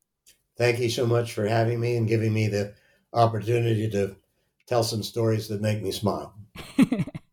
Thank 0.57 0.79
you 0.79 0.89
so 0.89 1.05
much 1.05 1.33
for 1.33 1.47
having 1.47 1.79
me 1.79 1.97
and 1.97 2.07
giving 2.07 2.33
me 2.33 2.47
the 2.47 2.73
opportunity 3.13 3.89
to 3.89 4.15
tell 4.67 4.83
some 4.83 5.03
stories 5.03 5.47
that 5.49 5.61
make 5.61 5.81
me 5.81 5.91
smile. 5.91 6.33